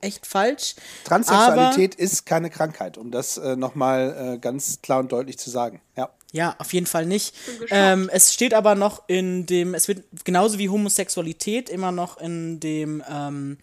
echt 0.00 0.26
falsch. 0.26 0.74
Transsexualität 1.04 1.94
ist 1.94 2.26
keine 2.26 2.50
Krankheit, 2.50 2.98
um 2.98 3.10
das 3.10 3.38
äh, 3.38 3.56
nochmal 3.56 4.34
äh, 4.34 4.38
ganz 4.38 4.80
klar 4.82 5.00
und 5.00 5.12
deutlich 5.12 5.38
zu 5.38 5.50
sagen. 5.50 5.80
Ja. 5.96 6.10
Ja, 6.32 6.54
auf 6.58 6.72
jeden 6.72 6.86
Fall 6.86 7.06
nicht. 7.06 7.34
Ähm, 7.70 8.08
es 8.12 8.32
steht 8.32 8.54
aber 8.54 8.76
noch 8.76 9.02
in 9.08 9.46
dem, 9.46 9.74
es 9.74 9.88
wird 9.88 10.04
genauso 10.24 10.58
wie 10.58 10.68
Homosexualität 10.68 11.68
immer 11.68 11.90
noch 11.90 12.18
in 12.18 12.60
dem 12.60 13.02
ähm, 13.10 13.58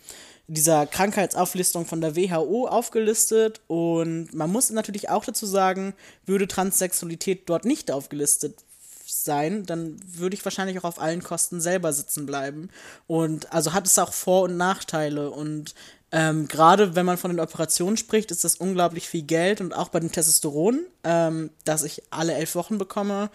dieser 0.48 0.86
Krankheitsauflistung 0.86 1.86
von 1.86 2.02
der 2.02 2.18
WHO 2.18 2.68
aufgelistet 2.68 3.62
und 3.68 4.34
man 4.34 4.52
muss 4.52 4.70
natürlich 4.70 5.10
auch 5.10 5.24
dazu 5.24 5.46
sagen, 5.46 5.94
würde 6.26 6.48
Transsexualität 6.48 7.50
dort 7.50 7.64
nicht 7.64 7.90
aufgelistet 7.90 8.66
sein, 9.16 9.66
dann 9.66 10.00
würde 10.06 10.36
ich 10.36 10.46
wahrscheinlich 10.46 10.80
auch 10.80 10.84
auf 10.84 11.02
allen 11.02 11.24
Kosten 11.24 11.62
selber 11.62 11.94
sitzen 11.94 12.26
bleiben. 12.26 12.70
Und 13.08 13.54
also 13.54 13.74
hat 13.74 13.88
es 13.88 14.00
auch 14.00 14.14
Vor- 14.14 14.44
und 14.44 14.58
Nachteile. 14.58 15.32
Und 15.32 15.76
ähm, 16.12 16.48
gerade 16.48 16.96
wenn 16.96 17.06
man 17.06 17.18
von 17.18 17.32
den 17.32 17.40
Operationen 17.40 17.98
spricht, 17.98 18.32
ist 18.32 18.44
das 18.44 18.56
unglaublich 18.56 19.10
viel 19.10 19.24
Geld. 19.24 19.62
Und 19.62 19.74
auch 19.74 19.90
bei 19.90 20.00
dem 20.00 20.12
Testosteron, 20.12 20.86
ähm, 21.04 21.50
das 21.66 21.84
ich 21.84 22.04
alle 22.10 22.34
elf 22.34 22.56
Wochen 22.56 22.78
bekomme, 22.78 23.30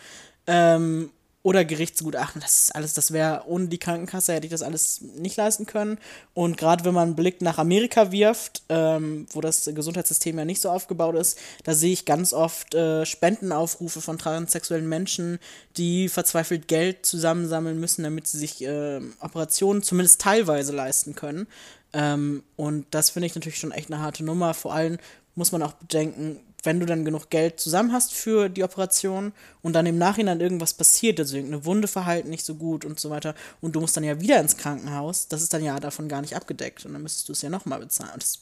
ähm, 0.46 1.10
oder 1.42 1.64
Gerichtsgutachten. 1.64 2.40
Das 2.40 2.64
ist 2.64 2.74
alles, 2.74 2.94
das 2.94 3.12
wäre 3.12 3.44
ohne 3.46 3.66
die 3.66 3.78
Krankenkasse 3.78 4.32
hätte 4.32 4.46
ich 4.46 4.52
das 4.52 4.62
alles 4.62 5.00
nicht 5.00 5.36
leisten 5.36 5.66
können. 5.66 5.98
Und 6.34 6.56
gerade 6.56 6.84
wenn 6.84 6.94
man 6.94 7.08
einen 7.08 7.16
Blick 7.16 7.42
nach 7.42 7.58
Amerika 7.58 8.12
wirft, 8.12 8.62
ähm, 8.68 9.26
wo 9.32 9.40
das 9.40 9.68
Gesundheitssystem 9.74 10.38
ja 10.38 10.44
nicht 10.44 10.60
so 10.60 10.70
aufgebaut 10.70 11.16
ist, 11.16 11.38
da 11.64 11.74
sehe 11.74 11.92
ich 11.92 12.04
ganz 12.04 12.32
oft 12.32 12.74
äh, 12.74 13.04
Spendenaufrufe 13.04 14.00
von 14.00 14.18
transsexuellen 14.18 14.88
Menschen, 14.88 15.38
die 15.76 16.08
verzweifelt 16.08 16.68
Geld 16.68 17.04
zusammensammeln 17.04 17.80
müssen, 17.80 18.04
damit 18.04 18.28
sie 18.28 18.38
sich 18.38 18.62
äh, 18.62 19.00
Operationen 19.20 19.82
zumindest 19.82 20.20
teilweise 20.20 20.72
leisten 20.72 21.16
können. 21.16 21.48
Ähm, 21.92 22.44
und 22.56 22.86
das 22.92 23.10
finde 23.10 23.26
ich 23.26 23.34
natürlich 23.34 23.58
schon 23.58 23.72
echt 23.72 23.92
eine 23.92 24.00
harte 24.00 24.24
Nummer. 24.24 24.54
Vor 24.54 24.72
allem 24.72 24.98
muss 25.34 25.50
man 25.50 25.62
auch 25.62 25.72
bedenken, 25.72 26.40
wenn 26.62 26.80
du 26.80 26.86
dann 26.86 27.04
genug 27.04 27.30
Geld 27.30 27.60
zusammen 27.60 27.92
hast 27.92 28.14
für 28.14 28.48
die 28.48 28.62
Operation 28.62 29.32
und 29.62 29.72
dann 29.72 29.86
im 29.86 29.98
Nachhinein 29.98 30.40
irgendwas 30.40 30.74
passiert, 30.74 31.18
also 31.18 31.36
irgendeine 31.36 31.64
Wunde 31.64 31.88
verhalten 31.88 32.30
nicht 32.30 32.44
so 32.44 32.54
gut 32.54 32.84
und 32.84 33.00
so 33.00 33.10
weiter, 33.10 33.34
und 33.60 33.74
du 33.74 33.80
musst 33.80 33.96
dann 33.96 34.04
ja 34.04 34.20
wieder 34.20 34.40
ins 34.40 34.56
Krankenhaus, 34.56 35.28
das 35.28 35.42
ist 35.42 35.52
dann 35.52 35.64
ja 35.64 35.78
davon 35.80 36.08
gar 36.08 36.20
nicht 36.20 36.36
abgedeckt 36.36 36.84
und 36.86 36.92
dann 36.92 37.02
müsstest 37.02 37.28
du 37.28 37.32
es 37.32 37.42
ja 37.42 37.50
nochmal 37.50 37.80
bezahlen. 37.80 38.12
Das, 38.16 38.40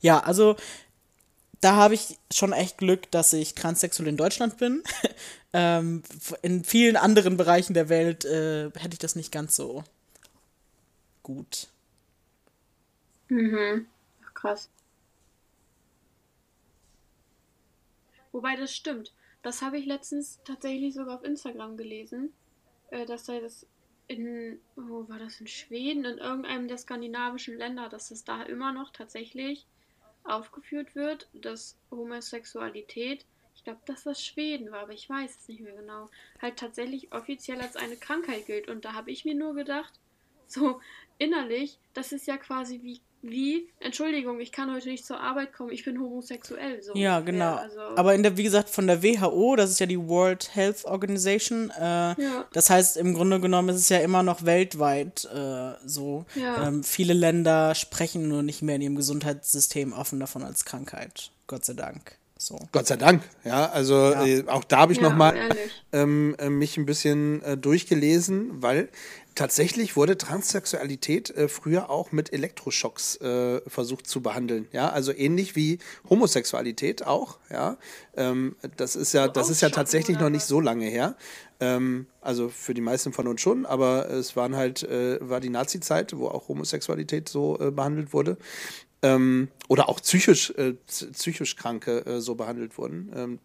ja, 0.00 0.20
also 0.20 0.56
da 1.60 1.76
habe 1.76 1.94
ich 1.94 2.18
schon 2.32 2.52
echt 2.52 2.78
Glück, 2.78 3.10
dass 3.10 3.32
ich 3.32 3.54
transsexuell 3.54 4.08
in 4.08 4.16
Deutschland 4.16 4.56
bin. 4.56 4.82
ähm, 5.52 6.02
in 6.42 6.64
vielen 6.64 6.96
anderen 6.96 7.36
Bereichen 7.36 7.74
der 7.74 7.88
Welt 7.88 8.24
äh, 8.24 8.70
hätte 8.70 8.94
ich 8.94 8.98
das 8.98 9.14
nicht 9.14 9.30
ganz 9.30 9.56
so 9.56 9.84
gut. 11.22 11.68
Mhm. 13.28 13.86
Ach, 14.24 14.34
krass. 14.34 14.68
Wobei 18.32 18.56
das 18.56 18.74
stimmt. 18.74 19.12
Das 19.42 19.62
habe 19.62 19.78
ich 19.78 19.86
letztens 19.86 20.40
tatsächlich 20.44 20.94
sogar 20.94 21.16
auf 21.16 21.24
Instagram 21.24 21.76
gelesen, 21.76 22.32
äh, 22.90 23.06
dass 23.06 23.24
da 23.24 23.40
das 23.40 23.66
in, 24.06 24.60
wo 24.74 25.08
war 25.08 25.18
das 25.18 25.40
in 25.40 25.46
Schweden, 25.46 26.04
in 26.04 26.18
irgendeinem 26.18 26.66
der 26.66 26.78
skandinavischen 26.78 27.56
Länder, 27.56 27.88
dass 27.88 28.10
es 28.10 28.24
da 28.24 28.42
immer 28.42 28.72
noch 28.72 28.90
tatsächlich 28.90 29.66
aufgeführt 30.24 30.94
wird, 30.94 31.28
dass 31.32 31.78
Homosexualität, 31.90 33.24
ich 33.54 33.62
glaube, 33.62 33.80
dass 33.86 34.02
das 34.02 34.24
Schweden 34.24 34.72
war, 34.72 34.80
aber 34.80 34.92
ich 34.92 35.08
weiß 35.08 35.38
es 35.38 35.48
nicht 35.48 35.60
mehr 35.60 35.74
genau, 35.74 36.10
halt 36.42 36.58
tatsächlich 36.58 37.12
offiziell 37.12 37.60
als 37.60 37.76
eine 37.76 37.96
Krankheit 37.96 38.46
gilt. 38.46 38.68
Und 38.68 38.84
da 38.84 38.94
habe 38.94 39.10
ich 39.12 39.24
mir 39.24 39.34
nur 39.34 39.54
gedacht, 39.54 39.92
so 40.48 40.80
innerlich, 41.20 41.78
das 41.94 42.10
ist 42.10 42.26
ja 42.26 42.36
quasi 42.36 42.80
wie 42.82 43.00
wie, 43.22 43.68
Entschuldigung, 43.80 44.40
ich 44.40 44.50
kann 44.50 44.72
heute 44.72 44.88
nicht 44.88 45.04
zur 45.04 45.20
Arbeit 45.20 45.52
kommen, 45.52 45.70
ich 45.70 45.84
bin 45.84 46.00
homosexuell. 46.00 46.82
So 46.82 46.94
ja, 46.94 47.20
genau. 47.20 47.56
Also 47.56 47.80
Aber 47.96 48.14
in 48.14 48.22
der, 48.22 48.36
wie 48.36 48.42
gesagt, 48.42 48.70
von 48.70 48.86
der 48.86 49.02
WHO, 49.02 49.56
das 49.56 49.70
ist 49.70 49.80
ja 49.80 49.86
die 49.86 49.98
World 49.98 50.54
Health 50.54 50.84
Organization, 50.86 51.70
äh, 51.78 51.82
ja. 51.82 52.44
das 52.52 52.70
heißt, 52.70 52.96
im 52.96 53.14
Grunde 53.14 53.40
genommen 53.40 53.68
ist 53.68 53.76
es 53.76 53.88
ja 53.90 53.98
immer 53.98 54.22
noch 54.22 54.44
weltweit 54.44 55.26
äh, 55.26 55.72
so. 55.84 56.24
Ja. 56.34 56.66
Ähm, 56.66 56.82
viele 56.82 57.12
Länder 57.12 57.74
sprechen 57.74 58.28
nur 58.28 58.42
nicht 58.42 58.62
mehr 58.62 58.76
in 58.76 58.82
ihrem 58.82 58.96
Gesundheitssystem 58.96 59.92
offen 59.92 60.18
davon 60.18 60.42
als 60.42 60.64
Krankheit. 60.64 61.30
Gott 61.46 61.64
sei 61.64 61.74
Dank. 61.74 62.19
So. 62.40 62.58
Gott 62.72 62.86
sei 62.86 62.96
Dank, 62.96 63.22
ja. 63.44 63.68
Also 63.68 63.94
ja. 63.94 64.24
Äh, 64.24 64.44
auch 64.46 64.64
da 64.64 64.78
habe 64.78 64.94
ich 64.94 64.98
ja, 64.98 65.10
nochmal 65.10 65.34
ähm, 65.92 66.34
äh, 66.38 66.48
mich 66.48 66.78
ein 66.78 66.86
bisschen 66.86 67.42
äh, 67.42 67.58
durchgelesen, 67.58 68.62
weil 68.62 68.88
tatsächlich 69.34 69.94
wurde 69.94 70.16
Transsexualität 70.16 71.28
äh, 71.36 71.48
früher 71.48 71.90
auch 71.90 72.12
mit 72.12 72.32
Elektroschocks 72.32 73.16
äh, 73.16 73.60
versucht 73.68 74.06
zu 74.06 74.22
behandeln. 74.22 74.68
Ja, 74.72 74.88
also 74.88 75.12
ähnlich 75.12 75.54
wie 75.54 75.80
Homosexualität 76.08 77.06
auch. 77.06 77.38
Ja, 77.50 77.76
ähm, 78.16 78.56
das 78.74 78.96
ist 78.96 79.12
ja, 79.12 79.28
das 79.28 79.50
ist 79.50 79.60
ja 79.60 79.68
tatsächlich 79.68 80.18
noch 80.18 80.30
nicht 80.30 80.46
so 80.46 80.60
lange 80.60 80.86
her. 80.86 81.16
Ähm, 81.60 82.06
also 82.22 82.48
für 82.48 82.72
die 82.72 82.80
meisten 82.80 83.12
von 83.12 83.28
uns 83.28 83.42
schon, 83.42 83.66
aber 83.66 84.08
es 84.08 84.34
waren 84.34 84.56
halt, 84.56 84.82
äh, 84.82 85.18
war 85.20 85.40
die 85.40 85.50
Nazi-Zeit, 85.50 86.16
wo 86.16 86.28
auch 86.28 86.48
Homosexualität 86.48 87.28
so 87.28 87.60
äh, 87.60 87.70
behandelt 87.70 88.14
wurde. 88.14 88.38
Ähm, 89.02 89.48
oder 89.68 89.88
auch 89.88 90.00
psychisch, 90.00 90.50
äh, 90.50 90.74
psychisch 90.86 91.56
Kranke 91.56 92.04
äh, 92.06 92.20
so 92.20 92.34
behandelt 92.34 92.76
wurden. 92.76 93.10
Ähm, 93.14 93.38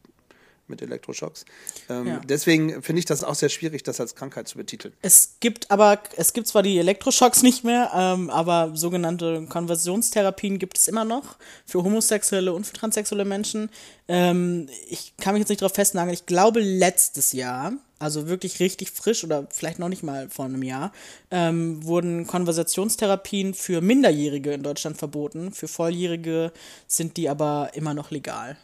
mit 0.68 0.82
Elektroschocks. 0.82 1.46
Ähm, 1.90 2.08
ja. 2.08 2.22
Deswegen 2.28 2.82
finde 2.82 3.00
ich 3.00 3.06
das 3.06 3.24
auch 3.24 3.36
sehr 3.36 3.50
schwierig, 3.50 3.84
das 3.84 4.00
als 4.00 4.16
Krankheit 4.16 4.48
zu 4.48 4.58
betiteln. 4.58 4.94
Es 5.02 5.38
gibt 5.40 5.72
aber, 5.72 6.00
es 6.18 6.34
gibt 6.34 6.48
zwar 6.48 6.64
die 6.64 6.78
Elektroschocks 6.78 7.44
nicht 7.44 7.64
mehr, 7.64 7.92
ähm, 7.94 8.30
aber 8.30 8.72
sogenannte 8.76 9.46
Konversionstherapien 9.48 10.60
gibt 10.60 10.78
es 10.78 10.88
immer 10.88 11.06
noch 11.06 11.38
für 11.66 11.84
homosexuelle 11.84 12.54
und 12.54 12.66
für 12.66 12.74
transsexuelle 12.74 13.26
Menschen. 13.26 13.70
Ähm, 14.08 14.70
ich 14.90 15.14
kann 15.18 15.34
mich 15.34 15.42
jetzt 15.42 15.50
nicht 15.50 15.62
darauf 15.62 15.76
festnageln, 15.76 16.14
ich 16.14 16.26
glaube 16.26 16.60
letztes 16.60 17.32
Jahr, 17.34 17.74
also 18.00 18.28
wirklich 18.28 18.60
richtig 18.60 18.92
frisch 18.92 19.24
oder 19.24 19.48
vielleicht 19.50 19.80
noch 19.80 19.90
nicht 19.90 20.04
mal 20.04 20.30
vor 20.30 20.46
einem 20.46 20.64
Jahr, 20.64 20.92
ähm, 21.32 21.84
wurden 21.84 22.28
Konversationstherapien 22.28 23.54
für 23.54 23.82
Minderjährige 23.82 24.54
in 24.54 24.64
Deutschland 24.64 24.98
verboten. 24.98 25.52
Für 25.52 25.68
Volljährige 25.68 26.52
sind 26.88 27.18
die 27.18 27.30
aber 27.30 27.72
immer 27.74 27.94
noch 27.94 28.12
legal. 28.12 28.58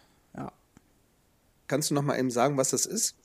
Kannst 1.71 1.89
du 1.89 1.93
noch 1.93 2.01
mal 2.01 2.19
eben 2.19 2.31
sagen, 2.31 2.57
was 2.57 2.71
das 2.71 2.85
ist? 2.85 3.15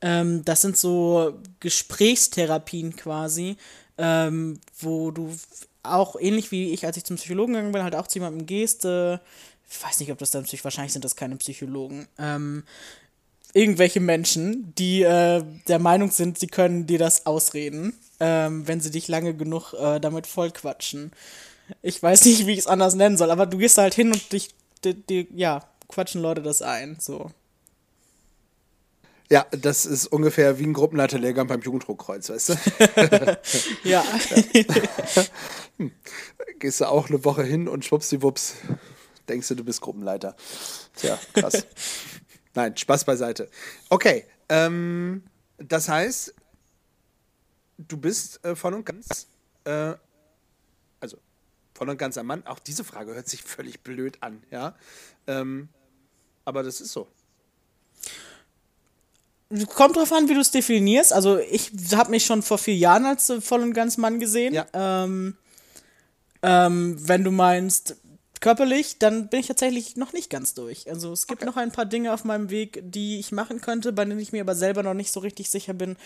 Ähm, 0.00 0.44
das 0.44 0.62
sind 0.62 0.76
so 0.76 1.34
Gesprächstherapien 1.58 2.94
quasi, 2.94 3.56
ähm, 3.98 4.60
wo 4.78 5.10
du 5.10 5.34
auch 5.82 6.14
ähnlich 6.20 6.52
wie 6.52 6.72
ich, 6.72 6.86
als 6.86 6.96
ich 6.96 7.02
zum 7.02 7.16
Psychologen 7.16 7.54
gegangen 7.54 7.72
bin, 7.72 7.82
halt 7.82 7.96
auch 7.96 8.06
zu 8.06 8.20
jemandem 8.20 8.46
gehst. 8.46 8.84
Äh, 8.84 9.14
ich 9.14 9.82
weiß 9.82 9.98
nicht, 9.98 10.12
ob 10.12 10.18
das 10.18 10.30
dann 10.30 10.46
wahrscheinlich 10.62 10.92
sind 10.92 11.04
das 11.04 11.16
keine 11.16 11.34
Psychologen. 11.38 12.06
Ähm, 12.20 12.62
irgendwelche 13.52 13.98
Menschen, 13.98 14.72
die 14.76 15.02
äh, 15.02 15.42
der 15.66 15.80
Meinung 15.80 16.12
sind, 16.12 16.38
sie 16.38 16.46
können 16.46 16.86
dir 16.86 17.00
das 17.00 17.26
ausreden, 17.26 17.94
ähm, 18.20 18.68
wenn 18.68 18.80
sie 18.80 18.92
dich 18.92 19.08
lange 19.08 19.34
genug 19.34 19.72
äh, 19.72 19.98
damit 19.98 20.28
vollquatschen. 20.28 21.10
Ich 21.82 22.00
weiß 22.00 22.26
nicht, 22.26 22.46
wie 22.46 22.52
ich 22.52 22.60
es 22.60 22.66
anders 22.68 22.94
nennen 22.94 23.16
soll, 23.16 23.32
aber 23.32 23.46
du 23.46 23.58
gehst 23.58 23.76
halt 23.76 23.94
hin 23.94 24.12
und 24.12 24.32
dich, 24.32 24.50
die, 24.84 24.94
die, 24.94 25.26
ja, 25.34 25.64
quatschen 25.88 26.22
Leute 26.22 26.42
das 26.42 26.62
ein, 26.62 26.98
so. 27.00 27.32
Ja, 29.30 29.46
das 29.50 29.84
ist 29.84 30.06
ungefähr 30.06 30.58
wie 30.58 30.64
ein 30.64 30.72
Gruppenleiterlehrgang 30.72 31.46
beim 31.46 31.60
Jugenddruckkreuz, 31.60 32.30
weißt 32.30 32.48
du? 32.48 33.38
ja. 33.84 34.02
hm. 35.76 35.92
Gehst 36.58 36.80
du 36.80 36.86
auch 36.86 37.08
eine 37.08 37.24
Woche 37.24 37.42
hin 37.42 37.68
und 37.68 37.84
schwuppsiwupps, 37.84 38.54
denkst 39.28 39.48
du, 39.48 39.54
du 39.54 39.64
bist 39.64 39.80
Gruppenleiter. 39.82 40.34
Tja, 40.96 41.18
krass. 41.34 41.66
Nein, 42.54 42.76
Spaß 42.76 43.04
beiseite. 43.04 43.50
Okay, 43.90 44.24
ähm, 44.48 45.22
das 45.58 45.88
heißt, 45.88 46.34
du 47.76 47.96
bist 47.98 48.44
äh, 48.44 48.56
voll 48.56 48.74
und 48.74 48.84
ganz, 48.84 49.28
äh, 49.64 49.94
also 51.00 51.18
voll 51.74 51.90
und 51.90 51.98
ganz 51.98 52.16
ein 52.16 52.26
Mann. 52.26 52.46
Auch 52.46 52.58
diese 52.58 52.82
Frage 52.82 53.14
hört 53.14 53.28
sich 53.28 53.42
völlig 53.42 53.80
blöd 53.80 54.22
an, 54.22 54.42
ja. 54.50 54.74
Ähm, 55.26 55.68
aber 56.44 56.62
das 56.62 56.80
ist 56.80 56.92
so. 56.92 57.06
Kommt 59.74 59.96
drauf 59.96 60.12
an, 60.12 60.28
wie 60.28 60.34
du 60.34 60.40
es 60.40 60.50
definierst. 60.50 61.12
Also 61.12 61.38
ich 61.38 61.72
habe 61.94 62.10
mich 62.10 62.26
schon 62.26 62.42
vor 62.42 62.58
vier 62.58 62.76
Jahren 62.76 63.06
als 63.06 63.32
voll 63.40 63.62
und 63.62 63.72
ganz 63.72 63.96
Mann 63.96 64.20
gesehen. 64.20 64.52
Ja. 64.52 64.66
Ähm, 64.74 65.36
ähm, 66.42 66.96
wenn 67.00 67.24
du 67.24 67.30
meinst 67.30 67.96
körperlich, 68.40 68.98
dann 68.98 69.28
bin 69.28 69.40
ich 69.40 69.46
tatsächlich 69.46 69.96
noch 69.96 70.12
nicht 70.12 70.30
ganz 70.30 70.54
durch. 70.54 70.88
Also 70.90 71.12
es 71.12 71.26
gibt 71.26 71.42
okay. 71.42 71.50
noch 71.50 71.56
ein 71.56 71.72
paar 71.72 71.86
Dinge 71.86 72.12
auf 72.12 72.24
meinem 72.24 72.50
Weg, 72.50 72.80
die 72.84 73.18
ich 73.18 73.32
machen 73.32 73.60
könnte, 73.60 73.92
bei 73.92 74.04
denen 74.04 74.20
ich 74.20 74.32
mir 74.32 74.42
aber 74.42 74.54
selber 74.54 74.82
noch 74.82 74.94
nicht 74.94 75.12
so 75.12 75.20
richtig 75.20 75.50
sicher 75.50 75.74
bin, 75.74 75.96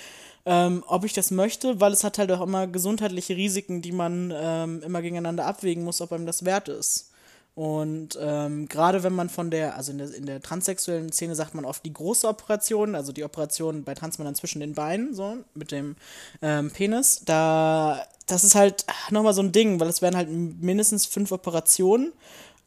ähm, 0.47 0.85
ob 0.87 1.05
ich 1.05 1.13
das 1.13 1.31
möchte, 1.31 1.81
weil 1.81 1.93
es 1.93 2.05
hat 2.05 2.19
halt 2.19 2.33
auch 2.33 2.41
immer 2.41 2.67
gesundheitliche 2.67 3.37
Risiken, 3.37 3.83
die 3.83 3.93
man 3.93 4.33
ähm, 4.35 4.83
immer 4.83 5.03
gegeneinander 5.03 5.47
abwägen 5.47 5.85
muss, 5.85 6.01
ob 6.01 6.13
einem 6.13 6.27
das 6.27 6.45
wert 6.45 6.69
ist. 6.69 7.12
Und 7.55 8.19
ähm, 8.19 8.67
gerade 8.67 9.03
wenn 9.03 9.13
man 9.13 9.29
von 9.29 9.51
der, 9.51 9.77
also 9.77 9.93
in 9.93 9.99
der, 9.99 10.15
in 10.15 10.25
der 10.25 10.41
transsexuellen 10.41 11.13
Szene 11.13 11.35
sagt 11.35 11.55
man 11.55 11.67
oft 11.67 11.85
die 11.85 11.93
große 11.93 12.27
Operation, 12.27 12.95
also 12.95 13.13
die 13.13 13.25
Operation 13.25 13.85
bei 13.85 13.95
Transmännern 13.95 14.35
zwischen 14.35 14.61
den 14.61 14.73
Beinen, 14.73 15.15
so 15.15 15.37
mit 15.55 15.71
dem 15.71 15.97
ähm, 16.41 16.71
Penis, 16.71 17.23
da, 17.27 18.03
das 18.27 18.45
ist 18.45 18.55
halt 18.55 18.87
nochmal 19.11 19.35
so 19.35 19.43
ein 19.43 19.53
Ding, 19.53 19.81
weil 19.81 19.89
es 19.89 20.01
werden 20.01 20.17
halt 20.17 20.31
mindestens 20.31 21.05
fünf 21.05 21.31
Operationen 21.31 22.13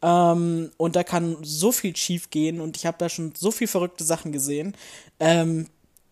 ähm, 0.04 0.72
und 0.78 0.96
da 0.96 1.04
kann 1.04 1.38
so 1.42 1.72
viel 1.72 1.96
schief 1.96 2.30
gehen 2.30 2.62
und 2.62 2.78
ich 2.78 2.86
habe 2.86 2.98
da 3.00 3.10
schon 3.10 3.34
so 3.36 3.50
viel 3.50 3.68
verrückte 3.68 4.04
Sachen 4.04 4.32
gesehen, 4.32 4.76
ähm, 5.20 5.66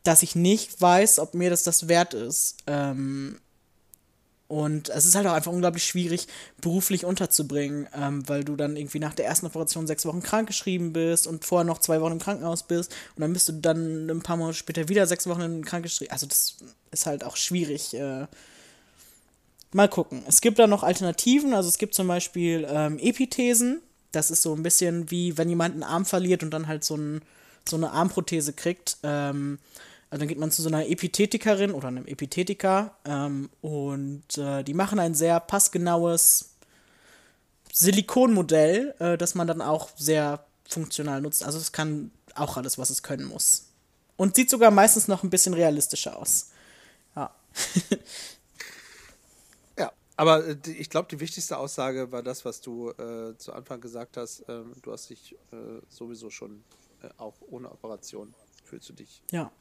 dass 0.04 0.24
ich 0.24 0.36
nicht 0.36 0.82
weiß, 0.82 1.20
ob 1.20 1.36
mir 1.36 1.52
das 1.52 1.62
das 1.62 1.88
wert 1.88 2.16
ist. 2.16 2.58
Ähm, 2.66 3.40
und 4.54 4.90
es 4.90 5.06
ist 5.06 5.16
halt 5.16 5.26
auch 5.26 5.34
einfach 5.34 5.52
unglaublich 5.52 5.84
schwierig, 5.84 6.28
beruflich 6.62 7.06
unterzubringen, 7.06 7.88
ähm, 8.00 8.30
weil 8.30 8.44
du 8.44 8.56
dann 8.56 8.78
irgendwie 8.78 9.00
nach 9.00 9.16
der 9.16 9.26
ersten 9.26 9.48
Operation 9.48 9.88
sechs 9.88 10.06
Wochen 10.06 10.22
krankgeschrieben 10.22 10.94
bist 10.94 11.26
und 11.26 11.44
vorher 11.44 11.66
noch 11.66 11.80
zwei 11.80 12.00
Wochen 12.02 12.12
im 12.12 12.20
Krankenhaus 12.20 12.62
bist 12.62 12.96
und 13.16 13.22
dann 13.22 13.34
bist 13.34 13.50
du 13.50 13.54
dann 13.54 14.12
ein 14.12 14.22
paar 14.22 14.38
Monate 14.38 14.56
später 14.56 14.90
wieder 14.90 15.08
sechs 15.08 15.26
Wochen 15.26 15.66
krankgeschrieben. 15.66 16.12
Also 16.12 16.28
das 16.28 16.58
ist 16.92 17.08
halt 17.08 17.24
auch 17.24 17.36
schwierig. 17.36 17.96
Äh. 17.96 18.28
Mal 19.72 19.90
gucken. 19.90 20.22
Es 20.28 20.40
gibt 20.40 20.60
da 20.60 20.68
noch 20.68 20.84
Alternativen, 20.84 21.56
also 21.56 21.68
es 21.68 21.80
gibt 21.80 21.96
zum 21.96 22.08
Beispiel 22.08 22.68
ähm, 22.70 23.00
Epithesen. 23.00 23.82
Das 24.12 24.30
ist 24.30 24.44
so 24.44 24.54
ein 24.56 24.62
bisschen 24.62 25.10
wie, 25.10 25.36
wenn 25.36 25.50
jemand 25.50 25.74
einen 25.74 25.84
Arm 25.84 26.06
verliert 26.06 26.44
und 26.44 26.52
dann 26.52 26.68
halt 26.68 26.84
so, 26.84 26.96
ein, 26.96 27.24
so 27.68 27.76
eine 27.76 27.90
Armprothese 27.90 28.54
kriegt. 28.54 28.98
Ähm, 29.02 29.58
also 30.14 30.20
dann 30.20 30.28
geht 30.28 30.38
man 30.38 30.52
zu 30.52 30.62
so 30.62 30.70
einer 30.70 30.88
Epithetikerin 30.88 31.72
oder 31.72 31.88
einem 31.88 32.06
Epithetiker 32.06 32.96
ähm, 33.04 33.50
und 33.62 34.38
äh, 34.38 34.62
die 34.62 34.76
machen 34.76 35.00
ein 35.00 35.16
sehr 35.16 35.40
passgenaues 35.40 36.52
Silikonmodell, 37.72 38.94
äh, 39.00 39.18
das 39.18 39.34
man 39.34 39.48
dann 39.48 39.60
auch 39.60 39.90
sehr 39.98 40.46
funktional 40.70 41.20
nutzt. 41.20 41.44
Also 41.44 41.58
es 41.58 41.72
kann 41.72 42.12
auch 42.36 42.58
alles, 42.58 42.78
was 42.78 42.92
es 42.92 43.02
können 43.02 43.26
muss. 43.26 43.70
Und 44.16 44.36
sieht 44.36 44.52
sogar 44.52 44.70
meistens 44.70 45.08
noch 45.08 45.24
ein 45.24 45.32
bisschen 45.32 45.56
realistischer 45.56 46.16
aus. 46.16 46.52
Ja. 47.16 47.34
ja, 49.80 49.92
Aber 50.16 50.46
äh, 50.46 50.58
ich 50.78 50.92
glaube, 50.92 51.08
die 51.10 51.22
wichtigste 51.22 51.58
Aussage 51.58 52.12
war 52.12 52.22
das, 52.22 52.46
was 52.46 52.62
du 52.62 52.92
äh, 52.92 53.36
zu 53.40 53.52
Anfang 53.52 53.82
gesagt 53.82 54.18
hast. 54.18 54.44
Ähm, 54.48 54.74
du 54.84 54.92
hast 54.92 55.10
dich 55.10 55.34
äh, 55.52 55.82
sowieso 55.90 56.30
schon 56.30 56.64
äh, 57.02 57.10
auch 57.18 57.34
ohne 57.50 57.72
Operation 57.72 58.36
fühlst 58.64 58.90
du 58.90 58.94
dich. 58.94 59.24
Ja. 59.32 59.52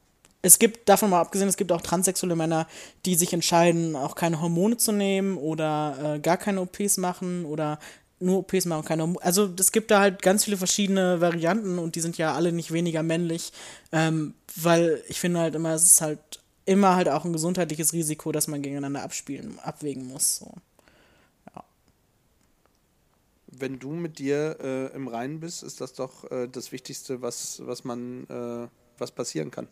Es 0.45 0.59
gibt, 0.59 0.89
davon 0.89 1.11
mal 1.11 1.21
abgesehen, 1.21 1.49
es 1.49 1.57
gibt 1.57 1.71
auch 1.71 1.81
transsexuelle 1.81 2.35
Männer, 2.35 2.67
die 3.07 3.15
sich 3.15 3.33
entscheiden, 3.33 3.95
auch 3.95 4.17
keine 4.17 4.41
Hormone 4.41 4.77
zu 4.77 4.91
nehmen 4.91 5.37
oder 5.37 6.17
äh, 6.17 6.19
gar 6.19 6.37
keine 6.37 6.61
OPs 6.61 6.97
machen 6.97 7.45
oder 7.45 7.79
nur 8.19 8.39
OPs 8.39 8.67
machen, 8.67 8.85
keine 8.85 9.03
Hormone. 9.03 9.25
Also 9.25 9.53
es 9.59 9.71
gibt 9.71 9.93
da 9.93 10.01
halt 10.01 10.21
ganz 10.21 10.45
viele 10.45 10.57
verschiedene 10.57 11.21
Varianten 11.21 11.79
und 11.79 11.95
die 11.95 12.01
sind 12.01 12.19
ja 12.19 12.35
alle 12.35 12.53
nicht 12.53 12.73
weniger 12.73 13.05
männlich, 13.05 13.53
ähm, 13.93 14.35
weil 14.57 15.03
ich 15.09 15.21
finde 15.21 15.41
halt 15.41 15.55
immer, 15.55 15.75
es 15.75 15.85
ist 15.85 16.01
halt 16.01 16.41
immer 16.65 16.97
halt 16.97 17.09
auch 17.09 17.25
ein 17.25 17.33
gesundheitliches 17.33 17.93
Risiko, 17.93 18.33
dass 18.33 18.49
man 18.49 18.63
gegeneinander 18.63 19.03
abspielen, 19.03 19.61
abwägen 19.61 20.09
muss. 20.09 20.39
So. 20.39 20.53
Ja. 21.55 21.65
Wenn 23.47 23.79
du 23.79 23.91
mit 23.91 24.19
dir 24.19 24.57
äh, 24.61 24.87
im 24.95 25.07
Reinen 25.07 25.39
bist, 25.39 25.63
ist 25.63 25.81
das 25.81 25.93
doch 25.93 26.29
äh, 26.33 26.49
das 26.49 26.73
Wichtigste, 26.73 27.23
was, 27.23 27.63
was 27.65 27.85
man, 27.85 28.25
äh, 28.29 28.69
was 28.99 29.13
passieren 29.13 29.53
kann. 29.53 29.69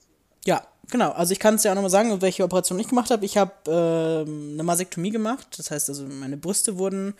Ja, 0.47 0.66
genau. 0.91 1.11
Also 1.11 1.32
ich 1.32 1.38
kann 1.38 1.55
es 1.57 1.64
ja 1.64 1.72
auch 1.72 1.74
nochmal 1.74 1.91
sagen, 1.91 2.20
welche 2.22 2.45
Operation 2.45 2.78
ich 2.78 2.88
gemacht 2.88 3.11
habe. 3.11 3.24
Ich 3.24 3.36
habe 3.36 3.53
ähm, 3.66 4.51
eine 4.55 4.62
Masektomie 4.62 5.11
gemacht. 5.11 5.47
Das 5.59 5.70
heißt 5.70 5.88
also, 5.88 6.05
meine 6.05 6.36
Brüste 6.36 6.78
wurden 6.78 7.14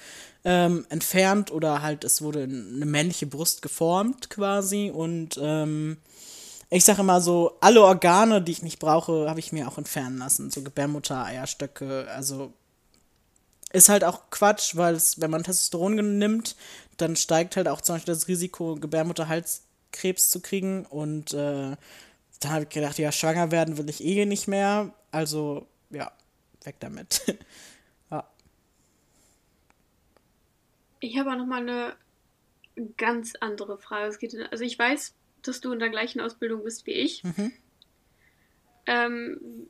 ähm, 0.45 0.87
entfernt 0.89 1.51
oder 1.53 1.83
halt 1.83 2.05
es 2.05 2.23
wurde 2.23 2.43
eine 2.45 2.87
männliche 2.87 3.27
Brust 3.27 3.63
geformt 3.63 4.31
quasi 4.31 4.91
und 4.95 5.39
ähm, 5.43 5.99
ich 6.73 6.85
sage 6.85 7.01
immer 7.01 7.21
so, 7.21 7.57
alle 7.61 7.83
Organe, 7.83 8.41
die 8.41 8.53
ich 8.53 8.63
nicht 8.63 8.79
brauche, 8.79 9.29
habe 9.29 9.41
ich 9.41 9.51
mir 9.51 9.67
auch 9.67 9.77
entfernen 9.77 10.19
lassen. 10.19 10.53
So 10.53 10.63
Gebärmutter, 10.63 11.25
Eierstöcke, 11.25 12.07
also 12.15 12.53
ist 13.73 13.89
halt 13.89 14.05
auch 14.05 14.31
Quatsch, 14.31 14.77
weil 14.77 14.95
es, 14.95 15.21
wenn 15.21 15.31
man 15.31 15.43
Testosteron 15.43 16.19
nimmt, 16.19 16.57
dann 16.97 17.17
steigt 17.17 17.57
halt 17.57 17.67
auch 17.69 17.81
zum 17.81 17.97
Beispiel 17.97 18.15
das 18.15 18.29
Risiko, 18.29 18.77
Gebärmutterhalskrebs 18.77 20.31
zu 20.31 20.41
kriegen. 20.41 20.87
Und 20.87 21.35
äh, 21.35 21.77
dann 22.41 22.53
habe 22.53 22.63
ich 22.65 22.71
gedacht, 22.71 22.99
ja, 22.99 23.13
schwanger 23.13 23.51
werden 23.51 23.77
will 23.79 23.89
ich 23.89 24.03
eh 24.03 24.25
nicht 24.25 24.49
mehr. 24.49 24.93
Also, 25.11 25.67
ja, 25.91 26.11
weg 26.65 26.77
damit. 26.81 27.23
ja. 28.11 28.29
Ich 31.01 31.19
habe 31.19 31.31
auch 31.31 31.37
noch 31.37 31.47
mal 31.47 31.61
eine 31.61 31.97
ganz 32.97 33.35
andere 33.41 33.79
Frage. 33.79 34.09
Es 34.09 34.19
geht, 34.19 34.35
also 34.51 34.65
ich 34.65 34.79
weiß, 34.79 35.15
dass 35.43 35.61
du 35.61 35.73
in 35.73 35.79
der 35.79 35.91
gleichen 35.91 36.21
Ausbildung 36.21 36.65
bist 36.65 36.87
wie 36.87 36.93
ich. 36.93 37.23
Mhm. 37.25 37.53
Ähm, 38.87 39.69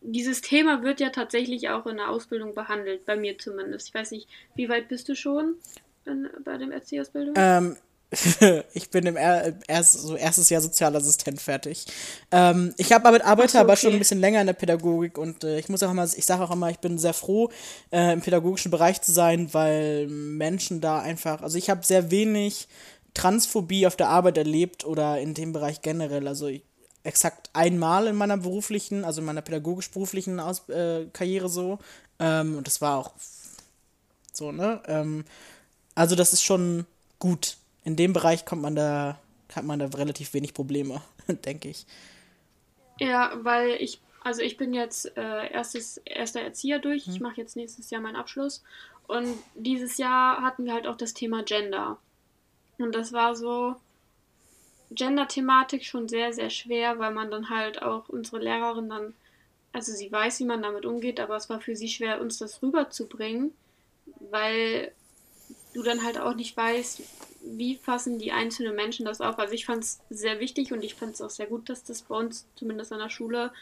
dieses 0.00 0.40
Thema 0.40 0.82
wird 0.82 1.00
ja 1.00 1.10
tatsächlich 1.10 1.68
auch 1.68 1.86
in 1.86 1.96
der 1.96 2.08
Ausbildung 2.08 2.54
behandelt, 2.54 3.04
bei 3.04 3.16
mir 3.16 3.38
zumindest. 3.38 3.88
Ich 3.88 3.94
weiß 3.94 4.10
nicht, 4.12 4.28
wie 4.54 4.70
weit 4.70 4.88
bist 4.88 5.08
du 5.08 5.14
schon 5.14 5.56
in, 6.06 6.30
bei 6.44 6.56
dem 6.56 6.72
Erzieherausbildung? 6.72 7.34
Ähm, 7.36 7.76
ich 8.72 8.90
bin 8.90 9.06
im 9.06 9.16
er 9.16 9.54
erst, 9.68 9.92
so 9.92 10.16
erstes 10.16 10.48
Jahr 10.48 10.62
Sozialassistent 10.62 11.40
fertig. 11.40 11.86
Ähm, 12.30 12.74
ich 12.78 12.92
habe 12.92 13.06
aber 13.06 13.24
arbeite 13.24 13.52
so, 13.52 13.58
okay. 13.58 13.64
aber 13.64 13.76
schon 13.76 13.92
ein 13.92 13.98
bisschen 13.98 14.20
länger 14.20 14.40
in 14.40 14.46
der 14.46 14.54
Pädagogik 14.54 15.18
und 15.18 15.44
äh, 15.44 15.58
ich 15.58 15.68
muss 15.68 15.82
auch 15.82 15.90
immer, 15.90 16.04
ich 16.04 16.24
sage 16.24 16.42
auch 16.42 16.50
immer, 16.50 16.70
ich 16.70 16.78
bin 16.78 16.98
sehr 16.98 17.12
froh, 17.12 17.50
äh, 17.90 18.12
im 18.14 18.20
pädagogischen 18.20 18.70
Bereich 18.70 19.02
zu 19.02 19.12
sein, 19.12 19.52
weil 19.52 20.06
Menschen 20.08 20.80
da 20.80 21.00
einfach, 21.00 21.42
also 21.42 21.58
ich 21.58 21.68
habe 21.68 21.84
sehr 21.84 22.10
wenig 22.10 22.68
Transphobie 23.12 23.86
auf 23.86 23.96
der 23.96 24.08
Arbeit 24.08 24.38
erlebt 24.38 24.84
oder 24.84 25.20
in 25.20 25.34
dem 25.34 25.52
Bereich 25.52 25.82
generell. 25.82 26.28
Also 26.28 26.46
ich, 26.46 26.62
exakt 27.02 27.50
einmal 27.52 28.06
in 28.06 28.16
meiner 28.16 28.36
beruflichen, 28.36 29.04
also 29.04 29.20
in 29.20 29.26
meiner 29.26 29.42
pädagogisch-beruflichen 29.42 30.38
äh, 30.68 31.06
Karriere 31.12 31.48
so. 31.48 31.78
Ähm, 32.18 32.56
und 32.56 32.66
das 32.66 32.80
war 32.80 32.98
auch 32.98 33.12
so, 34.32 34.52
ne? 34.52 34.82
Ähm, 34.86 35.24
also 35.94 36.14
das 36.14 36.32
ist 36.32 36.44
schon 36.44 36.86
gut. 37.18 37.56
In 37.88 37.96
dem 37.96 38.12
Bereich 38.12 38.44
kommt 38.44 38.60
man 38.60 38.76
da, 38.76 39.18
hat 39.56 39.64
man 39.64 39.78
da 39.78 39.86
relativ 39.86 40.34
wenig 40.34 40.52
Probleme, 40.52 41.00
denke 41.46 41.70
ich. 41.70 41.86
Ja, 43.00 43.32
weil 43.40 43.70
ich, 43.80 43.98
also 44.22 44.42
ich 44.42 44.58
bin 44.58 44.74
jetzt 44.74 45.16
äh, 45.16 45.50
erstes, 45.50 45.96
erster 46.04 46.42
Erzieher 46.42 46.80
durch. 46.80 47.06
Hm. 47.06 47.14
Ich 47.14 47.20
mache 47.20 47.40
jetzt 47.40 47.56
nächstes 47.56 47.88
Jahr 47.88 48.02
meinen 48.02 48.16
Abschluss. 48.16 48.62
Und 49.06 49.38
dieses 49.54 49.96
Jahr 49.96 50.42
hatten 50.42 50.66
wir 50.66 50.74
halt 50.74 50.86
auch 50.86 50.98
das 50.98 51.14
Thema 51.14 51.42
Gender. 51.44 51.96
Und 52.76 52.94
das 52.94 53.14
war 53.14 53.34
so 53.34 53.76
Gender-Thematik 54.90 55.82
schon 55.82 56.10
sehr, 56.10 56.34
sehr 56.34 56.50
schwer, 56.50 56.98
weil 56.98 57.14
man 57.14 57.30
dann 57.30 57.48
halt 57.48 57.80
auch 57.80 58.10
unsere 58.10 58.38
Lehrerin 58.38 58.90
dann, 58.90 59.14
also 59.72 59.92
sie 59.92 60.12
weiß, 60.12 60.40
wie 60.40 60.44
man 60.44 60.60
damit 60.60 60.84
umgeht, 60.84 61.20
aber 61.20 61.36
es 61.36 61.48
war 61.48 61.62
für 61.62 61.74
sie 61.74 61.88
schwer, 61.88 62.20
uns 62.20 62.36
das 62.36 62.60
rüberzubringen, 62.60 63.54
weil 64.30 64.92
du 65.72 65.82
dann 65.82 66.04
halt 66.04 66.18
auch 66.18 66.34
nicht 66.34 66.54
weißt, 66.54 67.00
wie 67.56 67.76
fassen 67.76 68.18
die 68.18 68.32
einzelnen 68.32 68.74
Menschen 68.74 69.06
das 69.06 69.20
auf. 69.20 69.38
Also 69.38 69.54
ich 69.54 69.66
fand 69.66 69.84
es 69.84 70.00
sehr 70.10 70.40
wichtig 70.40 70.72
und 70.72 70.82
ich 70.82 70.94
fand 70.94 71.14
es 71.14 71.22
auch 71.22 71.30
sehr 71.30 71.46
gut, 71.46 71.68
dass 71.68 71.84
das 71.84 72.02
bei 72.02 72.16
uns, 72.16 72.46
zumindest 72.54 72.92
an 72.92 72.98
der 72.98 73.10
Schule, 73.10 73.52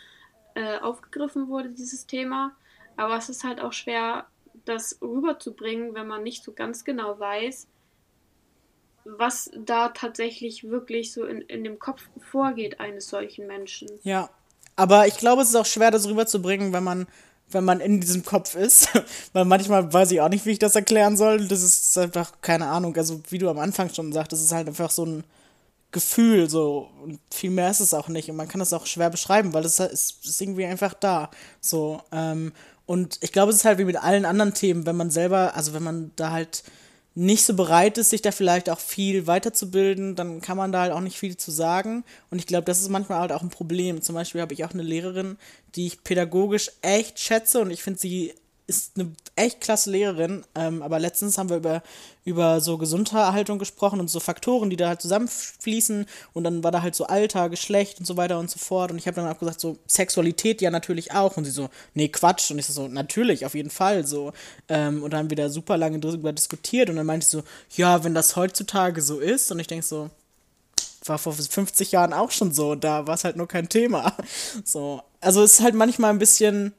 äh, 0.54 0.78
aufgegriffen 0.78 1.48
wurde, 1.48 1.68
dieses 1.68 2.06
Thema. 2.06 2.52
Aber 2.96 3.16
es 3.16 3.28
ist 3.28 3.44
halt 3.44 3.60
auch 3.60 3.72
schwer, 3.72 4.26
das 4.64 4.98
rüberzubringen, 5.02 5.94
wenn 5.94 6.06
man 6.06 6.22
nicht 6.22 6.42
so 6.42 6.52
ganz 6.52 6.84
genau 6.84 7.18
weiß, 7.18 7.68
was 9.04 9.50
da 9.56 9.90
tatsächlich 9.90 10.68
wirklich 10.68 11.12
so 11.12 11.24
in, 11.24 11.42
in 11.42 11.62
dem 11.62 11.78
Kopf 11.78 12.02
vorgeht 12.30 12.80
eines 12.80 13.08
solchen 13.08 13.46
Menschen. 13.46 13.88
Ja, 14.02 14.30
aber 14.74 15.06
ich 15.06 15.16
glaube, 15.16 15.42
es 15.42 15.50
ist 15.50 15.56
auch 15.56 15.66
schwer, 15.66 15.90
das 15.90 16.08
rüberzubringen, 16.08 16.72
wenn 16.72 16.84
man, 16.84 17.06
wenn 17.50 17.64
man 17.64 17.80
in 17.80 18.00
diesem 18.00 18.24
Kopf 18.24 18.54
ist. 18.54 18.88
Weil 19.32 19.44
manchmal 19.44 19.92
weiß 19.92 20.10
ich 20.10 20.20
auch 20.20 20.28
nicht, 20.28 20.46
wie 20.46 20.52
ich 20.52 20.58
das 20.58 20.74
erklären 20.74 21.16
soll. 21.16 21.46
Das 21.46 21.62
ist 21.62 21.96
einfach 21.98 22.32
keine 22.40 22.66
Ahnung. 22.66 22.96
Also, 22.96 23.20
wie 23.30 23.38
du 23.38 23.48
am 23.48 23.58
Anfang 23.58 23.92
schon 23.92 24.12
sagst, 24.12 24.32
das 24.32 24.42
ist 24.42 24.52
halt 24.52 24.68
einfach 24.68 24.90
so 24.90 25.04
ein 25.04 25.24
Gefühl, 25.92 26.50
so. 26.50 26.90
Und 27.02 27.20
viel 27.32 27.50
mehr 27.50 27.70
ist 27.70 27.80
es 27.80 27.94
auch 27.94 28.08
nicht. 28.08 28.28
Und 28.30 28.36
man 28.36 28.48
kann 28.48 28.58
das 28.58 28.72
auch 28.72 28.86
schwer 28.86 29.10
beschreiben, 29.10 29.52
weil 29.52 29.64
es 29.64 29.78
ist, 29.78 30.40
irgendwie 30.40 30.66
einfach 30.66 30.94
da. 30.94 31.30
So. 31.60 32.00
Ähm, 32.12 32.52
und 32.86 33.18
ich 33.20 33.32
glaube, 33.32 33.50
es 33.50 33.58
ist 33.58 33.64
halt 33.64 33.78
wie 33.78 33.84
mit 33.84 33.96
allen 33.96 34.24
anderen 34.24 34.54
Themen, 34.54 34.86
wenn 34.86 34.96
man 34.96 35.10
selber, 35.10 35.54
also 35.56 35.74
wenn 35.74 35.82
man 35.82 36.12
da 36.16 36.30
halt 36.30 36.62
nicht 37.16 37.44
so 37.44 37.54
bereit 37.54 37.96
ist, 37.96 38.10
sich 38.10 38.20
da 38.20 38.30
vielleicht 38.30 38.68
auch 38.68 38.78
viel 38.78 39.26
weiterzubilden, 39.26 40.16
dann 40.16 40.42
kann 40.42 40.58
man 40.58 40.70
da 40.70 40.82
halt 40.82 40.92
auch 40.92 41.00
nicht 41.00 41.18
viel 41.18 41.38
zu 41.38 41.50
sagen. 41.50 42.04
Und 42.30 42.38
ich 42.38 42.46
glaube, 42.46 42.66
das 42.66 42.80
ist 42.80 42.90
manchmal 42.90 43.20
halt 43.20 43.32
auch 43.32 43.40
ein 43.40 43.48
Problem. 43.48 44.02
Zum 44.02 44.14
Beispiel 44.14 44.42
habe 44.42 44.52
ich 44.52 44.66
auch 44.66 44.74
eine 44.74 44.82
Lehrerin, 44.82 45.38
die 45.74 45.86
ich 45.86 46.04
pädagogisch 46.04 46.70
echt 46.82 47.18
schätze 47.18 47.60
und 47.60 47.70
ich 47.70 47.82
finde 47.82 48.00
sie 48.00 48.34
ist 48.66 48.92
eine 48.96 49.12
echt 49.36 49.60
klasse 49.60 49.90
Lehrerin, 49.90 50.44
ähm, 50.54 50.82
aber 50.82 50.98
letztens 50.98 51.38
haben 51.38 51.50
wir 51.50 51.58
über, 51.58 51.82
über 52.24 52.60
so 52.60 52.78
Gesunderhaltung 52.78 53.58
gesprochen 53.58 54.00
und 54.00 54.08
so 54.08 54.18
Faktoren, 54.18 54.70
die 54.70 54.76
da 54.76 54.88
halt 54.88 55.00
zusammenfließen 55.00 56.06
und 56.32 56.44
dann 56.44 56.64
war 56.64 56.72
da 56.72 56.82
halt 56.82 56.96
so 56.96 57.06
Alter, 57.06 57.48
Geschlecht 57.48 58.00
und 58.00 58.06
so 58.06 58.16
weiter 58.16 58.38
und 58.38 58.50
so 58.50 58.58
fort 58.58 58.90
und 58.90 58.98
ich 58.98 59.06
habe 59.06 59.14
dann 59.14 59.30
auch 59.30 59.38
gesagt, 59.38 59.60
so 59.60 59.78
Sexualität 59.86 60.60
ja 60.60 60.70
natürlich 60.70 61.12
auch 61.12 61.36
und 61.36 61.44
sie 61.44 61.52
so, 61.52 61.68
nee, 61.94 62.08
Quatsch 62.08 62.50
und 62.50 62.58
ich 62.58 62.66
so, 62.66 62.88
natürlich, 62.88 63.46
auf 63.46 63.54
jeden 63.54 63.70
Fall 63.70 64.06
so 64.06 64.32
ähm, 64.68 65.02
und 65.02 65.12
dann 65.12 65.20
haben 65.20 65.30
wir 65.30 65.36
da 65.36 65.48
super 65.48 65.76
lange 65.76 66.00
drüber 66.00 66.32
diskutiert 66.32 66.90
und 66.90 66.96
dann 66.96 67.06
meinte 67.06 67.24
ich 67.24 67.30
so, 67.30 67.42
ja, 67.76 68.02
wenn 68.02 68.14
das 68.14 68.34
heutzutage 68.34 69.00
so 69.00 69.20
ist 69.20 69.52
und 69.52 69.60
ich 69.60 69.68
denke 69.68 69.86
so, 69.86 70.10
war 71.08 71.18
vor 71.18 71.32
50 71.32 71.92
Jahren 71.92 72.12
auch 72.12 72.32
schon 72.32 72.52
so, 72.52 72.74
da 72.74 73.06
war 73.06 73.14
es 73.14 73.22
halt 73.22 73.36
nur 73.36 73.48
kein 73.48 73.68
Thema. 73.68 74.12
So, 74.64 75.02
also 75.20 75.42
es 75.42 75.54
ist 75.54 75.60
halt 75.60 75.74
manchmal 75.74 76.10
ein 76.10 76.18
bisschen 76.18 76.72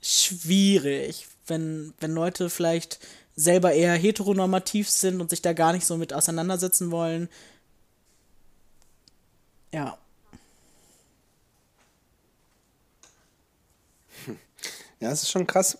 schwierig, 0.00 1.26
wenn, 1.52 1.94
wenn 2.00 2.12
Leute 2.12 2.50
vielleicht 2.50 2.98
selber 3.36 3.72
eher 3.72 3.94
heteronormativ 3.94 4.90
sind 4.90 5.20
und 5.20 5.30
sich 5.30 5.42
da 5.42 5.52
gar 5.52 5.72
nicht 5.72 5.86
so 5.86 5.96
mit 5.96 6.12
auseinandersetzen 6.12 6.90
wollen. 6.90 7.28
Ja. 9.72 9.98
Ja, 15.00 15.10
es 15.10 15.22
ist 15.22 15.30
schon 15.30 15.46
krass. 15.46 15.78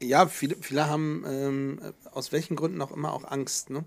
ja, 0.00 0.26
viele, 0.26 0.56
viele 0.56 0.86
haben 0.86 1.24
ähm, 1.26 1.94
aus 2.12 2.32
welchen 2.32 2.56
Gründen 2.56 2.80
auch 2.82 2.92
immer 2.92 3.12
auch 3.12 3.24
Angst, 3.24 3.70
ne? 3.70 3.84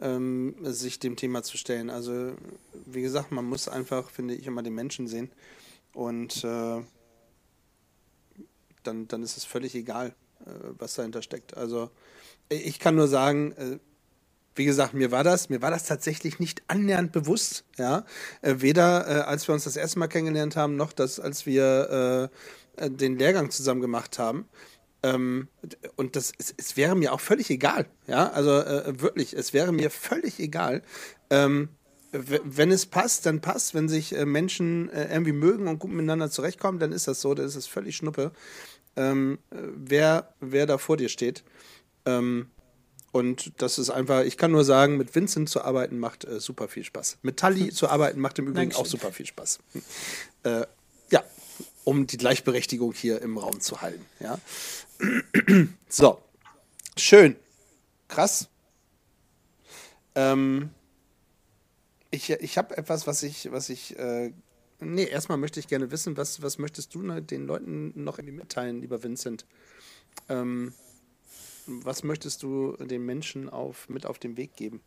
ähm, 0.00 0.54
sich 0.60 0.98
dem 0.98 1.16
Thema 1.16 1.42
zu 1.42 1.56
stellen. 1.56 1.90
Also, 1.90 2.32
wie 2.86 3.02
gesagt, 3.02 3.32
man 3.32 3.44
muss 3.44 3.68
einfach, 3.68 4.10
finde 4.10 4.34
ich, 4.34 4.46
immer 4.46 4.62
den 4.62 4.74
Menschen 4.74 5.06
sehen. 5.06 5.30
Und 5.92 6.44
äh, 6.44 6.82
dann, 8.86 9.08
dann 9.08 9.22
ist 9.22 9.36
es 9.36 9.44
völlig 9.44 9.74
egal, 9.74 10.14
äh, 10.46 10.50
was 10.78 10.94
dahinter 10.94 11.22
steckt. 11.22 11.56
Also 11.56 11.90
ich 12.48 12.78
kann 12.78 12.94
nur 12.94 13.08
sagen, 13.08 13.52
äh, 13.52 13.78
wie 14.54 14.64
gesagt, 14.64 14.94
mir 14.94 15.10
war 15.10 15.24
das, 15.24 15.48
mir 15.48 15.62
war 15.62 15.70
das 15.70 15.84
tatsächlich 15.84 16.38
nicht 16.38 16.62
annähernd 16.68 17.12
bewusst, 17.12 17.64
ja. 17.76 18.04
Äh, 18.40 18.56
weder 18.58 19.06
äh, 19.08 19.20
als 19.22 19.48
wir 19.48 19.54
uns 19.54 19.64
das 19.64 19.76
erste 19.76 19.98
Mal 19.98 20.08
kennengelernt 20.08 20.56
haben, 20.56 20.76
noch 20.76 20.92
das, 20.92 21.18
als 21.18 21.46
wir 21.46 22.30
äh, 22.78 22.90
den 22.90 23.18
Lehrgang 23.18 23.50
zusammen 23.50 23.80
gemacht 23.80 24.18
haben. 24.18 24.46
Ähm, 25.02 25.48
und 25.96 26.16
das, 26.16 26.32
es, 26.38 26.54
es, 26.56 26.76
wäre 26.76 26.94
mir 26.94 27.12
auch 27.12 27.20
völlig 27.20 27.50
egal, 27.50 27.86
ja. 28.06 28.30
Also 28.30 28.52
äh, 28.52 29.00
wirklich, 29.00 29.34
es 29.34 29.52
wäre 29.52 29.72
mir 29.72 29.90
völlig 29.90 30.38
egal. 30.38 30.82
Ähm, 31.30 31.70
wenn 32.12 32.70
es 32.70 32.86
passt, 32.86 33.26
dann 33.26 33.40
passt. 33.40 33.74
Wenn 33.74 33.88
sich 33.88 34.12
Menschen 34.12 34.88
irgendwie 34.88 35.32
mögen 35.32 35.66
und 35.66 35.80
gut 35.80 35.90
miteinander 35.90 36.30
zurechtkommen, 36.30 36.78
dann 36.78 36.92
ist 36.92 37.08
das 37.08 37.20
so, 37.20 37.34
dann 37.34 37.44
ist 37.44 37.56
es 37.56 37.66
völlig 37.66 37.96
schnuppe. 37.96 38.30
Ähm, 38.96 39.38
wer, 39.50 40.34
wer 40.40 40.66
da 40.66 40.78
vor 40.78 40.96
dir 40.96 41.08
steht. 41.08 41.44
Ähm, 42.06 42.50
und 43.12 43.52
das 43.62 43.78
ist 43.78 43.90
einfach, 43.90 44.24
ich 44.24 44.36
kann 44.36 44.50
nur 44.50 44.64
sagen, 44.64 44.96
mit 44.96 45.14
Vincent 45.14 45.48
zu 45.48 45.62
arbeiten 45.62 45.98
macht 45.98 46.24
äh, 46.24 46.40
super 46.40 46.66
viel 46.66 46.82
Spaß. 46.82 47.18
Mit 47.22 47.38
Tully 47.38 47.70
zu 47.72 47.88
arbeiten 47.88 48.20
macht 48.20 48.38
im 48.38 48.46
Übrigen 48.46 48.70
Dankeschön. 48.70 48.82
auch 48.82 48.86
super 48.86 49.12
viel 49.12 49.26
Spaß. 49.26 49.60
Äh, 50.42 50.66
ja, 51.10 51.22
um 51.84 52.06
die 52.08 52.16
Gleichberechtigung 52.16 52.92
hier 52.92 53.22
im 53.22 53.38
Raum 53.38 53.60
zu 53.60 53.80
halten. 53.82 54.04
Ja. 54.18 54.38
so, 55.88 56.20
schön. 56.96 57.36
Krass. 58.08 58.48
Ähm, 60.16 60.70
ich 62.10 62.30
ich 62.30 62.58
habe 62.58 62.76
etwas, 62.76 63.06
was 63.06 63.22
ich, 63.22 63.52
was 63.52 63.68
ich, 63.68 63.96
äh, 63.98 64.32
nee, 64.84 65.04
erstmal 65.04 65.38
möchte 65.38 65.60
ich 65.60 65.68
gerne 65.68 65.90
wissen, 65.90 66.16
was, 66.16 66.42
was 66.42 66.58
möchtest 66.58 66.94
du 66.94 67.02
ne, 67.02 67.22
den 67.22 67.46
Leuten 67.46 67.92
noch 68.02 68.18
irgendwie 68.18 68.36
mitteilen, 68.36 68.80
lieber 68.80 69.02
Vincent? 69.02 69.46
Ähm, 70.28 70.72
was 71.66 72.02
möchtest 72.04 72.42
du 72.42 72.76
den 72.78 73.04
Menschen 73.04 73.48
auf, 73.48 73.88
mit 73.88 74.06
auf 74.06 74.18
den 74.18 74.36
Weg 74.36 74.56
geben? 74.56 74.80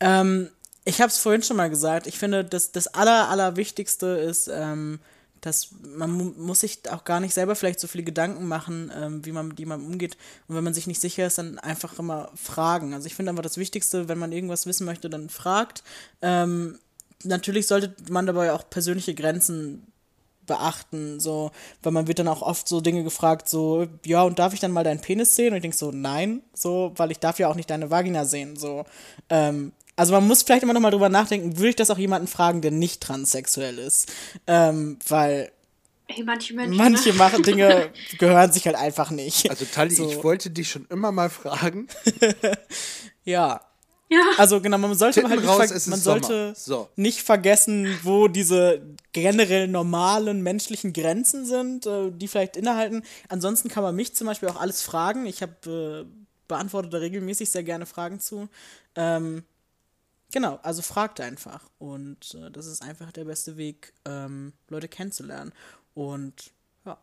Ähm, 0.00 0.50
ich 0.84 1.00
habe 1.00 1.08
es 1.08 1.18
vorhin 1.18 1.42
schon 1.42 1.56
mal 1.56 1.70
gesagt. 1.70 2.06
Ich 2.06 2.18
finde, 2.18 2.44
das, 2.44 2.72
das 2.72 2.88
Aller, 2.88 3.28
Allerwichtigste 3.28 4.06
ist, 4.06 4.48
ähm, 4.48 5.00
dass 5.40 5.70
man 5.82 6.10
mu 6.10 6.24
muss 6.36 6.60
sich 6.60 6.90
auch 6.90 7.04
gar 7.04 7.20
nicht 7.20 7.34
selber 7.34 7.54
vielleicht 7.54 7.80
so 7.80 7.86
viele 7.86 8.04
Gedanken 8.04 8.48
machen, 8.48 8.90
ähm, 8.94 9.24
wie 9.24 9.32
man 9.32 9.48
mit 9.48 9.58
jemandem 9.58 9.90
umgeht. 9.90 10.16
Und 10.48 10.56
wenn 10.56 10.64
man 10.64 10.74
sich 10.74 10.86
nicht 10.86 11.00
sicher 11.00 11.26
ist, 11.26 11.38
dann 11.38 11.58
einfach 11.58 11.98
immer 11.98 12.30
fragen. 12.34 12.94
Also 12.94 13.06
ich 13.06 13.14
finde 13.14 13.30
einfach 13.30 13.42
das 13.42 13.58
Wichtigste, 13.58 14.08
wenn 14.08 14.18
man 14.18 14.32
irgendwas 14.32 14.66
wissen 14.66 14.86
möchte, 14.86 15.10
dann 15.10 15.28
fragt. 15.28 15.82
Ähm, 16.22 16.78
natürlich 17.24 17.66
sollte 17.66 17.94
man 18.10 18.26
dabei 18.26 18.52
auch 18.52 18.68
persönliche 18.68 19.14
Grenzen 19.14 19.86
beachten, 20.46 21.20
so, 21.20 21.50
weil 21.82 21.92
man 21.92 22.06
wird 22.06 22.18
dann 22.18 22.28
auch 22.28 22.42
oft 22.42 22.68
so 22.68 22.80
Dinge 22.80 23.02
gefragt, 23.02 23.48
so, 23.48 23.86
ja, 24.04 24.22
und 24.22 24.38
darf 24.38 24.52
ich 24.52 24.60
dann 24.60 24.72
mal 24.72 24.84
deinen 24.84 25.00
Penis 25.00 25.34
sehen? 25.36 25.50
Und 25.52 25.56
ich 25.56 25.62
denke 25.62 25.76
so, 25.76 25.90
nein, 25.90 26.42
so, 26.52 26.92
weil 26.96 27.10
ich 27.10 27.18
darf 27.18 27.38
ja 27.38 27.48
auch 27.48 27.54
nicht 27.54 27.70
deine 27.70 27.90
Vagina 27.90 28.24
sehen, 28.26 28.56
so. 28.56 28.84
Ähm, 29.30 29.72
also 29.96 30.12
man 30.12 30.26
muss 30.26 30.42
vielleicht 30.42 30.62
immer 30.62 30.72
noch 30.72 30.80
mal 30.80 30.90
drüber 30.90 31.08
nachdenken, 31.08 31.56
würde 31.56 31.70
ich 31.70 31.76
das 31.76 31.90
auch 31.90 31.98
jemanden 31.98 32.26
fragen, 32.28 32.60
der 32.60 32.72
nicht 32.72 33.00
transsexuell 33.00 33.78
ist? 33.78 34.12
Ähm, 34.46 34.98
weil 35.08 35.50
Ey, 36.08 36.22
manche 36.22 36.52
Menschen. 36.52 36.76
manche 36.76 37.08
ne? 37.10 37.14
machen 37.18 37.42
Dinge 37.42 37.90
gehören 38.18 38.52
sich 38.52 38.66
halt 38.66 38.76
einfach 38.76 39.10
nicht. 39.10 39.48
Also 39.48 39.64
Tali, 39.64 39.94
So. 39.94 40.10
ich 40.10 40.22
wollte 40.22 40.50
dich 40.50 40.70
schon 40.70 40.86
immer 40.90 41.12
mal 41.12 41.30
fragen. 41.30 41.86
Ja. 43.26 43.62
Ja. 44.10 44.20
Also 44.36 44.60
genau, 44.60 44.78
man 44.78 44.94
sollte 44.94 45.20
Titten 45.20 45.30
halt 45.30 45.40
nicht, 45.40 45.48
raus, 45.48 45.86
man 45.86 45.98
sollte 45.98 46.52
So. 46.56 46.88
nicht 46.96 47.22
vergessen, 47.22 47.98
wo 48.02 48.28
diese 48.28 48.82
generell 49.12 49.66
normalen 49.66 50.42
menschlichen 50.42 50.92
Grenzen 50.92 51.46
sind, 51.46 51.86
äh, 51.86 52.10
die 52.10 52.28
vielleicht 52.28 52.56
innehalten. 52.56 53.02
Ansonsten 53.28 53.68
kann 53.68 53.82
man 53.82 53.96
mich 53.96 54.14
zum 54.14 54.26
Beispiel 54.26 54.48
auch 54.50 54.60
alles 54.60 54.82
fragen. 54.82 55.26
Ich 55.26 55.42
habe 55.42 56.06
äh, 56.06 56.24
beantworte 56.48 56.90
da 56.90 56.98
regelmäßig 56.98 57.50
sehr 57.50 57.64
gerne 57.64 57.86
Fragen 57.86 58.20
zu. 58.20 58.48
Ähm, 58.94 59.42
genau, 60.30 60.58
also 60.62 60.82
fragt 60.82 61.20
einfach. 61.20 61.70
Und 61.78 62.34
äh, 62.34 62.50
das 62.50 62.66
ist 62.66 62.82
einfach 62.82 63.10
der 63.10 63.24
beste 63.24 63.56
Weg, 63.56 63.94
ähm, 64.04 64.52
Leute 64.68 64.88
kennenzulernen. 64.88 65.52
Und 65.94 66.52
ja. 66.84 66.98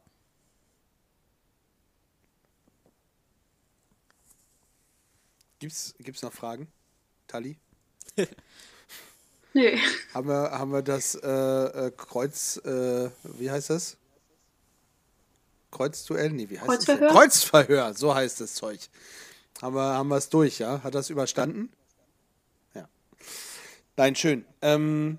Gibt's, 5.60 5.95
gibt's 5.99 6.22
noch 6.22 6.34
Fragen? 6.34 6.68
Tali? 7.32 7.58
Nö. 9.54 9.78
Haben 10.14 10.28
wir, 10.28 10.52
haben 10.52 10.72
wir 10.74 10.82
das 10.82 11.16
äh, 11.16 11.30
äh, 11.30 11.92
Kreuz, 11.96 12.58
äh, 12.58 13.10
wie 13.24 13.50
heißt 13.50 13.70
das? 13.70 13.96
Kreuzduell? 15.72 16.32
Nee, 16.32 16.50
wie 16.50 16.60
heißt 16.60 16.68
Kreuzverhör? 16.68 17.08
das? 17.08 17.14
Kreuzverhör, 17.14 17.94
so 17.94 18.14
heißt 18.14 18.42
das 18.42 18.56
Zeug. 18.56 18.82
Haben 19.62 19.76
wir, 19.76 19.82
haben 19.82 20.10
wir 20.10 20.18
es 20.18 20.28
durch, 20.28 20.60
ja? 20.60 20.84
Hat 20.84 20.94
das 20.94 21.10
überstanden? 21.10 21.72
Ja. 22.74 22.90
Nein, 23.96 24.16
schön. 24.16 24.44
Ähm, 24.62 25.18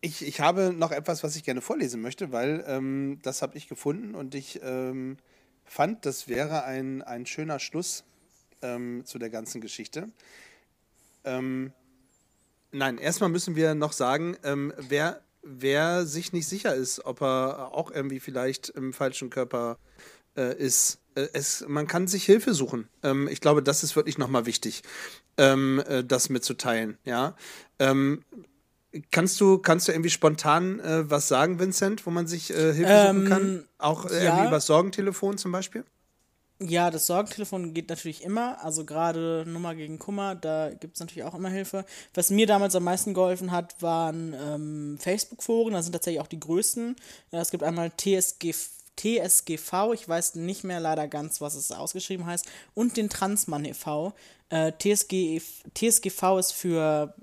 ich, 0.00 0.26
ich 0.26 0.40
habe 0.40 0.72
noch 0.72 0.90
etwas, 0.90 1.22
was 1.22 1.36
ich 1.36 1.44
gerne 1.44 1.60
vorlesen 1.60 2.00
möchte, 2.00 2.32
weil 2.32 2.64
ähm, 2.66 3.20
das 3.22 3.42
habe 3.42 3.56
ich 3.56 3.68
gefunden 3.68 4.16
und 4.16 4.34
ich 4.34 4.60
ähm, 4.64 5.18
fand, 5.64 6.04
das 6.04 6.26
wäre 6.26 6.64
ein, 6.64 7.02
ein 7.02 7.26
schöner 7.26 7.60
Schluss 7.60 8.02
ähm, 8.66 9.04
zu 9.04 9.18
der 9.18 9.30
ganzen 9.30 9.60
Geschichte. 9.60 10.08
Ähm, 11.24 11.72
nein, 12.72 12.98
erstmal 12.98 13.30
müssen 13.30 13.56
wir 13.56 13.74
noch 13.74 13.92
sagen, 13.92 14.36
ähm, 14.44 14.72
wer, 14.76 15.20
wer 15.42 16.06
sich 16.06 16.32
nicht 16.32 16.48
sicher 16.48 16.74
ist, 16.74 17.04
ob 17.04 17.20
er 17.22 17.72
auch 17.72 17.90
irgendwie 17.90 18.20
vielleicht 18.20 18.68
im 18.70 18.92
falschen 18.92 19.30
Körper 19.30 19.78
äh, 20.36 20.56
ist. 20.56 20.98
Äh, 21.14 21.28
es, 21.32 21.64
man 21.66 21.86
kann 21.86 22.06
sich 22.06 22.24
Hilfe 22.24 22.54
suchen. 22.54 22.88
Ähm, 23.02 23.28
ich 23.28 23.40
glaube, 23.40 23.62
das 23.62 23.82
ist 23.82 23.96
wirklich 23.96 24.18
nochmal 24.18 24.46
wichtig, 24.46 24.82
ähm, 25.36 25.82
äh, 25.86 26.04
das 26.04 26.28
mitzuteilen. 26.28 26.98
Ja. 27.04 27.36
Ähm, 27.78 28.22
kannst 29.10 29.40
du, 29.40 29.58
kannst 29.58 29.88
du 29.88 29.92
irgendwie 29.92 30.10
spontan 30.10 30.80
äh, 30.80 31.10
was 31.10 31.28
sagen, 31.28 31.58
Vincent, 31.58 32.06
wo 32.06 32.10
man 32.10 32.26
sich 32.26 32.50
äh, 32.50 32.72
Hilfe 32.72 33.06
suchen 33.06 33.22
Ähm, 33.22 33.28
kann? 33.28 33.68
Auch 33.78 34.06
äh, 34.06 34.16
ja. 34.16 34.24
irgendwie 34.24 34.46
über 34.46 34.56
das 34.56 34.66
Sorgentelefon 34.66 35.38
zum 35.38 35.52
Beispiel? 35.52 35.84
Ja, 36.58 36.90
das 36.90 37.06
Sorgentelefon 37.06 37.74
geht 37.74 37.90
natürlich 37.90 38.22
immer. 38.22 38.64
Also 38.64 38.86
gerade 38.86 39.44
Nummer 39.46 39.74
gegen 39.74 39.98
Kummer, 39.98 40.34
da 40.34 40.70
gibt 40.70 40.94
es 40.94 41.00
natürlich 41.00 41.24
auch 41.24 41.34
immer 41.34 41.50
Hilfe. 41.50 41.84
Was 42.14 42.30
mir 42.30 42.46
damals 42.46 42.74
am 42.74 42.84
meisten 42.84 43.12
geholfen 43.12 43.50
hat, 43.50 43.82
waren 43.82 44.34
ähm, 44.34 44.98
Facebook-Foren. 44.98 45.74
Das 45.74 45.84
sind 45.84 45.92
tatsächlich 45.92 46.20
auch 46.20 46.28
die 46.28 46.40
größten. 46.40 46.96
Ja, 47.30 47.42
es 47.42 47.50
gibt 47.50 47.62
einmal 47.62 47.90
TSG, 47.90 48.54
TSGV, 48.96 49.92
ich 49.92 50.08
weiß 50.08 50.36
nicht 50.36 50.64
mehr 50.64 50.80
leider 50.80 51.06
ganz, 51.08 51.42
was 51.42 51.54
es 51.54 51.70
ausgeschrieben 51.70 52.24
heißt, 52.24 52.46
und 52.72 52.96
den 52.96 53.10
Transmann 53.10 53.66
e.V. 53.66 54.14
Äh, 54.48 54.72
TSG, 54.72 55.42
TSGV 55.74 56.38
ist 56.38 56.52
für 56.52 57.14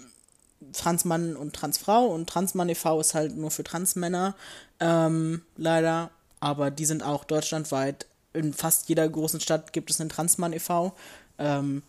Transmann 0.73 1.35
und 1.35 1.55
Transfrau 1.55 2.05
und 2.05 2.29
Transmann 2.29 2.69
e.V. 2.69 2.99
ist 2.99 3.15
halt 3.15 3.35
nur 3.35 3.49
für 3.49 3.63
Transmänner, 3.63 4.35
ähm, 4.79 5.41
leider. 5.57 6.11
Aber 6.39 6.71
die 6.71 6.85
sind 6.85 7.03
auch 7.03 7.23
deutschlandweit. 7.23 8.05
In 8.33 8.53
fast 8.53 8.89
jeder 8.89 9.07
großen 9.07 9.39
Stadt 9.39 9.73
gibt 9.73 9.89
es 9.89 10.01
einen 10.01 10.09
Transmann 10.09 10.53
e.V. 10.53 10.93
Ähm, 11.37 11.83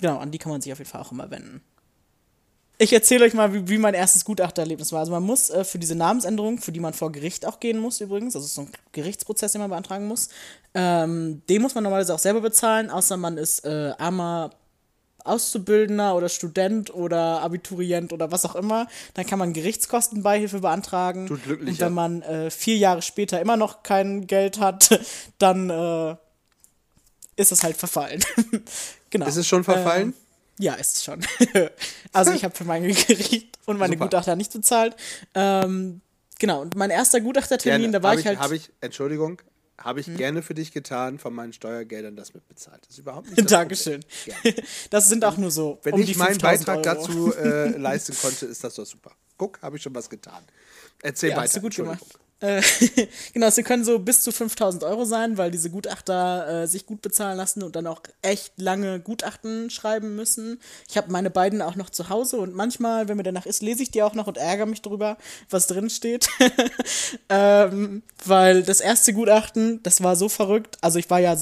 genau, 0.00 0.18
an 0.18 0.30
die 0.30 0.38
kann 0.38 0.52
man 0.52 0.60
sich 0.60 0.72
auf 0.72 0.78
jeden 0.78 0.90
Fall 0.90 1.00
auch 1.00 1.12
immer 1.12 1.30
wenden. 1.30 1.62
Ich 2.80 2.92
erzähle 2.92 3.24
euch 3.24 3.34
mal, 3.34 3.52
wie, 3.52 3.68
wie 3.68 3.78
mein 3.78 3.94
erstes 3.94 4.24
Gutachtererlebnis 4.24 4.92
war. 4.92 5.00
Also 5.00 5.10
man 5.10 5.24
muss 5.24 5.50
äh, 5.50 5.64
für 5.64 5.80
diese 5.80 5.96
Namensänderung, 5.96 6.58
für 6.58 6.70
die 6.70 6.78
man 6.78 6.94
vor 6.94 7.10
Gericht 7.10 7.44
auch 7.44 7.58
gehen 7.58 7.78
muss 7.78 8.00
übrigens, 8.00 8.36
also 8.36 8.46
so 8.46 8.60
ein 8.62 8.70
Gerichtsprozess, 8.92 9.50
den 9.50 9.60
man 9.60 9.70
beantragen 9.70 10.06
muss, 10.06 10.28
ähm, 10.74 11.42
den 11.48 11.60
muss 11.60 11.74
man 11.74 11.82
normalerweise 11.82 12.14
auch 12.14 12.20
selber 12.20 12.40
bezahlen, 12.40 12.88
außer 12.88 13.16
man 13.16 13.36
ist 13.36 13.64
äh, 13.64 13.92
armer 13.98 14.50
Auszubildender 15.28 16.16
oder 16.16 16.28
Student 16.28 16.92
oder 16.94 17.42
Abiturient 17.42 18.12
oder 18.12 18.30
was 18.32 18.44
auch 18.44 18.54
immer, 18.54 18.86
dann 19.14 19.26
kann 19.26 19.38
man 19.38 19.52
Gerichtskostenbeihilfe 19.52 20.60
beantragen. 20.60 21.26
Du 21.26 21.36
Glücklicher. 21.36 21.70
Und 21.70 21.80
wenn 21.80 21.92
man 21.92 22.22
äh, 22.22 22.50
vier 22.50 22.76
Jahre 22.76 23.02
später 23.02 23.40
immer 23.40 23.56
noch 23.56 23.82
kein 23.82 24.26
Geld 24.26 24.58
hat, 24.58 25.00
dann 25.38 25.70
äh, 25.70 26.16
ist 27.36 27.52
es 27.52 27.62
halt 27.62 27.76
verfallen. 27.76 28.24
genau. 29.10 29.26
Ist 29.26 29.36
es 29.36 29.46
schon 29.46 29.64
verfallen? 29.64 30.08
Ähm, 30.08 30.14
ja, 30.58 30.74
ist 30.74 30.94
es 30.94 31.04
schon. 31.04 31.24
also 32.12 32.32
ich 32.32 32.44
habe 32.44 32.54
für 32.54 32.64
mein 32.64 32.82
Gericht 32.82 33.58
und 33.64 33.78
meine 33.78 33.94
Super. 33.94 34.06
Gutachter 34.06 34.34
nicht 34.34 34.52
bezahlt. 34.52 34.96
Ähm, 35.34 36.00
genau, 36.38 36.62
und 36.62 36.74
mein 36.74 36.90
erster 36.90 37.20
Gutachtertermin, 37.20 37.92
da 37.92 38.02
war 38.02 38.12
Hab 38.12 38.18
ich 38.18 38.26
halt. 38.26 38.38
Habe 38.40 38.56
ich, 38.56 38.70
Entschuldigung, 38.80 39.40
habe 39.78 40.00
ich 40.00 40.06
Hm? 40.08 40.16
gerne 40.16 40.42
für 40.42 40.54
dich 40.54 40.72
getan, 40.72 41.18
von 41.18 41.32
meinen 41.34 41.52
Steuergeldern 41.52 42.16
das 42.16 42.34
mitbezahlt. 42.34 42.80
Das 42.82 42.90
ist 42.90 42.98
überhaupt 42.98 43.26
nicht 43.28 43.38
das 43.38 43.46
Dankeschön. 43.50 44.04
Das 44.90 45.08
sind 45.08 45.24
auch 45.24 45.36
nur 45.36 45.50
so. 45.50 45.78
Wenn 45.82 45.94
um 45.94 46.00
ich 46.00 46.12
die 46.12 46.18
meinen 46.18 46.38
5000 46.40 46.66
Beitrag 46.66 46.76
Euro. 46.98 47.30
dazu 47.30 47.34
äh, 47.36 47.68
leisten 47.78 48.14
konnte, 48.20 48.46
ist 48.46 48.62
das 48.64 48.74
doch 48.74 48.84
super. 48.86 49.12
Guck, 49.36 49.60
habe 49.62 49.76
ich 49.76 49.82
schon 49.82 49.94
was 49.94 50.10
getan. 50.10 50.42
Erzähl 51.02 51.30
Ja, 51.30 51.36
weiter. 51.36 51.44
hast 51.44 51.56
du 51.56 51.60
gut 51.60 51.76
gemacht. 51.76 52.02
Äh, 52.40 52.62
genau, 53.32 53.50
sie 53.50 53.62
können 53.62 53.84
so 53.84 53.98
bis 53.98 54.22
zu 54.22 54.30
5000 54.30 54.84
Euro 54.84 55.04
sein, 55.04 55.38
weil 55.38 55.50
diese 55.50 55.70
Gutachter 55.70 56.62
äh, 56.62 56.66
sich 56.68 56.86
gut 56.86 57.02
bezahlen 57.02 57.36
lassen 57.36 57.62
und 57.62 57.74
dann 57.74 57.86
auch 57.86 58.00
echt 58.22 58.52
lange 58.56 59.00
Gutachten 59.00 59.70
schreiben 59.70 60.14
müssen. 60.14 60.60
Ich 60.88 60.96
habe 60.96 61.10
meine 61.10 61.30
beiden 61.30 61.62
auch 61.62 61.74
noch 61.74 61.90
zu 61.90 62.08
Hause 62.08 62.38
und 62.38 62.54
manchmal, 62.54 63.08
wenn 63.08 63.16
mir 63.16 63.24
danach 63.24 63.46
ist, 63.46 63.62
lese 63.62 63.82
ich 63.82 63.90
die 63.90 64.02
auch 64.02 64.14
noch 64.14 64.28
und 64.28 64.36
ärgere 64.36 64.66
mich 64.66 64.82
drüber, 64.82 65.18
was 65.50 65.66
drin 65.66 65.90
steht. 65.90 66.28
ähm, 67.28 68.02
weil 68.24 68.62
das 68.62 68.80
erste 68.80 69.12
Gutachten, 69.12 69.82
das 69.82 70.02
war 70.02 70.14
so 70.14 70.28
verrückt. 70.28 70.78
Also 70.80 70.98
ich 70.98 71.10
war 71.10 71.18
ja 71.18 71.36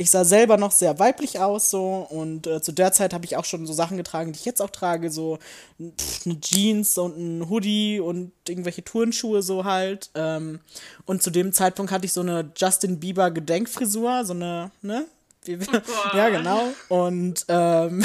ich 0.00 0.10
sah 0.10 0.24
selber 0.24 0.56
noch 0.56 0.70
sehr 0.70 0.98
weiblich 0.98 1.40
aus 1.40 1.68
so 1.68 2.06
und 2.08 2.46
äh, 2.46 2.62
zu 2.62 2.72
der 2.72 2.90
Zeit 2.90 3.12
habe 3.12 3.26
ich 3.26 3.36
auch 3.36 3.44
schon 3.44 3.66
so 3.66 3.74
Sachen 3.74 3.98
getragen, 3.98 4.32
die 4.32 4.38
ich 4.38 4.46
jetzt 4.46 4.62
auch 4.62 4.70
trage, 4.70 5.10
so 5.10 5.38
pff, 5.78 6.24
eine 6.24 6.40
Jeans 6.40 6.96
und 6.96 7.18
ein 7.18 7.50
Hoodie 7.50 8.00
und 8.00 8.32
irgendwelche 8.48 8.82
Turnschuhe 8.82 9.42
so 9.42 9.64
halt. 9.64 10.08
Ähm, 10.14 10.60
und 11.04 11.22
zu 11.22 11.30
dem 11.30 11.52
Zeitpunkt 11.52 11.92
hatte 11.92 12.06
ich 12.06 12.14
so 12.14 12.22
eine 12.22 12.50
Justin 12.56 12.98
Bieber 12.98 13.30
Gedenkfrisur, 13.30 14.24
so 14.24 14.32
eine, 14.32 14.70
ne? 14.80 15.04
Oh 15.48 15.52
ja, 16.16 16.28
genau. 16.28 16.68
Und 16.88 17.46
ähm, 17.48 18.04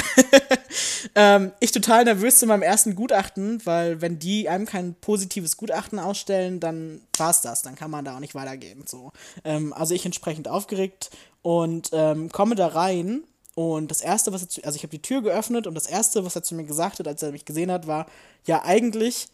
ähm, 1.14 1.52
ich 1.60 1.70
total 1.70 2.04
nervös 2.04 2.38
zu 2.38 2.46
meinem 2.46 2.62
ersten 2.62 2.94
Gutachten, 2.94 3.60
weil 3.64 4.00
wenn 4.00 4.18
die 4.18 4.48
einem 4.48 4.64
kein 4.64 4.94
positives 4.94 5.58
Gutachten 5.58 5.98
ausstellen, 5.98 6.60
dann 6.60 7.02
war's 7.18 7.42
das. 7.42 7.62
Dann 7.62 7.74
kann 7.74 7.90
man 7.90 8.06
da 8.06 8.16
auch 8.16 8.20
nicht 8.20 8.34
weitergehen. 8.34 8.84
So. 8.86 9.12
Ähm, 9.44 9.74
also 9.74 9.94
ich 9.94 10.06
entsprechend 10.06 10.48
aufgeregt 10.48 11.10
und 11.46 11.90
ähm, 11.92 12.28
komme 12.32 12.56
da 12.56 12.66
rein. 12.66 13.22
Und 13.54 13.92
das 13.92 14.00
erste, 14.00 14.32
was 14.32 14.42
er 14.42 14.48
zu, 14.48 14.64
also 14.64 14.74
ich 14.74 14.82
habe 14.82 14.90
die 14.90 15.00
Tür 15.00 15.22
geöffnet 15.22 15.68
und 15.68 15.76
das 15.76 15.86
erste, 15.86 16.24
was 16.24 16.34
er 16.34 16.42
zu 16.42 16.56
mir 16.56 16.64
gesagt 16.64 16.98
hat, 16.98 17.06
als 17.06 17.22
er 17.22 17.30
mich 17.30 17.44
gesehen 17.44 17.70
hat, 17.70 17.86
war, 17.86 18.06
ja, 18.46 18.64
eigentlich 18.64 19.28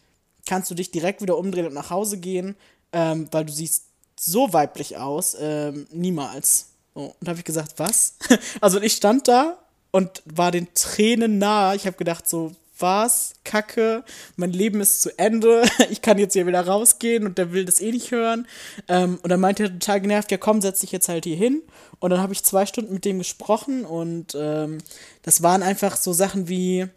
kannst 0.45 0.69
du 0.69 0.75
dich 0.75 0.91
direkt 0.91 1.23
wieder 1.23 1.39
umdrehen 1.39 1.65
und 1.65 1.73
nach 1.73 1.89
Hause 1.89 2.19
gehen, 2.19 2.55
ähm, 2.91 3.27
weil 3.31 3.45
du 3.45 3.51
siehst 3.51 3.85
so 4.15 4.53
weiblich 4.53 4.97
aus, 4.97 5.35
ähm, 5.39 5.87
niemals. 5.91 6.67
So, 6.93 7.15
und 7.19 7.27
habe 7.27 7.39
ich 7.39 7.45
gesagt, 7.45 7.73
was? 7.77 8.17
also 8.61 8.79
ich 8.79 8.93
stand 8.93 9.27
da 9.27 9.57
und 9.89 10.21
war 10.25 10.51
den 10.51 10.71
Tränen 10.75 11.39
nah. 11.39 11.73
Ich 11.73 11.87
habe 11.87 11.97
gedacht 11.97 12.29
so, 12.29 12.51
was? 12.79 13.33
Kacke, 13.43 14.03
mein 14.35 14.51
Leben 14.51 14.81
ist 14.81 15.01
zu 15.01 15.17
Ende, 15.17 15.63
ich 15.89 16.01
kann 16.01 16.17
jetzt 16.17 16.33
hier 16.33 16.47
wieder 16.47 16.65
rausgehen 16.65 17.25
und 17.25 17.37
der 17.37 17.51
will 17.51 17.65
das 17.65 17.81
eh 17.81 17.91
nicht 17.91 18.11
hören. 18.11 18.47
Ähm, 18.87 19.19
und 19.21 19.29
dann 19.29 19.39
meinte 19.39 19.63
er 19.63 19.71
total 19.71 20.01
genervt, 20.01 20.31
ja 20.31 20.37
komm, 20.37 20.61
setz 20.61 20.79
dich 20.79 20.91
jetzt 20.91 21.09
halt 21.09 21.25
hier 21.25 21.37
hin. 21.37 21.61
Und 21.99 22.09
dann 22.09 22.21
habe 22.21 22.33
ich 22.33 22.43
zwei 22.43 22.65
Stunden 22.65 22.93
mit 22.93 23.05
dem 23.05 23.19
gesprochen 23.19 23.85
und 23.85 24.35
ähm, 24.37 24.79
das 25.21 25.41
waren 25.41 25.63
einfach 25.63 25.95
so 25.95 26.13
Sachen 26.13 26.49
wie, 26.49 26.87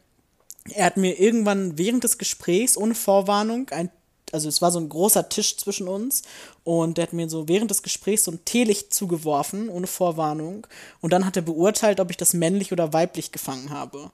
er 0.71 0.87
hat 0.87 0.97
mir 0.97 1.21
irgendwann 1.21 1.79
während 1.79 2.05
des 2.05 2.19
Gesprächs 2.19 2.77
ohne 2.77 2.95
Vorwarnung 2.95 3.71
ein 3.71 3.91
also 4.33 4.49
es 4.49 4.61
war 4.61 4.71
so 4.71 4.81
ein 4.81 4.89
großer 4.89 5.29
Tisch 5.29 5.57
zwischen 5.57 5.89
uns 5.89 6.23
und 6.65 6.99
der 6.99 7.05
hat 7.05 7.13
mir 7.13 7.29
so 7.29 7.49
während 7.49 7.71
des 7.71 7.83
Gesprächs 7.83 8.25
so 8.25 8.33
ein 8.33 8.45
Teelicht 8.45 8.93
zugeworfen, 8.93 9.69
ohne 9.69 9.87
Vorwarnung. 9.87 10.67
Und 11.01 11.13
dann 11.13 11.25
hat 11.25 11.37
er 11.37 11.43
beurteilt, 11.43 12.01
ob 12.01 12.11
ich 12.11 12.17
das 12.17 12.35
männlich 12.35 12.73
oder 12.73 12.93
weiblich 12.93 13.33
gefangen 13.33 13.71
habe. 13.71 14.11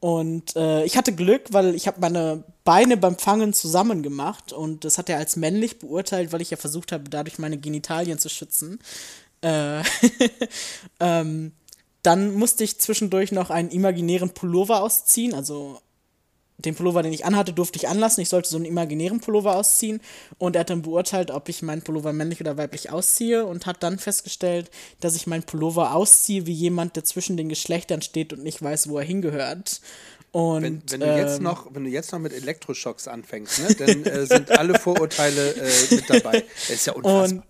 Und 0.00 0.56
äh, 0.56 0.84
ich 0.84 0.96
hatte 0.96 1.12
Glück, 1.14 1.52
weil 1.52 1.74
ich 1.74 1.86
habe 1.86 2.00
meine 2.00 2.44
Beine 2.64 2.96
beim 2.96 3.18
Fangen 3.18 3.52
zusammen 3.54 4.02
gemacht 4.02 4.52
und 4.52 4.84
das 4.84 4.98
hat 4.98 5.08
er 5.08 5.18
als 5.18 5.36
männlich 5.36 5.78
beurteilt, 5.78 6.32
weil 6.32 6.42
ich 6.42 6.50
ja 6.50 6.56
versucht 6.56 6.92
habe, 6.92 7.08
dadurch 7.08 7.38
meine 7.38 7.58
Genitalien 7.58 8.18
zu 8.18 8.28
schützen. 8.28 8.78
Äh, 9.40 9.82
ähm, 11.00 11.52
dann 12.02 12.34
musste 12.34 12.62
ich 12.62 12.78
zwischendurch 12.78 13.32
noch 13.32 13.50
einen 13.50 13.70
imaginären 13.70 14.30
Pullover 14.30 14.82
ausziehen, 14.82 15.34
also 15.34 15.80
den 16.58 16.74
Pullover, 16.74 17.02
den 17.02 17.12
ich 17.12 17.24
anhatte, 17.24 17.52
durfte 17.52 17.76
ich 17.78 17.88
anlassen. 17.88 18.22
Ich 18.22 18.28
sollte 18.28 18.48
so 18.48 18.56
einen 18.56 18.64
imaginären 18.64 19.20
Pullover 19.20 19.56
ausziehen. 19.56 20.00
Und 20.38 20.56
er 20.56 20.60
hat 20.60 20.70
dann 20.70 20.82
beurteilt, 20.82 21.30
ob 21.30 21.48
ich 21.48 21.62
meinen 21.62 21.82
Pullover 21.82 22.12
männlich 22.12 22.40
oder 22.40 22.56
weiblich 22.56 22.90
ausziehe 22.90 23.44
und 23.44 23.66
hat 23.66 23.82
dann 23.82 23.98
festgestellt, 23.98 24.70
dass 25.00 25.16
ich 25.16 25.26
meinen 25.26 25.42
Pullover 25.42 25.94
ausziehe 25.94 26.46
wie 26.46 26.52
jemand, 26.52 26.96
der 26.96 27.04
zwischen 27.04 27.36
den 27.36 27.48
Geschlechtern 27.48 28.02
steht 28.02 28.32
und 28.32 28.42
nicht 28.42 28.62
weiß, 28.62 28.88
wo 28.88 28.98
er 28.98 29.04
hingehört. 29.04 29.80
Und, 30.32 30.62
wenn, 30.62 30.82
wenn, 30.90 31.00
du 31.00 31.16
jetzt 31.16 31.38
ähm, 31.38 31.44
noch, 31.44 31.74
wenn 31.74 31.84
du 31.84 31.90
jetzt 31.90 32.12
noch 32.12 32.18
mit 32.18 32.32
Elektroschocks 32.32 33.08
anfängst, 33.08 33.58
ne, 33.60 33.74
dann 33.74 34.04
äh, 34.04 34.26
sind 34.26 34.50
alle 34.50 34.78
Vorurteile 34.78 35.54
äh, 35.54 35.94
mit 35.94 36.10
dabei. 36.10 36.44
Das 36.54 36.70
ist 36.70 36.86
ja 36.86 36.92
unfassbar. 36.92 37.24
Und 37.24 37.42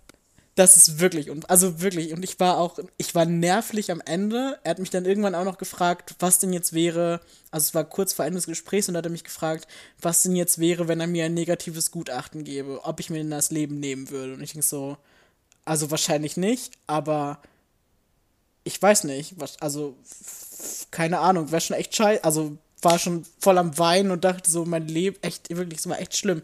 das 0.56 0.78
ist 0.78 1.00
wirklich, 1.00 1.28
und 1.28 1.50
also 1.50 1.82
wirklich, 1.82 2.14
und 2.14 2.24
ich 2.24 2.40
war 2.40 2.56
auch, 2.56 2.78
ich 2.96 3.14
war 3.14 3.26
nervlich 3.26 3.90
am 3.90 4.00
Ende. 4.00 4.58
Er 4.64 4.70
hat 4.70 4.78
mich 4.78 4.88
dann 4.88 5.04
irgendwann 5.04 5.34
auch 5.34 5.44
noch 5.44 5.58
gefragt, 5.58 6.14
was 6.18 6.38
denn 6.38 6.54
jetzt 6.54 6.72
wäre, 6.72 7.20
also 7.50 7.64
es 7.64 7.74
war 7.74 7.84
kurz 7.84 8.14
vor 8.14 8.24
Ende 8.24 8.38
des 8.38 8.46
Gesprächs 8.46 8.88
und 8.88 8.96
hat 8.96 9.04
er 9.04 9.10
mich 9.10 9.22
gefragt, 9.22 9.68
was 10.00 10.22
denn 10.22 10.34
jetzt 10.34 10.58
wäre, 10.58 10.88
wenn 10.88 10.98
er 10.98 11.08
mir 11.08 11.26
ein 11.26 11.34
negatives 11.34 11.90
Gutachten 11.90 12.42
gäbe, 12.42 12.80
ob 12.84 13.00
ich 13.00 13.10
mir 13.10 13.18
denn 13.18 13.30
das 13.30 13.50
Leben 13.50 13.80
nehmen 13.80 14.08
würde. 14.08 14.32
Und 14.32 14.42
ich 14.42 14.52
denke 14.52 14.66
so, 14.66 14.96
also 15.66 15.90
wahrscheinlich 15.90 16.38
nicht, 16.38 16.72
aber 16.86 17.42
ich 18.64 18.80
weiß 18.80 19.04
nicht, 19.04 19.38
was, 19.38 19.60
also 19.60 19.94
keine 20.90 21.18
Ahnung, 21.18 21.52
wäre 21.52 21.60
schon 21.60 21.76
echt 21.76 21.94
scheiße, 21.94 22.24
also 22.24 22.56
war 22.80 22.98
schon 22.98 23.26
voll 23.40 23.58
am 23.58 23.76
Weinen 23.76 24.10
und 24.10 24.24
dachte 24.24 24.50
so, 24.50 24.64
mein 24.64 24.88
Leben, 24.88 25.18
echt, 25.20 25.54
wirklich, 25.54 25.80
es 25.80 25.88
war 25.88 26.00
echt 26.00 26.16
schlimm. 26.16 26.40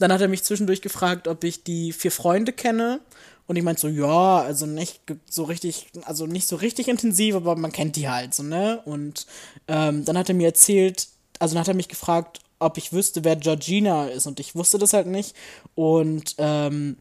Dann 0.00 0.12
hat 0.12 0.20
er 0.20 0.28
mich 0.28 0.42
zwischendurch 0.42 0.82
gefragt, 0.82 1.28
ob 1.28 1.44
ich 1.44 1.62
die 1.62 1.92
vier 1.92 2.10
Freunde 2.10 2.52
kenne 2.52 3.00
und 3.46 3.56
ich 3.56 3.62
meinte 3.62 3.80
so, 3.80 3.88
ja, 3.88 4.40
also 4.40 4.66
nicht 4.66 5.00
so 5.28 5.44
richtig, 5.44 5.88
also 6.04 6.26
nicht 6.26 6.48
so 6.48 6.56
richtig 6.56 6.88
intensiv, 6.88 7.34
aber 7.34 7.56
man 7.56 7.72
kennt 7.72 7.96
die 7.96 8.08
halt 8.08 8.34
so, 8.34 8.42
ne? 8.42 8.80
Und 8.84 9.26
ähm, 9.68 10.04
dann 10.04 10.16
hat 10.16 10.28
er 10.28 10.34
mir 10.34 10.46
erzählt, 10.46 11.08
also 11.38 11.54
dann 11.54 11.60
hat 11.62 11.68
er 11.68 11.74
mich 11.74 11.88
gefragt, 11.88 12.40
ob 12.62 12.78
ich 12.78 12.92
wüsste, 12.92 13.24
wer 13.24 13.36
Georgina 13.36 14.06
ist. 14.06 14.26
Und 14.26 14.40
ich 14.40 14.54
wusste 14.54 14.78
das 14.78 14.92
halt 14.92 15.06
nicht. 15.06 15.34
Und 15.74 16.36
ähm, 16.38 16.96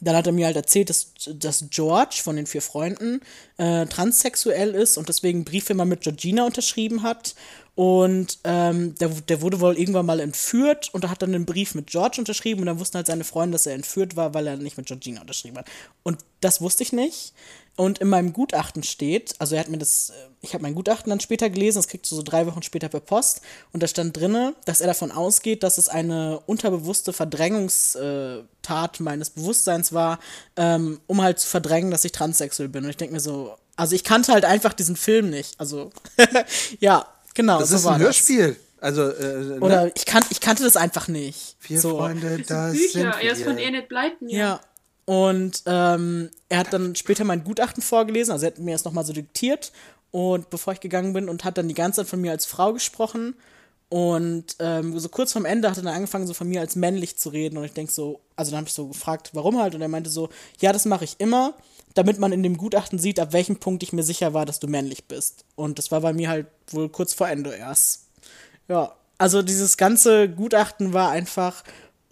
dann 0.00 0.16
hat 0.16 0.26
er 0.26 0.32
mir 0.32 0.46
halt 0.46 0.56
erzählt, 0.56 0.88
dass, 0.88 1.12
dass 1.34 1.66
George 1.68 2.20
von 2.22 2.36
den 2.36 2.46
vier 2.46 2.62
Freunden 2.62 3.20
äh, 3.58 3.86
transsexuell 3.86 4.74
ist 4.74 4.96
und 4.96 5.08
deswegen 5.08 5.44
Briefe 5.44 5.74
immer 5.74 5.84
mit 5.84 6.00
Georgina 6.00 6.46
unterschrieben 6.46 7.02
hat. 7.02 7.34
Und 7.80 8.40
ähm, 8.44 8.94
der, 8.96 9.08
der 9.08 9.40
wurde 9.40 9.58
wohl 9.58 9.78
irgendwann 9.78 10.04
mal 10.04 10.20
entführt 10.20 10.90
und 10.92 11.02
er 11.02 11.10
hat 11.10 11.22
dann 11.22 11.34
einen 11.34 11.46
Brief 11.46 11.74
mit 11.74 11.86
George 11.86 12.16
unterschrieben 12.18 12.60
und 12.60 12.66
dann 12.66 12.78
wussten 12.78 12.98
halt 12.98 13.06
seine 13.06 13.24
Freunde, 13.24 13.54
dass 13.54 13.64
er 13.64 13.72
entführt 13.72 14.16
war, 14.16 14.34
weil 14.34 14.46
er 14.46 14.58
nicht 14.58 14.76
mit 14.76 14.84
Georgina 14.84 15.22
unterschrieben 15.22 15.56
hat. 15.56 15.66
Und 16.02 16.18
das 16.42 16.60
wusste 16.60 16.82
ich 16.82 16.92
nicht. 16.92 17.32
Und 17.76 17.98
in 18.00 18.10
meinem 18.10 18.34
Gutachten 18.34 18.82
steht, 18.82 19.34
also 19.38 19.54
er 19.54 19.62
hat 19.62 19.70
mir 19.70 19.78
das, 19.78 20.10
äh, 20.10 20.12
ich 20.42 20.52
habe 20.52 20.60
mein 20.60 20.74
Gutachten 20.74 21.08
dann 21.08 21.20
später 21.20 21.48
gelesen, 21.48 21.78
das 21.78 21.88
kriegst 21.88 22.12
du 22.12 22.16
so 22.16 22.22
drei 22.22 22.46
Wochen 22.46 22.62
später 22.62 22.90
per 22.90 23.00
Post, 23.00 23.40
und 23.72 23.82
da 23.82 23.86
stand 23.86 24.14
drinne, 24.14 24.54
dass 24.66 24.82
er 24.82 24.88
davon 24.88 25.10
ausgeht, 25.10 25.62
dass 25.62 25.78
es 25.78 25.88
eine 25.88 26.38
unterbewusste 26.40 27.14
Verdrängungstat 27.14 29.00
meines 29.00 29.30
Bewusstseins 29.30 29.94
war, 29.94 30.18
ähm, 30.56 31.00
um 31.06 31.22
halt 31.22 31.38
zu 31.38 31.48
verdrängen, 31.48 31.90
dass 31.90 32.04
ich 32.04 32.12
transsexuell 32.12 32.68
bin. 32.68 32.84
Und 32.84 32.90
ich 32.90 32.98
denke 32.98 33.14
mir 33.14 33.20
so, 33.20 33.56
also 33.74 33.96
ich 33.96 34.04
kannte 34.04 34.34
halt 34.34 34.44
einfach 34.44 34.74
diesen 34.74 34.96
Film 34.96 35.30
nicht. 35.30 35.58
Also, 35.58 35.90
ja, 36.80 37.06
genau. 37.40 37.58
Das 37.58 37.70
so 37.70 37.76
ist 37.76 37.84
war 37.84 37.94
ein 37.94 37.98
das. 38.00 38.06
Hörspiel. 38.06 38.56
Also, 38.80 39.10
äh, 39.10 39.58
Oder 39.60 39.84
ne? 39.84 39.92
ich, 39.94 40.06
kan 40.06 40.24
ich 40.30 40.40
kannte 40.40 40.62
das 40.62 40.76
einfach 40.76 41.08
nicht. 41.08 41.56
Vier 41.58 41.80
so. 41.80 41.98
Freunde, 41.98 42.42
das 42.46 42.72
Bücher, 42.72 42.92
sind 42.92 43.14
er 43.22 43.32
ist 43.32 43.42
von. 43.42 43.58
Enid 43.58 43.88
Blyton. 43.88 44.28
Ja. 44.28 44.60
Und 45.04 45.62
ähm, 45.66 46.30
er 46.48 46.58
hat 46.58 46.72
dann 46.72 46.94
später 46.94 47.24
mein 47.24 47.42
Gutachten 47.42 47.82
vorgelesen, 47.82 48.32
also 48.32 48.46
er 48.46 48.52
hat 48.52 48.58
mir 48.60 48.72
das 48.72 48.84
nochmal 48.84 49.04
so 49.04 49.12
diktiert 49.12 49.72
und 50.12 50.50
bevor 50.50 50.72
ich 50.72 50.78
gegangen 50.80 51.12
bin 51.12 51.28
und 51.28 51.42
hat 51.44 51.58
dann 51.58 51.66
die 51.66 51.74
ganze 51.74 52.00
Zeit 52.02 52.08
von 52.08 52.20
mir 52.20 52.30
als 52.30 52.46
Frau 52.46 52.72
gesprochen. 52.72 53.34
Und 53.88 54.54
ähm, 54.60 54.96
so 54.96 55.08
kurz 55.08 55.32
vorm 55.32 55.46
Ende 55.46 55.68
hat 55.68 55.76
er 55.76 55.82
dann 55.82 55.94
angefangen, 55.94 56.28
so 56.28 56.34
von 56.34 56.48
mir 56.48 56.60
als 56.60 56.76
männlich 56.76 57.18
zu 57.18 57.30
reden. 57.30 57.56
Und 57.58 57.64
ich 57.64 57.72
denke 57.72 57.92
so, 57.92 58.20
also 58.36 58.52
dann 58.52 58.58
habe 58.58 58.68
ich 58.68 58.74
so 58.74 58.86
gefragt, 58.86 59.30
warum 59.32 59.58
halt? 59.58 59.74
Und 59.74 59.82
er 59.82 59.88
meinte 59.88 60.10
so, 60.10 60.28
ja, 60.60 60.72
das 60.72 60.84
mache 60.84 61.04
ich 61.04 61.16
immer, 61.18 61.54
damit 61.94 62.18
man 62.18 62.32
in 62.32 62.42
dem 62.42 62.56
Gutachten 62.56 62.98
sieht, 62.98 63.18
ab 63.18 63.32
welchem 63.32 63.56
Punkt 63.56 63.82
ich 63.82 63.92
mir 63.92 64.02
sicher 64.02 64.34
war, 64.34 64.46
dass 64.46 64.60
du 64.60 64.68
männlich 64.68 65.04
bist. 65.04 65.44
Und 65.56 65.78
das 65.78 65.90
war 65.90 66.00
bei 66.00 66.12
mir 66.12 66.28
halt 66.28 66.46
wohl 66.70 66.88
kurz 66.88 67.14
vor 67.14 67.28
Ende 67.28 67.54
erst. 67.54 68.06
Ja, 68.68 68.94
also 69.18 69.42
dieses 69.42 69.76
ganze 69.76 70.28
Gutachten 70.28 70.92
war 70.92 71.10
einfach 71.10 71.64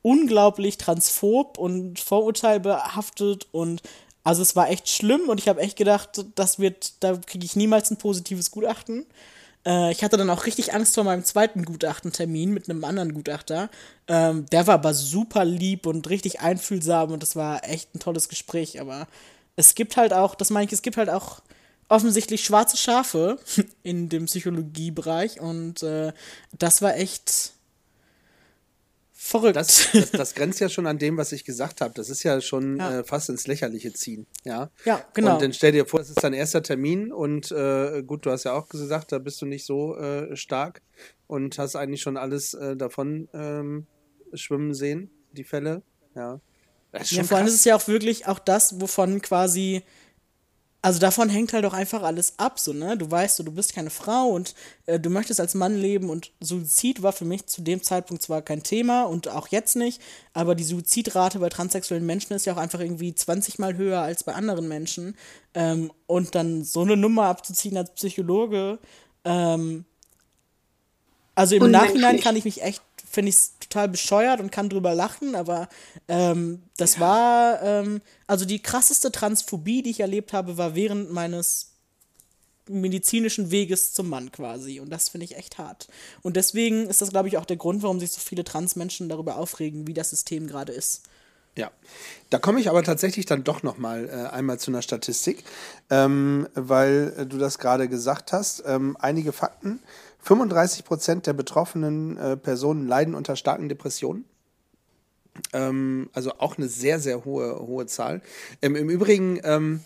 unglaublich 0.02 0.78
transphob 0.78 1.58
und 1.58 2.00
vorurteilbehaftet 2.00 3.46
und 3.52 3.82
also 4.24 4.42
es 4.42 4.56
war 4.56 4.68
echt 4.68 4.88
schlimm 4.88 5.28
und 5.28 5.40
ich 5.40 5.48
habe 5.48 5.60
echt 5.60 5.76
gedacht, 5.76 6.24
das 6.34 6.58
wird, 6.58 7.02
da 7.02 7.16
kriege 7.16 7.46
ich 7.46 7.56
niemals 7.56 7.90
ein 7.90 7.96
positives 7.96 8.50
Gutachten. 8.50 9.06
Äh, 9.64 9.92
ich 9.92 10.04
hatte 10.04 10.16
dann 10.16 10.30
auch 10.30 10.46
richtig 10.46 10.74
Angst 10.74 10.94
vor 10.94 11.04
meinem 11.04 11.24
zweiten 11.24 11.64
Gutachtentermin 11.64 12.52
mit 12.52 12.68
einem 12.68 12.84
anderen 12.84 13.14
Gutachter. 13.14 13.70
Ähm, 14.06 14.46
der 14.46 14.66
war 14.66 14.74
aber 14.74 14.94
super 14.94 15.44
lieb 15.44 15.86
und 15.86 16.08
richtig 16.10 16.40
einfühlsam 16.40 17.12
und 17.12 17.22
das 17.22 17.36
war 17.36 17.64
echt 17.68 17.94
ein 17.94 18.00
tolles 18.00 18.28
Gespräch. 18.28 18.80
Aber 18.80 19.06
es 19.59 19.74
gibt 19.74 19.96
halt 19.96 20.12
auch, 20.12 20.36
das 20.36 20.50
meine 20.50 20.66
ich, 20.66 20.72
es 20.72 20.82
gibt 20.82 20.96
halt 20.96 21.11
auch 21.11 21.40
offensichtlich 21.88 22.44
schwarze 22.44 22.76
Schafe 22.76 23.38
in 23.82 24.09
dem 24.09 24.26
Psychologiebereich 24.26 25.40
und 25.40 25.82
äh, 25.82 26.12
das 26.56 26.80
war 26.80 26.96
echt 26.96 27.54
verrückt. 29.12 29.56
Das, 29.56 29.88
das, 29.92 30.11
das 30.12 30.34
grenzt 30.34 30.61
ja 30.61 30.68
schon 30.68 30.86
an 30.86 30.98
dem, 30.98 31.16
was 31.16 31.32
ich 31.32 31.44
gesagt 31.44 31.80
habe. 31.80 31.92
Das 31.94 32.09
ist 32.09 32.22
ja 32.22 32.40
schon 32.40 32.76
Ja. 32.78 33.00
äh, 33.00 33.04
fast 33.04 33.30
ins 33.30 33.48
Lächerliche 33.48 33.92
ziehen. 33.92 34.26
Ja, 34.44 34.70
Ja, 34.84 35.04
genau. 35.12 35.34
Und 35.34 35.42
dann 35.42 35.52
stell 35.52 35.72
dir 35.72 35.86
vor, 35.86 35.98
es 36.00 36.09
ist 36.09 36.22
dein 36.22 36.34
erster 36.34 36.62
Termin 36.62 37.12
und 37.12 37.50
äh, 37.50 38.02
gut, 38.06 38.26
du 38.26 38.30
hast 38.30 38.44
ja 38.44 38.52
auch 38.52 38.68
gesagt, 38.68 39.11
da 39.11 39.18
bist 39.18 39.42
du 39.42 39.46
nicht 39.46 39.66
so 39.66 39.96
äh, 39.96 40.36
stark 40.36 40.82
und 41.26 41.59
hast 41.59 41.74
eigentlich 41.74 42.00
schon 42.02 42.16
alles 42.16 42.54
äh, 42.54 42.76
davon 42.76 43.28
ähm, 43.34 43.86
schwimmen 44.34 44.72
sehen, 44.72 45.11
die 45.32 45.44
Fälle. 45.44 45.82
Ja. 46.14 46.40
Ja, 46.93 47.24
vor 47.24 47.36
allem 47.39 47.47
ist 47.47 47.55
es 47.55 47.64
ja 47.64 47.76
auch 47.76 47.86
wirklich 47.86 48.26
auch 48.26 48.39
das, 48.39 48.80
wovon 48.80 49.20
quasi, 49.20 49.82
also 50.80 50.99
davon 50.99 51.28
hängt 51.28 51.53
halt 51.53 51.64
auch 51.66 51.74
einfach 51.74 52.03
alles 52.03 52.39
ab, 52.39 52.59
so, 52.59 52.72
ne? 52.72 52.97
Du 52.97 53.11
weißt, 53.11 53.36
so, 53.36 53.43
du 53.43 53.53
bist 53.53 53.74
keine 53.74 53.91
Frau 53.91 54.28
und 54.28 54.55
äh, 54.86 54.99
du 54.99 55.11
möchtest 55.11 55.39
als 55.39 55.55
Mann 55.55 55.76
leben 55.76 56.09
und 56.09 56.32
Suizid 56.41 57.03
war 57.03 57.12
für 57.12 57.26
mich 57.26 57.47
zu 57.47 57.61
dem 57.61 57.82
Zeitpunkt 57.82 58.22
zwar 58.22 58.41
kein 58.41 58.62
Thema 58.62 59.03
und 59.03 59.28
auch 59.28 59.49
jetzt 59.49 59.76
nicht, 59.76 60.01
aber 60.32 60.55
die 60.55 60.64
Suizidrate 60.64 61.41
bei 61.41 61.51
transsexuellen 61.51 62.07
Menschen 62.07 62.32
ist 62.32 62.47
ja 62.47 62.55
auch 62.55 62.59
einfach 62.59 62.80
irgendwie 62.80 63.14
20 63.14 63.59
mal 63.59 63.76
höher 63.76 64.01
als 64.01 64.24
bei 64.24 64.34
anderen 64.34 64.68
Menschen. 64.68 65.16
Ähm, 65.55 65.93
und 66.07 66.34
dann 66.34 66.64
so 66.64 66.82
eine 66.82 66.97
Nummer 66.97 67.24
abzuziehen 67.26 67.76
als 67.76 67.93
Psychologe, 67.95 68.78
ähm, 69.24 69.84
also 71.39 71.55
im. 71.55 71.70
Nachhinein 71.70 72.18
kann 72.18 72.34
ich 72.34 72.45
mich 72.45 72.62
echt, 72.62 72.82
finde 73.11 73.30
ich 73.30 73.36
es 73.36 73.59
total 73.59 73.88
bescheuert 73.88 74.40
und 74.40 74.52
kann 74.52 74.68
drüber 74.68 74.94
lachen, 74.94 75.34
aber 75.34 75.68
ähm, 76.09 76.62
das 76.76 77.00
war, 77.00 77.62
ähm, 77.62 78.00
also 78.26 78.44
die 78.44 78.61
krasseste 78.61 79.11
Transphobie, 79.12 79.82
die 79.82 79.90
ich 79.90 80.00
erlebt 80.00 80.32
habe, 80.32 80.59
war 80.59 80.74
während 80.74 81.11
meines 81.11 81.72
medizinischen 82.68 83.50
Weges 83.50 83.94
zum 83.94 84.09
Mann 84.09 84.30
quasi. 84.30 84.80
Und 84.80 84.90
das 84.90 85.09
finde 85.09 85.24
ich 85.24 85.36
echt 85.36 85.59
hart. 85.59 85.88
Und 86.22 86.36
deswegen 86.36 86.86
ist 86.86 87.00
das, 87.00 87.11
glaube 87.11 87.28
ich, 87.28 87.38
auch 87.38 87.46
der 87.46 87.56
Grund, 87.56 87.82
warum 87.82 88.00
sich 88.00 88.11
so 88.11 88.20
viele 88.20 88.44
Transmenschen 88.44 89.09
darüber 89.09 89.36
aufregen, 89.36 89.86
wie 89.86 89.94
das 89.94 90.11
System 90.11 90.46
gerade 90.46 90.72
ist. 90.72 91.02
Ja, 91.56 91.72
da 92.30 92.38
komme 92.38 92.61
ich 92.61 92.70
aber 92.70 92.84
tatsächlich 92.84 93.26
dann 93.26 93.42
doch 93.42 93.64
noch 93.64 93.78
mal 93.78 94.09
äh, 94.09 94.32
einmal 94.32 94.61
zu 94.61 94.70
einer 94.70 94.80
Statistik, 94.80 95.42
ähm, 95.90 96.46
weil 96.54 97.14
äh, 97.16 97.26
du 97.26 97.36
das 97.36 97.59
gerade 97.59 97.88
gesagt 97.88 98.32
hast. 98.32 98.62
Ähm, 98.64 98.96
einige 99.00 99.32
Fakten. 99.32 99.80
35 100.28 100.84
Prozent 100.84 101.26
der 101.26 101.32
betroffenen 101.32 102.18
äh, 102.18 102.36
Personen 102.36 102.86
leiden 102.86 103.14
unter 103.14 103.34
starken 103.34 103.70
Depressionen. 103.70 104.26
Ähm, 105.54 106.10
also 106.12 106.32
auch 106.32 106.58
eine 106.58 106.68
sehr, 106.68 107.00
sehr 107.00 107.24
hohe, 107.24 107.58
hohe 107.58 107.86
Zahl. 107.86 108.20
Ähm, 108.60 108.76
Im 108.76 108.90
Übrigen 108.90 109.40
ähm, 109.42 109.80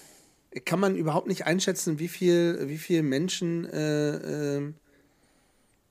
kann 0.65 0.81
man 0.81 0.97
überhaupt 0.97 1.29
nicht 1.29 1.47
einschätzen, 1.47 2.01
wie 2.01 2.09
viel, 2.09 2.69
wie 2.69 2.79
viel 2.79 3.05
Menschen 3.05 3.67
äh, 3.67 4.57
äh, 4.57 4.73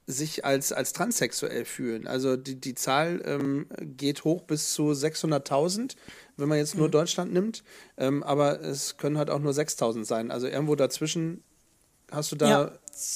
sich 0.08 0.44
als, 0.44 0.74
als 0.74 0.92
transsexuell 0.92 1.64
fühlen. 1.64 2.06
Also 2.06 2.36
die, 2.36 2.60
die 2.60 2.76
Zahl 2.76 3.22
ähm, 3.24 3.68
geht 3.80 4.26
hoch 4.26 4.42
bis 4.42 4.74
zu 4.74 4.90
600.000, 4.92 5.96
wenn 6.36 6.50
man 6.50 6.58
jetzt 6.58 6.76
nur 6.76 6.88
mhm. 6.88 6.92
Deutschland 6.92 7.32
nimmt. 7.32 7.64
Ähm, 7.96 8.22
aber 8.22 8.60
es 8.60 8.98
können 8.98 9.18
halt 9.18 9.30
auch 9.30 9.40
nur 9.40 9.54
6.000 9.54 10.04
sein. 10.04 10.30
Also 10.30 10.48
irgendwo 10.48 10.76
dazwischen 10.76 11.42
hast 12.12 12.34
du 12.34 12.36
da. 12.36 12.50
Ja, 12.50 12.72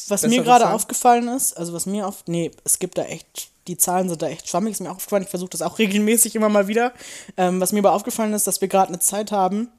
was 0.08 0.24
mir 0.24 0.44
gerade 0.44 0.70
aufgefallen 0.70 1.28
ist, 1.28 1.58
also 1.58 1.74
was 1.74 1.86
mir 1.86 2.08
auf. 2.08 2.24
Nee, 2.28 2.52
es 2.64 2.80
gibt 2.80 2.98
da 2.98 3.04
echt. 3.04 3.50
Die 3.68 3.78
Zahlen 3.78 4.10
sind 4.10 4.22
da 4.22 4.28
echt 4.28 4.48
schwammig, 4.48 4.74
ist 4.74 4.80
mir 4.80 4.90
auch 4.92 4.98
aufgefallen. 4.98 5.24
Ich 5.24 5.30
versuche 5.30 5.50
das 5.50 5.62
auch 5.62 5.80
regelmäßig 5.80 6.36
immer 6.36 6.50
mal 6.50 6.68
wieder. 6.68 6.94
Ähm, 7.38 7.60
was 7.60 7.72
mir 7.72 7.80
aber 7.80 7.94
aufgefallen 7.94 8.34
ist, 8.34 8.48
dass 8.48 8.62
wir 8.62 8.68
gerade 8.68 8.90
eine 8.90 9.00
Zeit 9.00 9.32
haben, 9.32 9.70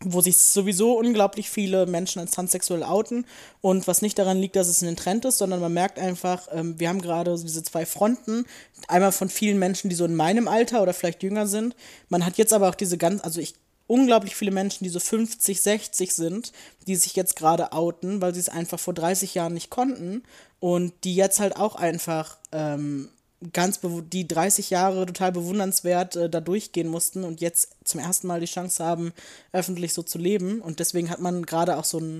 wo 0.00 0.20
sich 0.20 0.36
sowieso 0.36 0.96
unglaublich 0.96 1.50
viele 1.50 1.86
Menschen 1.86 2.20
als 2.20 2.30
transsexuell 2.30 2.84
outen 2.84 3.26
und 3.60 3.88
was 3.88 4.00
nicht 4.00 4.18
daran 4.18 4.38
liegt, 4.38 4.54
dass 4.54 4.68
es 4.68 4.82
ein 4.82 4.96
Trend 4.96 5.24
ist, 5.24 5.38
sondern 5.38 5.60
man 5.60 5.72
merkt 5.72 5.98
einfach, 5.98 6.46
ähm, 6.52 6.78
wir 6.78 6.88
haben 6.88 7.00
gerade 7.00 7.36
diese 7.36 7.64
zwei 7.64 7.84
Fronten, 7.84 8.46
einmal 8.86 9.10
von 9.10 9.28
vielen 9.28 9.58
Menschen, 9.58 9.90
die 9.90 9.96
so 9.96 10.04
in 10.04 10.14
meinem 10.14 10.46
Alter 10.46 10.82
oder 10.82 10.94
vielleicht 10.94 11.24
jünger 11.24 11.48
sind. 11.48 11.74
Man 12.08 12.24
hat 12.24 12.38
jetzt 12.38 12.52
aber 12.52 12.68
auch 12.68 12.76
diese 12.76 12.96
ganz, 12.96 13.24
also 13.24 13.40
ich 13.40 13.54
unglaublich 13.88 14.36
viele 14.36 14.52
Menschen, 14.52 14.84
die 14.84 14.90
so 14.90 15.00
50, 15.00 15.60
60 15.60 16.14
sind, 16.14 16.52
die 16.86 16.94
sich 16.94 17.16
jetzt 17.16 17.34
gerade 17.34 17.72
outen, 17.72 18.20
weil 18.22 18.34
sie 18.34 18.40
es 18.40 18.48
einfach 18.48 18.78
vor 18.78 18.94
30 18.94 19.34
Jahren 19.34 19.54
nicht 19.54 19.70
konnten 19.70 20.22
und 20.60 20.92
die 21.02 21.16
jetzt 21.16 21.40
halt 21.40 21.56
auch 21.56 21.74
einfach 21.74 22.36
ähm, 22.52 23.08
ganz 23.52 23.80
die 24.12 24.28
30 24.28 24.70
Jahre 24.70 25.06
total 25.06 25.32
bewundernswert 25.32 26.16
äh, 26.16 26.30
da 26.30 26.40
durchgehen 26.40 26.88
mussten 26.88 27.24
und 27.24 27.40
jetzt 27.40 27.70
zum 27.84 27.98
ersten 28.00 28.26
Mal 28.26 28.40
die 28.40 28.46
Chance 28.46 28.84
haben, 28.84 29.12
öffentlich 29.52 29.94
so 29.94 30.02
zu 30.02 30.18
leben. 30.18 30.60
Und 30.60 30.80
deswegen 30.80 31.08
hat 31.10 31.20
man 31.20 31.46
gerade 31.46 31.76
auch 31.76 31.84
so 31.84 31.98
einen 31.98 32.18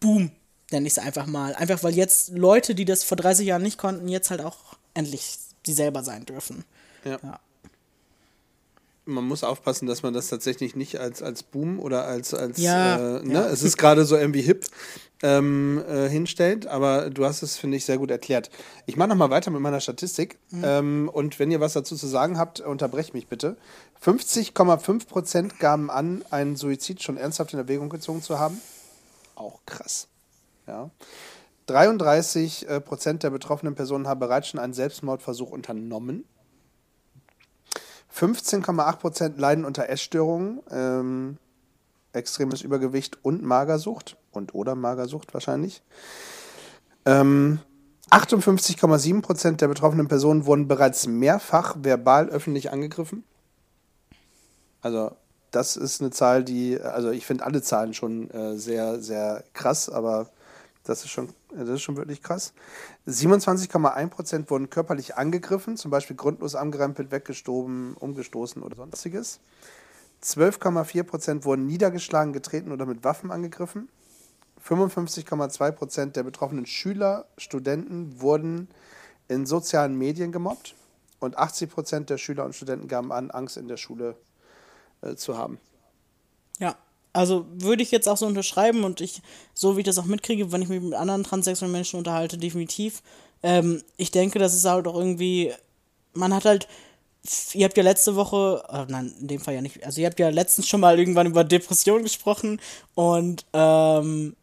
Boom, 0.00 0.30
nenne 0.70 0.86
ich 0.86 0.92
es 0.94 0.98
einfach 0.98 1.26
mal. 1.26 1.54
Einfach 1.54 1.82
weil 1.82 1.94
jetzt 1.94 2.30
Leute, 2.30 2.74
die 2.74 2.84
das 2.84 3.04
vor 3.04 3.16
30 3.16 3.46
Jahren 3.46 3.62
nicht 3.62 3.78
konnten, 3.78 4.08
jetzt 4.08 4.30
halt 4.30 4.42
auch 4.42 4.76
endlich 4.94 5.38
sie 5.64 5.72
selber 5.72 6.04
sein 6.04 6.24
dürfen. 6.24 6.64
ja. 7.04 7.18
ja 7.22 7.40
man 9.04 9.24
muss 9.24 9.42
aufpassen, 9.42 9.86
dass 9.86 10.02
man 10.02 10.12
das 10.14 10.28
tatsächlich 10.28 10.76
nicht 10.76 11.00
als, 11.00 11.22
als 11.22 11.42
Boom 11.42 11.80
oder 11.80 12.04
als, 12.04 12.34
als 12.34 12.58
ja, 12.58 13.18
äh, 13.18 13.22
ne? 13.22 13.34
Ja. 13.34 13.46
es 13.46 13.62
ist 13.62 13.76
gerade 13.76 14.04
so 14.04 14.16
irgendwie 14.16 14.42
hip 14.42 14.66
ähm, 15.22 15.82
äh, 15.88 16.08
hinstellt, 16.08 16.66
aber 16.66 17.10
du 17.10 17.24
hast 17.24 17.42
es, 17.42 17.56
finde 17.56 17.76
ich, 17.76 17.84
sehr 17.84 17.98
gut 17.98 18.10
erklärt. 18.10 18.50
Ich 18.86 18.96
mache 18.96 19.08
nochmal 19.08 19.30
weiter 19.30 19.50
mit 19.50 19.60
meiner 19.60 19.80
Statistik 19.80 20.38
mhm. 20.50 20.62
ähm, 20.64 21.10
und 21.12 21.38
wenn 21.38 21.50
ihr 21.50 21.60
was 21.60 21.72
dazu 21.72 21.96
zu 21.96 22.06
sagen 22.06 22.38
habt, 22.38 22.60
unterbrecht 22.60 23.14
mich 23.14 23.28
bitte. 23.28 23.56
50,5 24.04 25.06
Prozent 25.06 25.58
gaben 25.58 25.90
an, 25.90 26.24
einen 26.30 26.56
Suizid 26.56 27.02
schon 27.02 27.16
ernsthaft 27.16 27.52
in 27.52 27.58
Erwägung 27.58 27.88
gezogen 27.88 28.22
zu 28.22 28.38
haben. 28.38 28.60
Auch 29.34 29.60
krass. 29.66 30.08
Ja. 30.66 30.90
33 31.66 32.68
äh, 32.68 32.80
Prozent 32.80 33.22
der 33.22 33.30
betroffenen 33.30 33.74
Personen 33.74 34.08
haben 34.08 34.20
bereits 34.20 34.48
schon 34.48 34.60
einen 34.60 34.74
Selbstmordversuch 34.74 35.50
unternommen. 35.50 36.24
15,8% 38.14 39.38
leiden 39.38 39.64
unter 39.64 39.88
Essstörungen, 39.88 40.60
ähm, 40.70 41.38
extremes 42.12 42.62
Übergewicht 42.62 43.18
und 43.22 43.42
Magersucht 43.42 44.16
und 44.32 44.54
oder 44.54 44.74
Magersucht 44.74 45.32
wahrscheinlich. 45.32 45.82
Ähm, 47.06 47.60
58,7% 48.10 49.56
der 49.56 49.68
betroffenen 49.68 50.08
Personen 50.08 50.44
wurden 50.44 50.68
bereits 50.68 51.06
mehrfach 51.06 51.76
verbal 51.80 52.28
öffentlich 52.28 52.70
angegriffen. 52.70 53.24
Also 54.82 55.12
das 55.50 55.76
ist 55.76 56.00
eine 56.00 56.10
Zahl, 56.10 56.44
die, 56.44 56.80
also 56.80 57.10
ich 57.10 57.24
finde 57.24 57.44
alle 57.44 57.62
Zahlen 57.62 57.94
schon 57.94 58.30
äh, 58.30 58.56
sehr, 58.58 59.00
sehr 59.00 59.44
krass, 59.54 59.88
aber 59.88 60.28
das 60.84 61.04
ist 61.04 61.10
schon, 61.10 61.28
das 61.54 61.68
ist 61.68 61.82
schon 61.82 61.96
wirklich 61.96 62.22
krass. 62.22 62.52
27,1% 63.06 64.50
wurden 64.50 64.68
körperlich 64.68 65.16
angegriffen, 65.16 65.76
zum 65.76 65.90
Beispiel 65.90 66.16
grundlos 66.16 66.54
angerempelt, 66.54 67.12
weggestoben, 67.12 67.94
umgestoßen 67.94 68.62
oder 68.62 68.76
sonstiges. 68.76 69.40
12,4% 70.22 71.44
wurden 71.44 71.66
niedergeschlagen, 71.66 72.32
getreten 72.32 72.72
oder 72.72 72.86
mit 72.86 73.04
Waffen 73.04 73.30
angegriffen. 73.30 73.88
55,2% 74.64 76.06
der 76.12 76.22
betroffenen 76.22 76.66
Schüler, 76.66 77.26
Studenten 77.36 78.20
wurden 78.20 78.68
in 79.28 79.46
sozialen 79.46 79.96
Medien 79.96 80.32
gemobbt. 80.32 80.74
Und 81.18 81.38
80% 81.38 82.06
der 82.06 82.18
Schüler 82.18 82.44
und 82.44 82.54
Studenten 82.54 82.88
gaben 82.88 83.12
an, 83.12 83.30
Angst 83.30 83.56
in 83.56 83.68
der 83.68 83.76
Schule 83.76 84.16
äh, 85.02 85.14
zu 85.14 85.38
haben. 85.38 85.58
Ja, 86.58 86.76
also 87.12 87.46
würde 87.52 87.82
ich 87.82 87.90
jetzt 87.90 88.08
auch 88.08 88.16
so 88.16 88.26
unterschreiben 88.26 88.84
und 88.84 89.00
ich, 89.00 89.20
so 89.54 89.76
wie 89.76 89.80
ich 89.80 89.86
das 89.86 89.98
auch 89.98 90.04
mitkriege, 90.04 90.52
wenn 90.52 90.62
ich 90.62 90.68
mich 90.68 90.80
mit 90.80 90.94
anderen 90.94 91.24
transsexuellen 91.24 91.72
Menschen 91.72 91.98
unterhalte, 91.98 92.38
definitiv. 92.38 93.02
Ähm, 93.42 93.82
ich 93.96 94.10
denke, 94.10 94.38
das 94.38 94.54
ist 94.54 94.64
halt 94.64 94.86
auch 94.86 94.96
irgendwie, 94.96 95.52
man 96.14 96.34
hat 96.34 96.44
halt, 96.44 96.68
ihr 97.52 97.64
habt 97.64 97.76
ja 97.76 97.82
letzte 97.82 98.16
Woche, 98.16 98.64
oh 98.68 98.84
nein, 98.88 99.14
in 99.20 99.28
dem 99.28 99.40
Fall 99.40 99.54
ja 99.54 99.60
nicht, 99.60 99.84
also 99.84 100.00
ihr 100.00 100.06
habt 100.06 100.18
ja 100.18 100.30
letztens 100.30 100.68
schon 100.68 100.80
mal 100.80 100.98
irgendwann 100.98 101.26
über 101.26 101.44
Depression 101.44 102.02
gesprochen 102.02 102.60
und 102.94 103.44
ähm, 103.52 104.36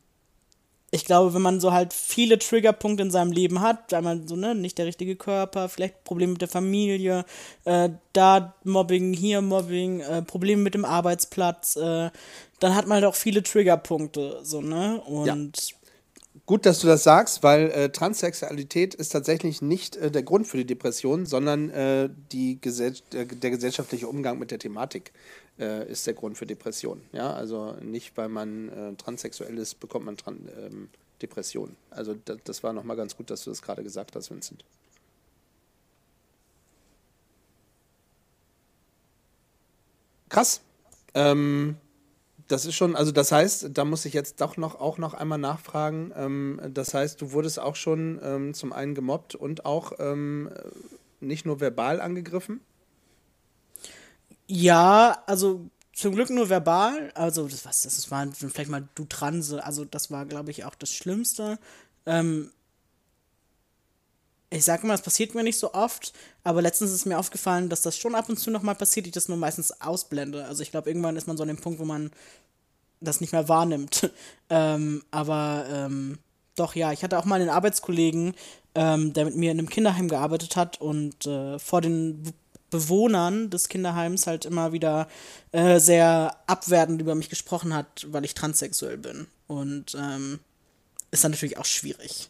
ich 0.92 1.06
glaube, 1.06 1.34
wenn 1.34 1.42
man 1.42 1.60
so 1.60 1.72
halt 1.72 1.94
viele 1.94 2.40
Triggerpunkte 2.40 3.04
in 3.04 3.12
seinem 3.12 3.32
Leben 3.32 3.62
hat, 3.62 3.94
einmal 3.94 4.22
so, 4.28 4.36
ne, 4.36 4.56
nicht 4.56 4.78
der 4.78 4.86
richtige 4.86 5.16
Körper, 5.16 5.70
vielleicht 5.70 6.04
Probleme 6.04 6.34
mit 6.34 6.42
der 6.42 6.48
Familie, 6.48 7.26
äh, 7.66 7.90
da 8.14 8.56
Mobbing, 8.64 9.14
hier 9.14 9.42
Mobbing, 9.42 10.00
äh, 10.02 10.22
Probleme 10.22 10.64
mit 10.64 10.74
dem 10.74 10.86
Arbeitsplatz, 10.86 11.76
äh, 11.76 12.10
dann 12.60 12.76
hat 12.76 12.88
man 12.88 12.96
halt 12.96 13.06
auch 13.06 13.16
viele 13.16 13.44
Triggerpunkte, 13.44 14.40
so, 14.44 14.62
ne? 14.62 15.02
Und. 15.06 15.26
Ja. 15.26 15.79
Gut, 16.50 16.66
dass 16.66 16.80
du 16.80 16.88
das 16.88 17.04
sagst, 17.04 17.44
weil 17.44 17.70
äh, 17.70 17.90
Transsexualität 17.92 18.96
ist 18.96 19.10
tatsächlich 19.10 19.62
nicht 19.62 19.98
äh, 19.98 20.10
der 20.10 20.24
Grund 20.24 20.48
für 20.48 20.58
die 20.58 20.66
Depression, 20.66 21.28
sondern 21.28 21.70
äh, 21.70 22.10
die 22.32 22.60
Gesell 22.60 22.96
der, 23.12 23.26
der, 23.26 23.52
gesellschaftliche 23.52 24.08
Umgang 24.08 24.40
mit 24.40 24.50
der 24.50 24.58
Thematik 24.58 25.12
äh, 25.60 25.88
ist 25.88 26.08
der 26.08 26.16
Grund 26.16 26.40
für 26.40 26.48
Depression. 26.48 27.04
Ja, 27.12 27.34
also 27.34 27.76
nicht, 27.84 28.18
weil 28.18 28.30
man 28.30 28.70
äh, 28.70 28.96
transsexuell 28.96 29.60
ist, 29.60 29.80
bekommt 29.80 30.06
man 30.06 30.18
Tran 30.18 30.50
ähm, 30.60 30.90
Depressionen. 31.22 31.76
Also 31.92 32.16
das, 32.26 32.40
das 32.44 32.64
war 32.64 32.74
nochmal 32.74 32.98
ganz 32.98 33.16
gut, 33.16 33.30
dass 33.30 33.44
du 33.44 33.52
das 33.52 33.62
gerade 33.62 33.84
gesagt 33.84 34.16
hast, 34.16 34.32
Vincent. 34.32 34.66
Krass. 40.30 40.62
Ähm, 41.14 41.76
das 42.50 42.66
ist 42.66 42.76
schon, 42.76 42.96
also 42.96 43.12
das 43.12 43.32
heißt, 43.32 43.70
da 43.74 43.86
muss 43.86 44.06
ich 44.06 44.14
jetzt 44.14 44.42
doch 44.42 44.58
noch 44.58 44.80
auch 44.80 44.98
noch 44.98 45.14
einmal 45.14 45.38
nachfragen. 45.38 46.12
Ähm, 46.16 46.60
das 46.74 46.94
heißt, 46.94 47.22
du 47.22 47.32
wurdest 47.32 47.60
auch 47.60 47.76
schon 47.76 48.20
ähm, 48.24 48.54
zum 48.54 48.74
einen 48.74 48.96
gemobbt 48.96 49.36
und 49.36 49.66
auch 49.66 49.94
ähm, 50.00 50.50
nicht 51.22 51.46
nur 51.46 51.62
verbal 51.62 52.02
angegriffen? 52.02 52.60
Ja, 54.48 55.24
also 55.28 55.70
zum 55.94 56.16
Glück 56.16 56.32
nur 56.32 56.50
verbal. 56.50 57.12
Also 57.14 57.48
das 57.48 57.66
was, 57.66 57.82
das 57.82 58.10
war 58.10 58.28
vielleicht 58.34 58.72
mal 58.72 58.88
du 58.96 59.06
Transe. 59.06 59.64
Also 59.64 59.86
das 59.86 60.10
war, 60.10 60.26
glaube 60.26 60.50
ich, 60.50 60.66
auch 60.66 60.76
das 60.76 60.92
Schlimmste. 60.92 61.60
Ähm, 62.08 62.52
ich 64.52 64.66
sag 64.66 64.84
mal, 64.84 64.96
es 64.96 65.02
passiert 65.02 65.36
mir 65.36 65.44
nicht 65.44 65.60
so 65.60 65.74
oft, 65.74 66.14
aber 66.44 66.62
letztens 66.62 66.92
ist 66.92 67.06
mir 67.06 67.20
aufgefallen, 67.20 67.70
dass 67.70 67.82
das 67.82 67.98
schon 67.98 68.16
ab 68.16 68.30
und 68.30 68.38
zu 68.38 68.50
nochmal 68.50 68.76
passiert, 68.76 69.06
ich 69.06 69.12
das 69.12 69.28
nur 69.28 69.38
meistens 69.38 69.80
ausblende. 69.82 70.46
Also 70.46 70.64
ich 70.64 70.72
glaube, 70.72 70.90
irgendwann 70.90 71.16
ist 71.16 71.28
man 71.28 71.38
so 71.38 71.44
an 71.44 71.50
dem 71.50 71.58
Punkt, 71.58 71.80
wo 71.80 71.86
man 71.86 72.12
das 73.00 73.22
nicht 73.22 73.32
mehr 73.32 73.48
wahrnimmt. 73.48 74.12
ähm, 74.50 75.04
aber 75.12 75.66
ähm, 75.70 76.18
doch, 76.56 76.76
ja, 76.76 76.92
ich 76.92 77.04
hatte 77.04 77.20
auch 77.20 77.26
mal 77.26 77.40
einen 77.40 77.50
Arbeitskollegen, 77.50 78.34
ähm, 78.76 79.14
der 79.14 79.26
mit 79.26 79.36
mir 79.36 79.52
in 79.52 79.60
einem 79.60 79.70
Kinderheim 79.70 80.10
gearbeitet 80.10 80.56
hat 80.56 80.82
und 80.82 81.26
äh, 81.28 81.60
vor 81.60 81.82
den 81.82 82.34
Bewohnern 82.72 83.50
des 83.50 83.70
Kinderheims 83.70 84.28
halt 84.28 84.46
immer 84.46 84.74
wieder 84.74 85.08
äh, 85.52 85.80
sehr 85.80 86.36
abwertend 86.48 87.02
über 87.02 87.16
mich 87.16 87.30
gesprochen 87.30 87.74
hat, 87.74 88.08
weil 88.10 88.26
ich 88.26 88.34
transsexuell 88.34 88.98
bin. 88.98 89.28
Und 89.48 89.96
ähm, 90.00 90.40
ist 91.12 91.24
dann 91.24 91.32
natürlich 91.32 91.58
auch 91.58 91.66
schwierig. 91.66 92.30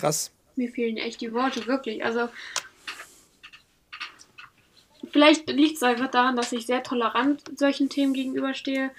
Krass. 0.00 0.32
Mir 0.56 0.70
fehlen 0.70 0.96
echt 0.96 1.20
die 1.20 1.32
Worte, 1.32 1.66
wirklich. 1.66 2.04
Also 2.04 2.28
vielleicht 5.12 5.48
liegt 5.50 5.76
es 5.76 5.82
einfach 5.82 6.10
daran, 6.10 6.36
dass 6.36 6.52
ich 6.52 6.66
sehr 6.66 6.82
tolerant 6.82 7.42
solchen 7.56 7.88
Themen 7.88 8.14
gegenüberstehe. 8.14 8.90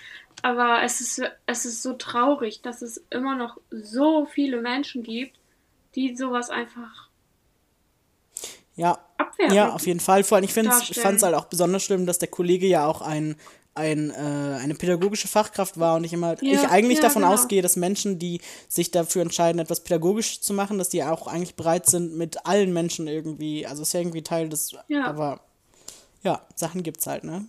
Aber 0.43 0.81
es 0.83 1.01
ist, 1.01 1.21
es 1.45 1.65
ist 1.65 1.81
so 1.81 1.93
traurig, 1.93 2.61
dass 2.61 2.81
es 2.81 3.03
immer 3.09 3.35
noch 3.35 3.57
so 3.71 4.25
viele 4.25 4.61
Menschen 4.61 5.03
gibt, 5.03 5.37
die 5.95 6.15
sowas 6.15 6.49
einfach 6.49 7.09
ja. 8.75 8.99
abwehren. 9.17 9.53
Ja, 9.53 9.69
auf 9.71 9.85
jeden 9.85 9.99
Fall. 9.99 10.23
Vor 10.23 10.37
allem, 10.37 10.45
ich, 10.45 10.55
ich 10.55 10.99
fand 10.99 11.17
es 11.17 11.23
halt 11.23 11.35
auch 11.35 11.45
besonders 11.45 11.83
schlimm, 11.83 12.05
dass 12.05 12.19
der 12.19 12.29
Kollege 12.29 12.67
ja 12.67 12.85
auch 12.85 13.01
ein 13.01 13.35
ein, 13.73 14.11
äh, 14.11 14.13
eine 14.13 14.75
pädagogische 14.75 15.27
Fachkraft 15.27 15.79
war 15.79 15.95
und 15.95 16.03
ich 16.03 16.13
immer 16.13 16.41
ja, 16.43 16.61
ich 16.61 16.67
eigentlich 16.67 16.97
ja, 16.97 17.03
davon 17.03 17.21
genau. 17.21 17.33
ausgehe, 17.33 17.61
dass 17.61 17.75
Menschen, 17.75 18.19
die 18.19 18.41
sich 18.67 18.91
dafür 18.91 19.21
entscheiden, 19.21 19.59
etwas 19.59 19.81
pädagogisch 19.81 20.41
zu 20.41 20.53
machen, 20.53 20.77
dass 20.77 20.89
die 20.89 21.03
auch 21.03 21.27
eigentlich 21.27 21.55
bereit 21.55 21.85
sind, 21.85 22.17
mit 22.17 22.45
allen 22.45 22.73
Menschen 22.73 23.07
irgendwie, 23.07 23.65
also 23.65 23.83
ist 23.83 23.93
ja 23.93 24.01
irgendwie 24.01 24.23
Teil 24.23 24.49
des, 24.49 24.75
ja. 24.87 25.05
aber 25.05 25.41
ja, 26.23 26.45
Sachen 26.55 26.83
gibt's 26.83 27.07
halt, 27.07 27.23
ne? 27.23 27.47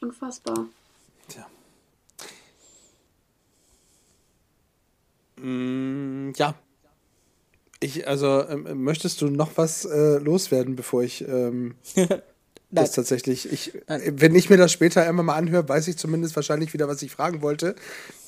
Unfassbar. 0.00 0.66
Tja. 1.28 1.46
Mm, 5.36 6.32
ja. 6.36 6.54
Ich, 7.80 8.06
also, 8.08 8.48
ähm, 8.48 8.84
möchtest 8.84 9.20
du 9.20 9.28
noch 9.28 9.50
was 9.56 9.84
äh, 9.84 10.18
loswerden, 10.18 10.76
bevor 10.76 11.02
ich 11.02 11.26
ähm, 11.28 11.74
Das 12.76 12.92
tatsächlich, 12.92 13.50
ich, 13.50 13.72
wenn 13.86 14.34
ich 14.34 14.50
mir 14.50 14.56
das 14.56 14.70
später 14.70 15.06
immer 15.06 15.22
mal 15.22 15.36
anhöre, 15.36 15.68
weiß 15.68 15.88
ich 15.88 15.96
zumindest 15.96 16.36
wahrscheinlich 16.36 16.74
wieder, 16.74 16.88
was 16.88 17.00
ich 17.02 17.10
fragen 17.10 17.40
wollte, 17.40 17.74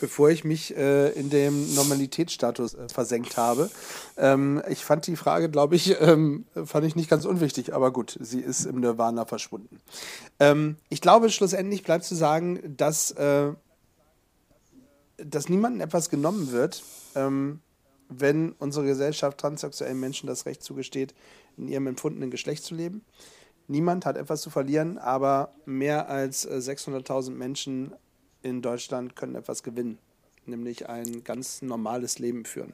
bevor 0.01 0.30
ich 0.30 0.42
mich 0.44 0.76
äh, 0.76 1.11
in 1.11 1.28
dem 1.28 1.74
Normalitätsstatus 1.74 2.74
äh, 2.74 2.88
versenkt 2.88 3.36
habe. 3.36 3.70
Ähm, 4.16 4.62
ich 4.68 4.84
fand 4.84 5.07
die 5.07 5.16
Frage, 5.16 5.51
glaube 5.51 5.76
ich, 5.76 6.01
ähm, 6.01 6.46
fand 6.64 6.86
ich 6.86 6.96
nicht 6.96 7.11
ganz 7.11 7.24
unwichtig, 7.24 7.74
aber 7.74 7.92
gut, 7.92 8.18
sie 8.20 8.40
ist 8.40 8.64
im 8.64 8.80
Nirvana 8.80 9.26
verschwunden. 9.26 9.80
Ähm, 10.40 10.76
ich 10.88 11.01
glaube, 11.01 11.30
schlussendlich 11.30 11.82
bleibt 11.82 12.05
zu 12.05 12.14
sagen, 12.14 12.74
dass, 12.76 13.11
äh, 13.12 13.53
dass 15.18 15.49
niemandem 15.49 15.82
etwas 15.82 16.09
genommen 16.09 16.53
wird, 16.53 16.82
ähm, 17.14 17.61
wenn 18.09 18.53
unsere 18.53 18.86
Gesellschaft 18.86 19.38
transsexuellen 19.38 20.01
Menschen 20.01 20.26
das 20.26 20.46
Recht 20.46 20.62
zugesteht, 20.62 21.14
in 21.59 21.68
ihrem 21.68 21.86
empfundenen 21.86 22.30
Geschlecht 22.30 22.64
zu 22.64 22.74
leben. 22.74 23.05
Niemand 23.69 24.07
hat 24.07 24.16
etwas 24.16 24.41
zu 24.41 24.49
verlieren, 24.49 24.97
aber 24.97 25.53
mehr 25.66 26.09
als 26.09 26.49
600.000 26.49 27.29
äh, 27.29 27.31
Menschen 27.33 27.93
in 28.43 28.62
Deutschland 28.62 29.14
können 29.14 29.35
etwas 29.35 29.62
gewinnen, 29.62 29.99
nämlich 30.47 30.89
ein 30.89 31.23
ganz 31.23 31.61
normales 31.61 32.19
Leben 32.19 32.47
führen. 32.47 32.73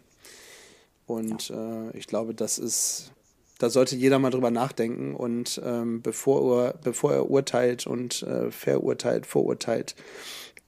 Und 1.07 1.51
äh, 1.51 1.91
ich 1.97 2.07
glaube, 2.07 2.33
das 2.33 2.59
ist, 2.59 3.13
da 3.59 3.71
sollte 3.71 3.97
jeder 3.97 4.21
mal 4.21 4.31
drüber 4.31 4.53
nachdenken 4.53 5.17
und 5.17 5.61
ähm, 5.65 6.01
bevor, 6.01 6.65
er, 6.65 6.75
bevor 6.83 7.13
er 7.13 7.29
urteilt 7.29 7.87
und 7.89 8.23
äh, 8.23 8.53
verurteilt, 8.53 9.27
vorurteilt, 9.27 9.97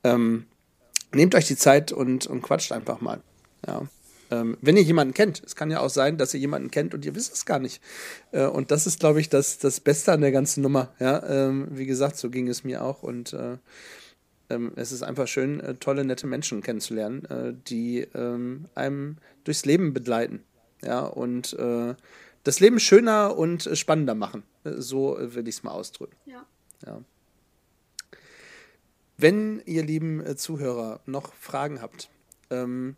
ähm, 0.03 0.47
nehmt 1.15 1.37
euch 1.37 1.47
die 1.47 1.57
Zeit 1.57 1.93
und, 1.93 2.27
und 2.27 2.43
quatscht 2.43 2.73
einfach 2.73 3.01
mal. 3.01 3.21
Ja. 3.67 3.87
Ähm, 4.31 4.57
wenn 4.61 4.77
ihr 4.77 4.83
jemanden 4.83 5.15
kennt, 5.15 5.43
es 5.45 5.55
kann 5.57 5.71
ja 5.71 5.81
auch 5.81 5.91
sein, 5.91 6.19
dass 6.19 6.35
ihr 6.35 6.41
jemanden 6.41 6.71
kennt 6.71 6.95
und 6.95 7.05
ihr 7.05 7.15
wisst 7.15 7.35
es 7.35 7.47
gar 7.47 7.59
nicht. 7.59 7.81
Äh, 8.33 8.47
und 8.47 8.71
das 8.71 8.87
ist, 8.87 9.01
glaube 9.01 9.21
ich, 9.21 9.29
das, 9.29 9.59
das 9.59 9.81
Beste 9.81 10.13
an 10.13 10.21
der 10.21 10.33
ganzen 10.33 10.63
Nummer. 10.63 10.93
Ja, 10.99 11.23
ähm, 11.29 11.69
wie 11.71 11.87
gesagt, 11.87 12.17
so 12.17 12.31
ging 12.31 12.49
es 12.49 12.65
mir 12.65 12.83
auch 12.83 13.03
und 13.03 13.33
äh, 13.33 13.59
ähm, 14.51 14.73
es 14.77 14.93
ist 14.93 15.03
einfach 15.03 15.29
schön, 15.29 15.61
äh, 15.61 15.75
tolle, 15.75 16.05
nette 16.05 16.27
Menschen 16.27 16.63
kennenzulernen, 16.63 17.25
äh, 17.27 17.55
die 17.69 18.01
ähm, 18.15 18.67
einem 18.75 19.17
durchs 19.45 19.65
Leben 19.65 19.93
begleiten. 19.93 20.43
Ja, 20.83 21.01
und 21.01 21.55
äh, 21.55 21.95
das 22.45 22.61
Leben 22.61 22.79
schöner 22.79 23.37
und 23.37 23.69
spannender 23.75 24.15
machen. 24.15 24.45
Äh, 24.65 24.75
so 24.77 25.17
will 25.19 25.49
ich 25.49 25.57
es 25.57 25.63
mal 25.63 25.73
ausdrücken. 25.73 26.17
Ja. 26.27 26.45
ja. 26.87 27.01
Wenn 29.17 29.63
ihr 29.65 29.83
lieben 29.83 30.37
Zuhörer 30.37 31.01
noch 31.07 31.33
Fragen 31.35 31.81
habt, 31.81 32.11
ähm, 32.51 32.97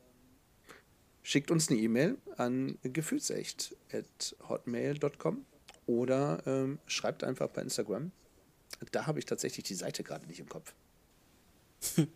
schickt 1.28 1.50
uns 1.50 1.68
eine 1.68 1.78
E-Mail 1.78 2.16
an 2.38 2.78
gefühlsecht.hotmail.com 2.82 5.44
oder 5.86 6.42
ähm, 6.46 6.78
schreibt 6.86 7.22
einfach 7.22 7.48
bei 7.48 7.60
Instagram. 7.60 8.12
Da 8.92 9.06
habe 9.06 9.18
ich 9.18 9.26
tatsächlich 9.26 9.64
die 9.64 9.74
Seite 9.74 10.02
gerade 10.02 10.26
nicht 10.26 10.40
im 10.40 10.48
Kopf. 10.48 10.72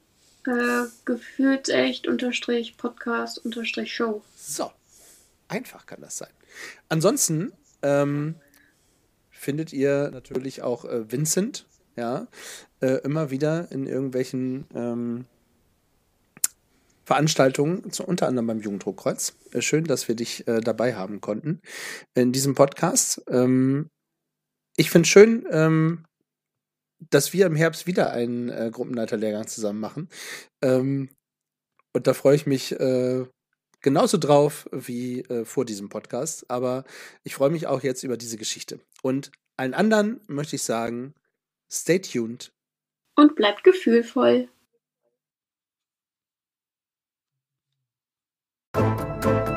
Äh, 0.44 0.86
gefühlsecht 1.04 2.08
unterstrich 2.08 2.76
Podcast 2.76 3.38
unterstrich 3.44 3.94
Show. 3.94 4.24
So, 4.34 4.72
einfach 5.46 5.86
kann 5.86 6.00
das 6.00 6.18
sein. 6.18 6.32
Ansonsten 6.88 7.52
ähm, 7.82 8.34
findet 9.30 9.72
ihr 9.72 10.10
natürlich 10.10 10.62
auch 10.62 10.84
äh, 10.84 11.12
Vincent, 11.12 11.64
ja, 11.94 12.26
äh, 12.80 12.96
immer 13.04 13.30
wieder 13.30 13.70
in 13.70 13.86
irgendwelchen 13.86 14.66
ähm, 14.74 15.26
Veranstaltungen, 17.12 17.82
unter 18.06 18.26
anderem 18.26 18.46
beim 18.46 18.60
Jugenddruckkreuz. 18.60 19.34
Äh, 19.52 19.60
schön, 19.60 19.84
dass 19.84 20.08
wir 20.08 20.14
dich 20.14 20.48
äh, 20.48 20.60
dabei 20.60 20.94
haben 20.94 21.20
konnten 21.20 21.60
in 22.14 22.32
diesem 22.32 22.54
Podcast. 22.54 23.22
Ähm, 23.28 23.90
ich 24.78 24.88
finde 24.88 25.06
schön, 25.06 25.46
ähm, 25.50 26.06
dass 27.10 27.34
wir 27.34 27.44
im 27.44 27.54
Herbst 27.54 27.86
wieder 27.86 28.12
einen 28.12 28.48
äh, 28.48 28.70
Gruppenleiterlehrgang 28.72 29.46
zusammen 29.46 29.78
machen. 29.78 30.08
Ähm, 30.62 31.10
und 31.92 32.06
da 32.06 32.14
freue 32.14 32.36
ich 32.36 32.46
mich 32.46 32.72
äh, 32.80 33.26
genauso 33.82 34.16
drauf 34.16 34.66
wie 34.72 35.20
äh, 35.20 35.44
vor 35.44 35.66
diesem 35.66 35.90
Podcast. 35.90 36.50
Aber 36.50 36.84
ich 37.24 37.34
freue 37.34 37.50
mich 37.50 37.66
auch 37.66 37.82
jetzt 37.82 38.04
über 38.04 38.16
diese 38.16 38.38
Geschichte. 38.38 38.80
Und 39.02 39.32
allen 39.58 39.74
anderen 39.74 40.22
möchte 40.28 40.56
ich 40.56 40.62
sagen, 40.62 41.12
stay 41.70 41.98
tuned. 41.98 42.54
Und 43.16 43.36
bleibt 43.36 43.64
gefühlvoll. 43.64 44.48
Thank 48.74 49.26
you. 49.26 49.51